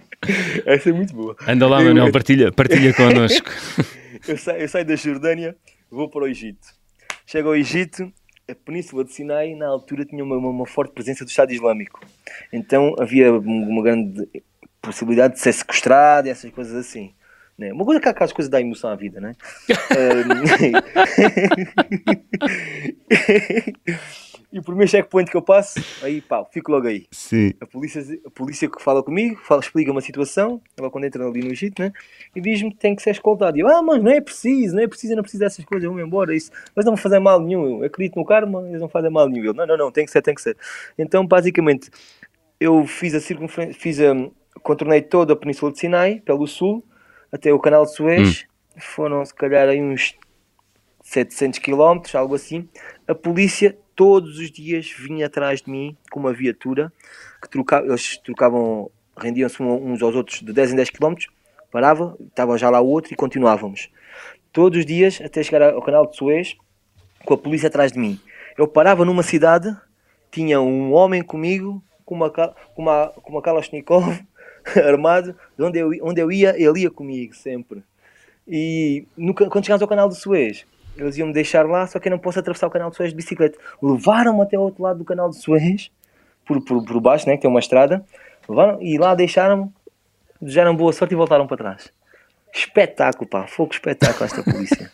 essa 0.66 0.90
é 0.90 0.92
muito 0.92 1.14
boa. 1.14 1.36
Anda 1.46 1.66
lá, 1.66 1.82
Manuel, 1.82 2.12
partilha, 2.12 2.52
partilha 2.52 2.92
connosco. 2.94 3.50
eu, 4.26 4.36
saio, 4.36 4.60
eu 4.60 4.68
saio 4.68 4.84
da 4.84 4.96
Jordânia, 4.96 5.56
vou 5.90 6.08
para 6.08 6.24
o 6.24 6.26
Egito. 6.26 6.66
Chego 7.26 7.48
ao 7.48 7.56
Egito, 7.56 8.12
a 8.48 8.54
Península 8.54 9.04
de 9.04 9.12
Sinai, 9.12 9.54
na 9.54 9.66
altura, 9.66 10.04
tinha 10.04 10.22
uma, 10.22 10.36
uma 10.36 10.66
forte 10.66 10.92
presença 10.92 11.24
do 11.24 11.28
Estado 11.28 11.52
Islâmico. 11.52 12.00
Então 12.52 12.94
havia 12.98 13.32
uma 13.32 13.82
grande 13.82 14.28
possibilidade 14.82 15.34
de 15.34 15.40
ser 15.40 15.52
sequestrado 15.52 16.28
e 16.28 16.30
essas 16.30 16.50
coisas 16.50 16.74
assim. 16.74 17.14
Né? 17.56 17.72
Uma 17.72 17.84
coisa 17.84 18.00
que 18.00 18.08
aquelas 18.08 18.32
coisas 18.32 18.50
dá 18.50 18.60
emoção 18.60 18.90
à 18.90 18.96
vida, 18.96 19.20
né? 19.20 19.32
e 24.54 24.60
o 24.60 24.62
primeiro 24.62 24.88
checkpoint 24.88 25.28
que 25.28 25.36
eu 25.36 25.42
passo, 25.42 25.80
aí 26.00 26.20
pá, 26.20 26.44
fico 26.44 26.70
logo 26.70 26.86
aí. 26.86 27.08
Sim. 27.10 27.52
A 27.60 27.66
polícia, 27.66 28.00
a 28.24 28.30
polícia 28.30 28.70
que 28.70 28.80
fala 28.80 29.02
comigo, 29.02 29.40
fala, 29.42 29.60
explica 29.60 29.90
uma 29.90 30.00
situação, 30.00 30.62
ela 30.78 30.88
quando 30.88 31.06
entra 31.06 31.26
ali 31.26 31.40
no 31.40 31.50
Egito, 31.50 31.82
né? 31.82 31.92
E 32.36 32.40
diz-me 32.40 32.70
que 32.70 32.76
tem 32.76 32.94
que 32.94 33.02
ser 33.02 33.10
escoltado. 33.10 33.58
E 33.58 33.62
eu, 33.62 33.68
ah, 33.68 33.82
mas 33.82 34.00
não 34.00 34.12
é 34.12 34.20
preciso, 34.20 34.76
não 34.76 34.84
é 34.84 34.86
preciso, 34.86 35.16
não 35.16 35.22
preciso 35.22 35.42
dessas 35.42 35.64
coisas, 35.64 35.90
vou 35.90 35.98
embora. 35.98 36.36
Isso, 36.36 36.52
mas 36.72 36.84
não 36.84 36.92
vão 36.92 37.02
fazer 37.02 37.18
mal 37.18 37.40
nenhum. 37.40 37.80
Eu 37.80 37.86
acredito 37.86 38.14
no 38.14 38.24
karma, 38.24 38.64
eles 38.68 38.80
não 38.80 38.88
fazem 38.88 39.10
mal 39.10 39.28
nenhum. 39.28 39.46
Ele, 39.46 39.54
não, 39.54 39.66
não, 39.66 39.76
não, 39.76 39.90
tem 39.90 40.04
que 40.04 40.12
ser, 40.12 40.22
tem 40.22 40.36
que 40.36 40.40
ser. 40.40 40.56
Então, 40.96 41.26
basicamente, 41.26 41.90
eu 42.60 42.86
fiz 42.86 43.12
a 43.12 43.20
circunferência, 43.20 43.74
fiz 43.74 43.98
a, 44.00 44.14
contornei 44.62 45.02
toda 45.02 45.32
a 45.32 45.36
Península 45.36 45.72
de 45.72 45.80
Sinai, 45.80 46.22
pelo 46.24 46.46
sul, 46.46 46.84
até 47.32 47.52
o 47.52 47.58
canal 47.58 47.84
de 47.86 47.92
Suez, 47.92 48.46
hum. 48.46 48.78
foram 48.78 49.24
se 49.24 49.34
calhar 49.34 49.68
aí 49.68 49.82
uns 49.82 50.16
700 51.02 51.58
km, 51.58 52.00
algo 52.14 52.36
assim. 52.36 52.68
A 53.08 53.16
polícia 53.16 53.76
todos 53.94 54.38
os 54.38 54.50
dias 54.50 54.90
vinha 54.90 55.26
atrás 55.26 55.62
de 55.62 55.70
mim 55.70 55.96
com 56.10 56.20
uma 56.20 56.32
viatura 56.32 56.92
que 57.40 57.48
trocava, 57.48 57.86
eles 57.86 58.16
trocavam, 58.18 58.90
rendiam-se 59.16 59.62
uns 59.62 60.02
aos 60.02 60.14
outros 60.14 60.40
de 60.40 60.52
10 60.52 60.72
em 60.72 60.76
10 60.76 60.90
km, 60.90 61.14
parava, 61.70 62.16
estava 62.20 62.56
já 62.58 62.70
lá 62.70 62.80
o 62.80 62.86
outro 62.86 63.12
e 63.12 63.16
continuávamos. 63.16 63.90
Todos 64.52 64.80
os 64.80 64.86
dias 64.86 65.20
até 65.20 65.42
chegar 65.42 65.74
ao 65.74 65.82
canal 65.82 66.06
de 66.06 66.16
Suez 66.16 66.56
com 67.24 67.34
a 67.34 67.38
polícia 67.38 67.68
atrás 67.68 67.92
de 67.92 67.98
mim. 67.98 68.20
Eu 68.56 68.68
parava 68.68 69.04
numa 69.04 69.22
cidade, 69.22 69.76
tinha 70.30 70.60
um 70.60 70.92
homem 70.92 71.22
comigo 71.22 71.82
com 72.04 72.14
uma, 72.14 72.30
com 72.30 72.82
uma, 72.82 73.08
com 73.08 73.32
uma 73.32 73.42
Kalashnikov 73.42 74.24
armado, 74.76 75.34
onde 75.58 75.78
eu, 75.78 75.90
onde 76.02 76.20
eu 76.20 76.30
ia, 76.30 76.54
ele 76.56 76.82
ia 76.82 76.90
comigo 76.90 77.34
sempre. 77.34 77.82
E 78.46 79.06
no, 79.16 79.34
quando 79.34 79.64
chegámos 79.64 79.82
ao 79.82 79.88
canal 79.88 80.08
do 80.08 80.14
Suez, 80.14 80.66
eles 80.96 81.16
iam 81.16 81.28
me 81.28 81.34
deixar 81.34 81.66
lá, 81.66 81.86
só 81.86 81.98
que 81.98 82.08
eu 82.08 82.10
não 82.10 82.18
posso 82.18 82.38
atravessar 82.38 82.66
o 82.66 82.70
canal 82.70 82.90
de 82.90 82.96
Suez 82.96 83.10
de 83.10 83.16
bicicleta. 83.16 83.58
Levaram-me 83.82 84.42
até 84.42 84.58
o 84.58 84.62
outro 84.62 84.82
lado 84.82 84.98
do 84.98 85.04
canal 85.04 85.28
de 85.30 85.36
Suez, 85.36 85.90
por, 86.46 86.62
por, 86.64 86.84
por 86.84 87.00
baixo, 87.00 87.26
né, 87.28 87.36
que 87.36 87.42
tem 87.42 87.50
uma 87.50 87.60
estrada, 87.60 88.04
levaram, 88.48 88.80
e 88.82 88.98
lá 88.98 89.14
deixaram-me, 89.14 89.70
desejaram 90.40 90.76
boa 90.76 90.92
sorte 90.92 91.12
e 91.12 91.16
voltaram 91.16 91.46
para 91.46 91.56
trás. 91.56 91.92
Espetáculo, 92.54 93.28
pá, 93.28 93.48
fogo 93.48 93.72
espetáculo 93.72 94.24
esta 94.26 94.42
polícia. 94.44 94.88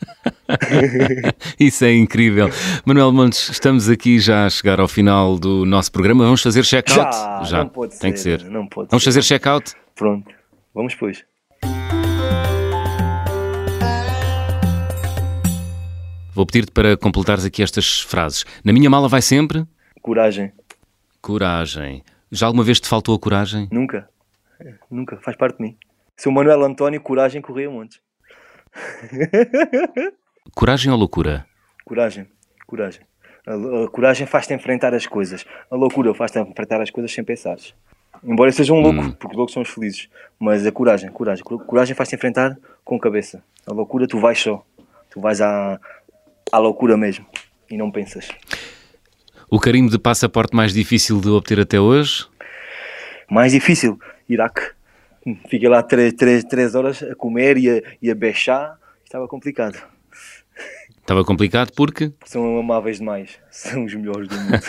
Isso 1.60 1.84
é 1.84 1.92
incrível. 1.92 2.48
Manuel 2.86 3.12
Montes, 3.12 3.50
estamos 3.50 3.86
aqui 3.86 4.18
já 4.18 4.46
a 4.46 4.50
chegar 4.50 4.80
ao 4.80 4.88
final 4.88 5.38
do 5.38 5.66
nosso 5.66 5.92
programa. 5.92 6.24
Vamos 6.24 6.42
fazer 6.42 6.62
check-out? 6.64 7.14
Já, 7.14 7.42
já, 7.44 7.58
não 7.58 7.68
pode 7.68 7.98
Tem 7.98 8.16
ser, 8.16 8.38
que 8.38 8.44
ser. 8.44 8.50
Não 8.50 8.66
pode 8.66 8.88
Vamos 8.88 9.04
ser. 9.04 9.10
fazer 9.10 9.22
check-out? 9.22 9.74
Pronto, 9.94 10.32
vamos 10.74 10.94
pois. 10.94 11.22
Vou 16.40 16.46
pedir-te 16.46 16.72
para 16.72 16.96
completares 16.96 17.44
aqui 17.44 17.62
estas 17.62 18.00
frases. 18.00 18.46
Na 18.64 18.72
minha 18.72 18.88
mala 18.88 19.08
vai 19.08 19.20
sempre? 19.20 19.66
Coragem. 20.00 20.50
Coragem. 21.20 22.02
Já 22.32 22.46
alguma 22.46 22.64
vez 22.64 22.80
te 22.80 22.88
faltou 22.88 23.14
a 23.14 23.18
coragem? 23.18 23.68
Nunca. 23.70 24.08
Nunca. 24.90 25.18
Faz 25.18 25.36
parte 25.36 25.58
de 25.58 25.64
mim. 25.64 25.76
Sou 26.16 26.32
Manuel 26.32 26.64
António, 26.64 26.98
coragem, 27.02 27.42
correr 27.42 27.68
um 27.68 27.72
monte. 27.72 28.00
coragem 30.56 30.90
ou 30.90 30.96
loucura? 30.96 31.44
Coragem. 31.84 32.26
Coragem. 32.66 33.02
A, 33.46 33.90
coragem 33.90 34.26
faz-te 34.26 34.54
enfrentar 34.54 34.94
as 34.94 35.06
coisas. 35.06 35.44
A 35.70 35.76
loucura 35.76 36.14
faz-te 36.14 36.38
enfrentar 36.38 36.80
as 36.80 36.88
coisas 36.88 37.12
sem 37.12 37.22
pensares. 37.22 37.74
Embora 38.24 38.50
seja 38.50 38.72
um 38.72 38.80
louco, 38.80 38.98
hum. 38.98 39.12
porque 39.12 39.36
loucos 39.36 39.52
são 39.52 39.62
os 39.62 39.68
felizes. 39.68 40.08
Mas 40.38 40.66
a 40.66 40.72
coragem, 40.72 41.10
coragem. 41.10 41.44
Coragem 41.44 41.94
faz-te 41.94 42.14
enfrentar 42.14 42.56
com 42.82 42.98
cabeça. 42.98 43.44
A 43.66 43.74
loucura 43.74 44.08
tu 44.08 44.18
vais 44.18 44.40
só. 44.40 44.64
Tu 45.10 45.20
vais 45.20 45.40
à, 45.40 45.78
à 46.52 46.58
loucura 46.58 46.96
mesmo. 46.96 47.26
E 47.70 47.76
não 47.76 47.90
pensas. 47.90 48.28
O 49.50 49.58
carimbo 49.58 49.90
de 49.90 49.98
passaporte 49.98 50.54
mais 50.54 50.72
difícil 50.72 51.20
de 51.20 51.28
obter 51.28 51.60
até 51.60 51.80
hoje? 51.80 52.26
Mais 53.30 53.52
difícil? 53.52 53.98
Iraque. 54.28 54.62
Fiquei 55.48 55.68
lá 55.68 55.82
três, 55.82 56.12
três, 56.14 56.44
três 56.44 56.74
horas 56.74 57.02
a 57.02 57.14
comer 57.14 57.58
e 57.58 57.70
a, 57.70 57.82
e 58.02 58.10
a 58.10 58.14
bechar. 58.14 58.78
Estava 59.04 59.28
complicado. 59.28 59.78
Estava 61.00 61.24
complicado 61.24 61.72
porque? 61.74 62.12
São 62.24 62.58
amáveis 62.58 62.98
demais. 62.98 63.30
São 63.50 63.84
os 63.84 63.94
melhores 63.94 64.28
do 64.28 64.36
mundo. 64.36 64.60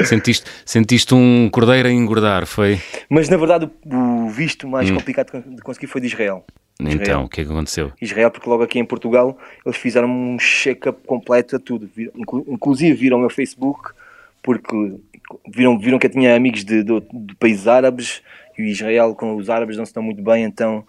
sentiste, 0.06 0.50
sentiste 0.64 1.14
um 1.14 1.50
cordeiro 1.50 1.88
a 1.88 1.92
engordar, 1.92 2.46
foi? 2.46 2.80
Mas 3.10 3.28
na 3.28 3.36
verdade 3.36 3.70
o 3.84 4.28
visto 4.28 4.66
mais 4.66 4.90
hum. 4.90 4.94
complicado 4.94 5.42
de 5.46 5.60
conseguir 5.60 5.88
foi 5.88 6.00
de 6.00 6.06
Israel. 6.06 6.46
Israel. 6.88 7.02
Então, 7.02 7.24
o 7.24 7.28
que 7.28 7.40
é 7.40 7.44
que 7.44 7.50
aconteceu? 7.50 7.92
Israel, 8.00 8.30
porque 8.30 8.48
logo 8.48 8.62
aqui 8.62 8.78
em 8.78 8.84
Portugal 8.84 9.38
eles 9.64 9.76
fizeram 9.76 10.08
um 10.08 10.38
check-up 10.38 10.98
completo 11.06 11.56
a 11.56 11.58
tudo. 11.58 11.88
Inclusive 12.48 12.94
viram 12.94 13.18
o 13.18 13.20
meu 13.20 13.30
Facebook, 13.30 13.90
porque 14.42 14.94
viram, 15.48 15.78
viram 15.78 15.98
que 15.98 16.06
eu 16.06 16.10
tinha 16.10 16.34
amigos 16.34 16.64
de, 16.64 16.82
de, 16.82 17.00
de 17.00 17.34
países 17.36 17.66
árabes 17.66 18.22
e 18.58 18.70
Israel 18.70 19.14
com 19.14 19.36
os 19.36 19.48
árabes 19.48 19.76
não 19.76 19.84
se 19.84 19.90
estão 19.90 20.02
muito 20.02 20.22
bem, 20.22 20.44
então 20.44 20.84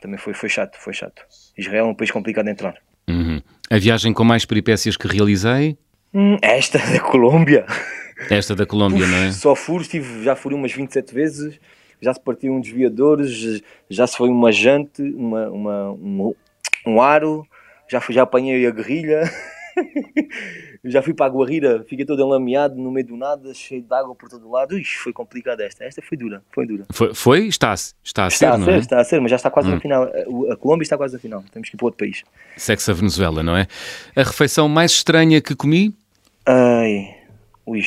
também 0.00 0.18
foi, 0.18 0.34
foi 0.34 0.48
chato, 0.48 0.76
foi 0.78 0.92
chato. 0.92 1.22
Israel 1.56 1.86
é 1.86 1.88
um 1.88 1.94
país 1.94 2.10
complicado 2.10 2.46
de 2.46 2.52
entrar. 2.52 2.74
Uhum. 3.08 3.40
A 3.70 3.78
viagem 3.78 4.12
com 4.12 4.24
mais 4.24 4.44
peripécias 4.44 4.96
que 4.96 5.06
realizei? 5.06 5.76
Hum, 6.12 6.36
esta 6.42 6.78
da 6.90 7.00
Colômbia. 7.00 7.64
Esta 8.30 8.54
da 8.54 8.66
Colômbia, 8.66 9.04
Uf, 9.04 9.10
não 9.10 9.18
é? 9.18 9.32
Só 9.32 9.54
furo, 9.54 9.82
estive, 9.82 10.22
já 10.22 10.36
fui 10.36 10.54
umas 10.54 10.72
27 10.72 11.14
vezes, 11.14 11.58
já 12.02 12.12
se 12.12 12.20
partiu 12.20 12.52
um 12.52 12.60
desviadores, 12.60 13.62
já 13.88 14.06
se 14.06 14.16
foi 14.16 14.28
uma 14.28 14.50
jante, 14.50 15.02
uma, 15.02 15.48
uma, 15.48 15.90
um, 15.92 16.34
um 16.86 17.00
aro, 17.00 17.46
já, 17.88 18.00
fui, 18.00 18.14
já 18.14 18.22
apanhei 18.22 18.66
a 18.66 18.70
guerrilha. 18.70 19.22
já 20.84 21.00
fui 21.00 21.14
para 21.14 21.26
a 21.26 21.28
Guarrira, 21.28 21.84
fiquei 21.88 22.04
todo 22.04 22.20
enlameado 22.20 22.74
no 22.76 22.90
meio 22.90 23.06
do 23.06 23.16
nada, 23.16 23.54
cheio 23.54 23.82
de 23.82 23.94
água 23.94 24.14
por 24.14 24.28
todo 24.28 24.50
lado. 24.50 24.76
Ixi, 24.76 24.98
foi 24.98 25.12
complicado 25.12 25.60
esta. 25.60 25.84
Esta 25.84 26.02
foi 26.02 26.18
dura, 26.18 26.42
foi 26.52 26.66
dura. 26.66 26.84
Foi? 26.90 27.14
foi? 27.14 27.46
Está, 27.46 27.72
está 27.74 28.26
a 28.26 28.30
ser, 28.30 28.46
está 28.46 28.54
a 28.54 28.60
ser, 28.60 28.70
é? 28.70 28.78
Está 28.78 29.00
a 29.00 29.04
ser, 29.04 29.20
mas 29.20 29.30
já 29.30 29.36
está 29.36 29.50
quase 29.50 29.68
hum. 29.68 29.74
na 29.74 29.80
final. 29.80 30.10
A 30.50 30.56
Colômbia 30.56 30.82
está 30.82 30.96
quase 30.96 31.14
na 31.14 31.20
final. 31.20 31.44
Temos 31.52 31.70
que 31.70 31.76
ir 31.76 31.78
para 31.78 31.86
outro 31.86 31.98
país. 31.98 32.22
Sexe 32.56 32.90
a 32.90 32.94
Venezuela, 32.94 33.42
não 33.42 33.56
é? 33.56 33.66
A 34.16 34.22
refeição 34.22 34.68
mais 34.68 34.92
estranha 34.92 35.40
que 35.40 35.54
comi? 35.54 35.94
Ai, 36.44 37.14
ui. 37.64 37.82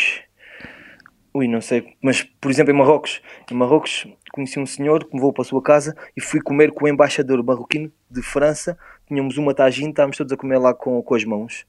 Ui, 1.36 1.48
não 1.48 1.60
sei. 1.60 1.96
Mas, 2.02 2.24
por 2.24 2.50
exemplo, 2.50 2.74
em 2.74 2.78
Marrocos, 2.78 3.22
em 3.52 3.54
Marrocos 3.54 4.08
conheci 4.32 4.60
um 4.60 4.66
senhor 4.66 5.04
que 5.04 5.14
me 5.14 5.20
levou 5.20 5.34
para 5.34 5.42
a 5.42 5.46
sua 5.46 5.62
casa 5.62 5.96
e 6.16 6.22
fui 6.22 6.42
comer 6.42 6.72
com 6.72 6.86
o 6.86 6.88
embaixador 6.88 7.44
marroquino 7.44 7.92
de 8.10 8.22
França. 8.22 8.78
Tínhamos 9.08 9.38
uma 9.38 9.54
tagine, 9.54 9.90
estávamos 9.90 10.18
todos 10.18 10.32
a 10.32 10.38
comer 10.38 10.58
lá 10.58 10.74
com, 10.74 11.02
com 11.02 11.16
as 11.16 11.24
mãos 11.24 11.66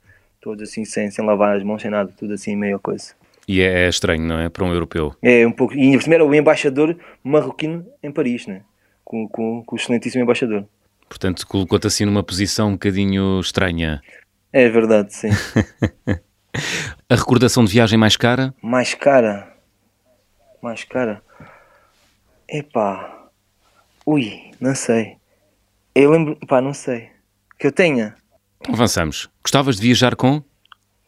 todos 0.46 0.68
assim, 0.68 0.84
sem, 0.84 1.10
sem 1.10 1.24
lavar 1.26 1.56
as 1.56 1.64
mãos, 1.64 1.82
sem 1.82 1.90
nada, 1.90 2.12
tudo 2.16 2.34
assim, 2.34 2.54
meio 2.54 2.78
coisa. 2.78 3.14
E 3.48 3.60
é, 3.60 3.86
é 3.86 3.88
estranho, 3.88 4.22
não 4.22 4.38
é? 4.38 4.48
Para 4.48 4.64
um 4.64 4.72
europeu. 4.72 5.12
É, 5.20 5.44
um 5.44 5.50
pouco. 5.50 5.74
E 5.74 5.98
primeiro 5.98 6.24
o 6.24 6.34
embaixador 6.34 6.96
marroquino 7.22 7.84
em 8.00 8.12
Paris, 8.12 8.46
né? 8.46 8.62
Com, 9.04 9.28
com, 9.28 9.64
com 9.64 9.74
o 9.74 9.78
excelentíssimo 9.78 10.22
embaixador. 10.22 10.64
Portanto, 11.08 11.44
colocou-te 11.46 11.88
assim 11.88 12.04
numa 12.04 12.22
posição 12.22 12.68
um 12.68 12.72
bocadinho 12.72 13.40
estranha. 13.40 14.00
É 14.52 14.68
verdade, 14.68 15.12
sim. 15.14 15.30
A 17.08 17.14
recordação 17.14 17.64
de 17.64 17.72
viagem 17.72 17.98
mais 17.98 18.16
cara? 18.16 18.54
Mais 18.62 18.94
cara? 18.94 19.52
Mais 20.62 20.84
cara? 20.84 21.22
Epá. 22.48 23.28
Ui, 24.04 24.50
não 24.60 24.74
sei. 24.74 25.16
Eu 25.94 26.10
lembro. 26.10 26.36
Pá, 26.46 26.60
não 26.60 26.74
sei. 26.74 27.10
Que 27.58 27.66
eu 27.66 27.72
tenha. 27.72 28.14
Então 28.60 28.74
avançamos. 28.74 29.28
Gostavas 29.42 29.76
de 29.76 29.82
viajar 29.82 30.16
com? 30.16 30.42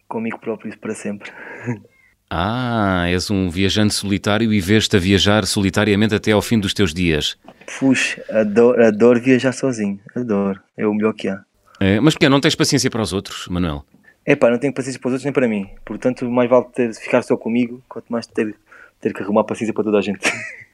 Comigo 0.09 0.39
próprio 0.39 0.77
para 0.79 0.95
sempre. 0.95 1.31
Ah, 2.31 3.07
és 3.09 3.31
um 3.31 3.49
viajante 3.49 3.95
solitário 3.95 4.53
e 4.53 4.61
vês-te 4.61 4.95
a 4.95 5.01
viajar 5.01 5.47
solitariamente 5.47 6.15
até 6.15 6.33
ao 6.33 6.43
fim 6.43 6.61
dos 6.61 6.75
teus 6.75 6.93
dias. 6.93 7.39
Puxa, 7.79 8.23
adoro, 8.31 8.85
adoro 8.85 9.19
viajar 9.19 9.53
sozinho. 9.53 9.99
Adoro. 10.15 10.61
É 10.77 10.87
o 10.87 10.93
melhor 10.93 11.15
que 11.15 11.27
há. 11.27 11.41
É, 11.81 11.99
mas 12.01 12.13
porque 12.13 12.29
não 12.29 12.39
tens 12.39 12.55
paciência 12.55 12.91
para 12.91 13.01
os 13.01 13.15
outros, 13.15 13.49
Manuel? 13.49 13.83
É 14.27 14.37
pá, 14.37 14.51
não 14.51 14.59
tenho 14.59 14.75
paciência 14.75 15.01
para 15.01 15.09
os 15.09 15.13
outros 15.15 15.25
nem 15.25 15.33
para 15.33 15.49
mim. 15.49 15.71
Portanto, 15.87 16.29
mais 16.31 16.51
vale 16.51 16.67
ter, 16.75 16.95
ficar 16.95 17.23
só 17.23 17.35
comigo, 17.35 17.83
quanto 17.89 18.13
mais 18.13 18.27
ter, 18.27 18.55
ter 19.01 19.15
que 19.15 19.23
arrumar 19.23 19.45
paciência 19.45 19.73
para 19.73 19.85
toda 19.85 19.99
a 19.99 20.01
gente. 20.01 20.21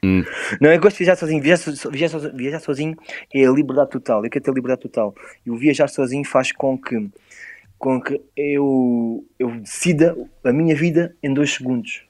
Hum. 0.03 0.25
Não, 0.61 0.73
eu 0.73 0.81
gosto 0.81 0.99
de 0.99 1.05
viajar 1.05 1.17
sozinho. 1.17 1.43
Viajar, 1.43 1.73
viajar, 1.91 2.09
sozinho. 2.09 2.37
viajar 2.37 2.61
sozinho 2.61 2.97
é 3.33 3.45
a 3.45 3.51
liberdade 3.51 3.91
total. 3.91 4.25
Eu 4.25 4.31
quero 4.31 4.45
ter 4.45 4.55
liberdade 4.55 4.83
total. 4.83 5.15
E 5.45 5.51
o 5.51 5.57
viajar 5.57 5.89
sozinho 5.89 6.25
faz 6.25 6.53
com 6.53 6.79
que 6.79 7.11
com 7.79 8.01
que 8.01 8.19
eu, 8.35 9.23
eu 9.39 9.51
decida 9.61 10.17
a 10.43 10.53
minha 10.53 10.75
vida 10.75 11.15
em 11.23 11.35
dois 11.35 11.53
segundos. 11.53 12.03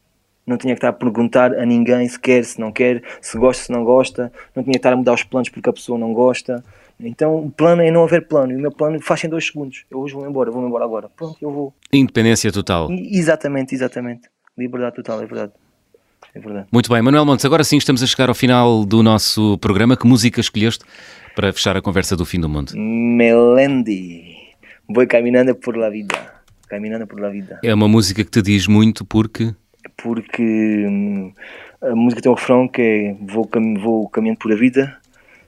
Não 0.46 0.56
tinha 0.56 0.74
que 0.74 0.78
estar 0.78 0.90
a 0.90 0.92
perguntar 0.92 1.52
a 1.54 1.66
ninguém 1.66 2.06
se 2.06 2.20
quer, 2.20 2.44
se 2.44 2.60
não 2.60 2.70
quer, 2.70 3.02
se 3.20 3.36
gosta, 3.36 3.64
se 3.64 3.72
não 3.72 3.82
gosta. 3.82 4.32
Não 4.54 4.62
tinha 4.62 4.72
que 4.72 4.78
estar 4.78 4.92
a 4.92 4.96
mudar 4.96 5.14
os 5.14 5.24
planos 5.24 5.48
porque 5.48 5.68
a 5.68 5.72
pessoa 5.72 5.98
não 5.98 6.12
gosta. 6.12 6.62
Então 7.00 7.36
o 7.46 7.50
plano 7.50 7.82
é 7.82 7.90
não 7.90 8.04
haver 8.04 8.28
plano. 8.28 8.52
E 8.52 8.56
o 8.56 8.60
meu 8.60 8.70
plano 8.70 9.00
faz 9.00 9.24
em 9.24 9.28
dois 9.28 9.46
segundos. 9.46 9.84
Eu 9.90 9.98
hoje 9.98 10.14
vou 10.14 10.28
embora, 10.28 10.50
vou 10.50 10.64
embora 10.64 10.84
agora. 10.84 11.08
Pronto, 11.08 11.36
eu 11.40 11.50
vou. 11.50 11.74
Independência 11.92 12.52
total. 12.52 12.88
Exatamente, 12.90 13.74
exatamente. 13.74 14.28
Liberdade 14.56 14.94
total, 14.94 15.22
é 15.22 15.26
verdade. 15.26 15.52
É 16.34 16.40
verdade. 16.40 16.66
Muito 16.72 16.90
bem, 16.90 17.00
Manuel 17.00 17.24
Montes, 17.24 17.44
agora 17.44 17.62
sim 17.62 17.76
estamos 17.76 18.02
a 18.02 18.06
chegar 18.06 18.28
ao 18.28 18.34
final 18.34 18.84
do 18.84 19.02
nosso 19.04 19.56
programa. 19.58 19.96
Que 19.96 20.04
música 20.06 20.40
escolheste 20.40 20.84
para 21.36 21.52
fechar 21.52 21.76
a 21.76 21.80
conversa 21.80 22.16
do 22.16 22.24
fim 22.24 22.40
do 22.40 22.48
mundo? 22.48 22.72
Melendi. 22.76 24.34
Vou 24.88 25.06
caminhando 25.06 25.54
por 25.54 25.76
la 25.76 25.88
vida. 25.88 26.34
Caminhando 26.68 27.06
por 27.06 27.20
la 27.20 27.28
vida. 27.28 27.60
É 27.62 27.72
uma 27.72 27.86
música 27.86 28.24
que 28.24 28.30
te 28.30 28.42
diz 28.42 28.66
muito 28.66 29.04
porque. 29.04 29.54
Porque 29.96 30.42
hum, 30.88 31.32
a 31.80 31.94
música 31.94 32.20
tem 32.20 32.32
um 32.32 32.34
refrão 32.34 32.66
que 32.66 32.82
é 32.82 33.16
vou, 33.20 33.46
cam 33.46 33.74
vou 33.74 34.08
caminhando 34.08 34.38
por 34.38 34.52
a 34.52 34.56
vida, 34.56 34.98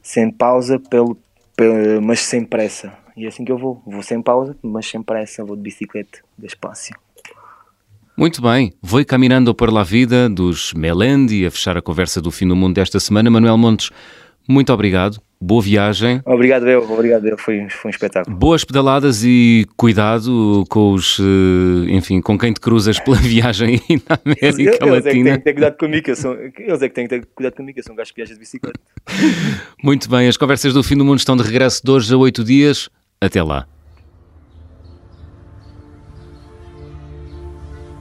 sem 0.01 0.31
pausa, 0.31 0.79
pelo, 0.79 1.19
pelo, 1.57 2.01
mas 2.01 2.21
sem 2.21 2.45
pressa. 2.45 2.93
E 3.17 3.25
é 3.25 3.29
assim 3.29 3.45
que 3.45 3.51
eu 3.51 3.59
vou. 3.59 3.83
Vou 3.85 4.03
sem 4.03 4.23
pausa, 4.23 4.57
mas 4.63 4.87
sem 4.87 5.03
pressa. 5.03 5.45
Vou 5.45 5.57
de 5.57 5.63
bicicleta, 5.63 6.21
despacio. 6.39 6.97
Muito 8.17 8.41
bem, 8.41 8.73
vou 8.83 9.05
caminhando 9.05 9.55
por 9.55 9.73
la 9.73 9.83
vida 9.83 10.29
dos 10.29 10.73
Melendi 10.73 11.45
a 11.45 11.51
fechar 11.51 11.77
a 11.77 11.83
conversa 11.83 12.21
do 12.21 12.31
fim 12.31 12.49
do 12.49 12.57
mundo 12.57 12.75
desta 12.75 12.99
semana. 12.99 13.31
Manuel 13.31 13.59
Montes, 13.59 13.91
muito 14.49 14.73
obrigado 14.73 15.21
boa 15.41 15.63
viagem. 15.63 16.21
Obrigado, 16.25 16.67
eu, 16.69 16.91
obrigado, 16.91 17.27
eu. 17.27 17.39
Foi, 17.39 17.69
foi 17.69 17.89
um 17.89 17.91
espetáculo. 17.91 18.37
Boas 18.37 18.65
pedaladas 18.65 19.23
e 19.25 19.67
cuidado 19.77 20.65
com 20.69 20.93
os, 20.93 21.19
eh, 21.21 21.93
enfim, 21.93 22.21
com 22.21 22.39
quem 22.39 22.53
te 22.53 22.61
cruzas 22.61 22.99
pela 22.99 23.17
viagem 23.21 23.81
na 24.09 24.19
América 24.25 24.47
eles, 24.47 24.81
Latina. 24.81 24.97
Eles 24.97 25.07
é 25.07 25.13
que 25.13 25.23
têm 25.23 25.25
que 25.25 25.45
ter 25.45 25.53
cuidado 25.53 25.77
comigo, 25.77 26.17
são, 26.17 26.33
eles 26.35 26.83
é 26.83 26.89
que 26.89 26.95
têm 26.95 27.07
que 27.07 27.21
ter 27.21 27.27
cuidado 27.35 27.55
comigo, 27.55 27.79
eu 27.79 27.83
sou 27.83 27.93
um 27.93 27.97
gajo 27.97 28.11
que 28.11 28.17
viaja 28.17 28.35
de 28.35 28.41
bicicleta. 28.41 28.81
Muito 29.83 30.09
bem, 30.09 30.29
as 30.29 30.37
conversas 30.37 30.73
do 30.73 30.83
fim 30.83 30.97
do 30.97 31.05
mundo 31.05 31.19
estão 31.19 31.37
de 31.37 31.43
regresso 31.43 31.83
de 31.85 31.91
hoje 31.91 32.13
a 32.13 32.17
oito 32.17 32.43
dias. 32.43 32.89
Até 33.21 33.43
lá. 33.43 33.67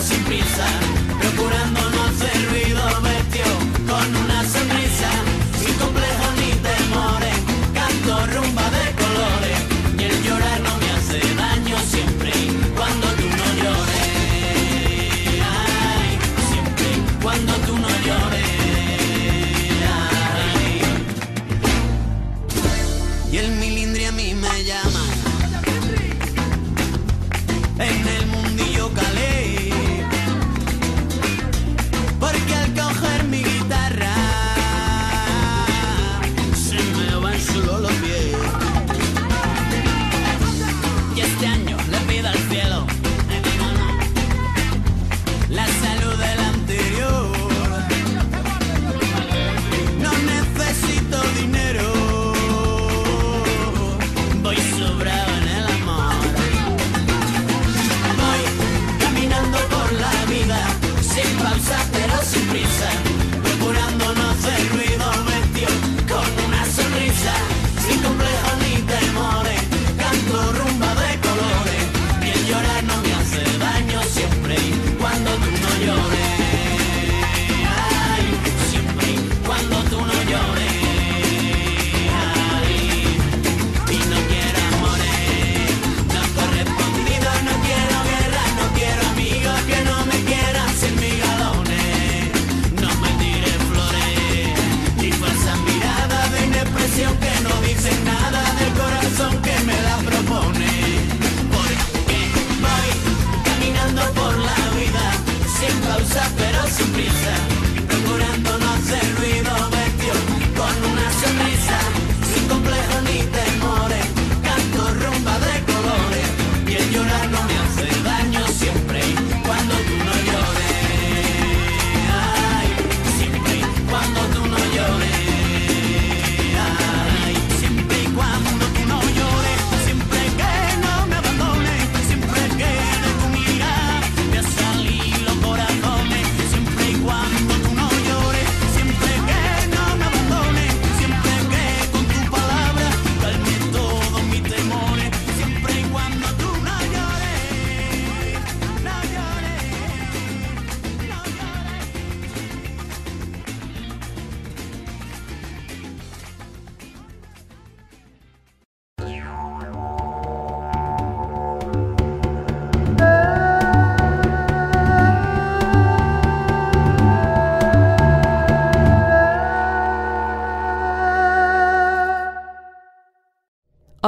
Sin 0.00 0.24
prisa, 0.24 0.99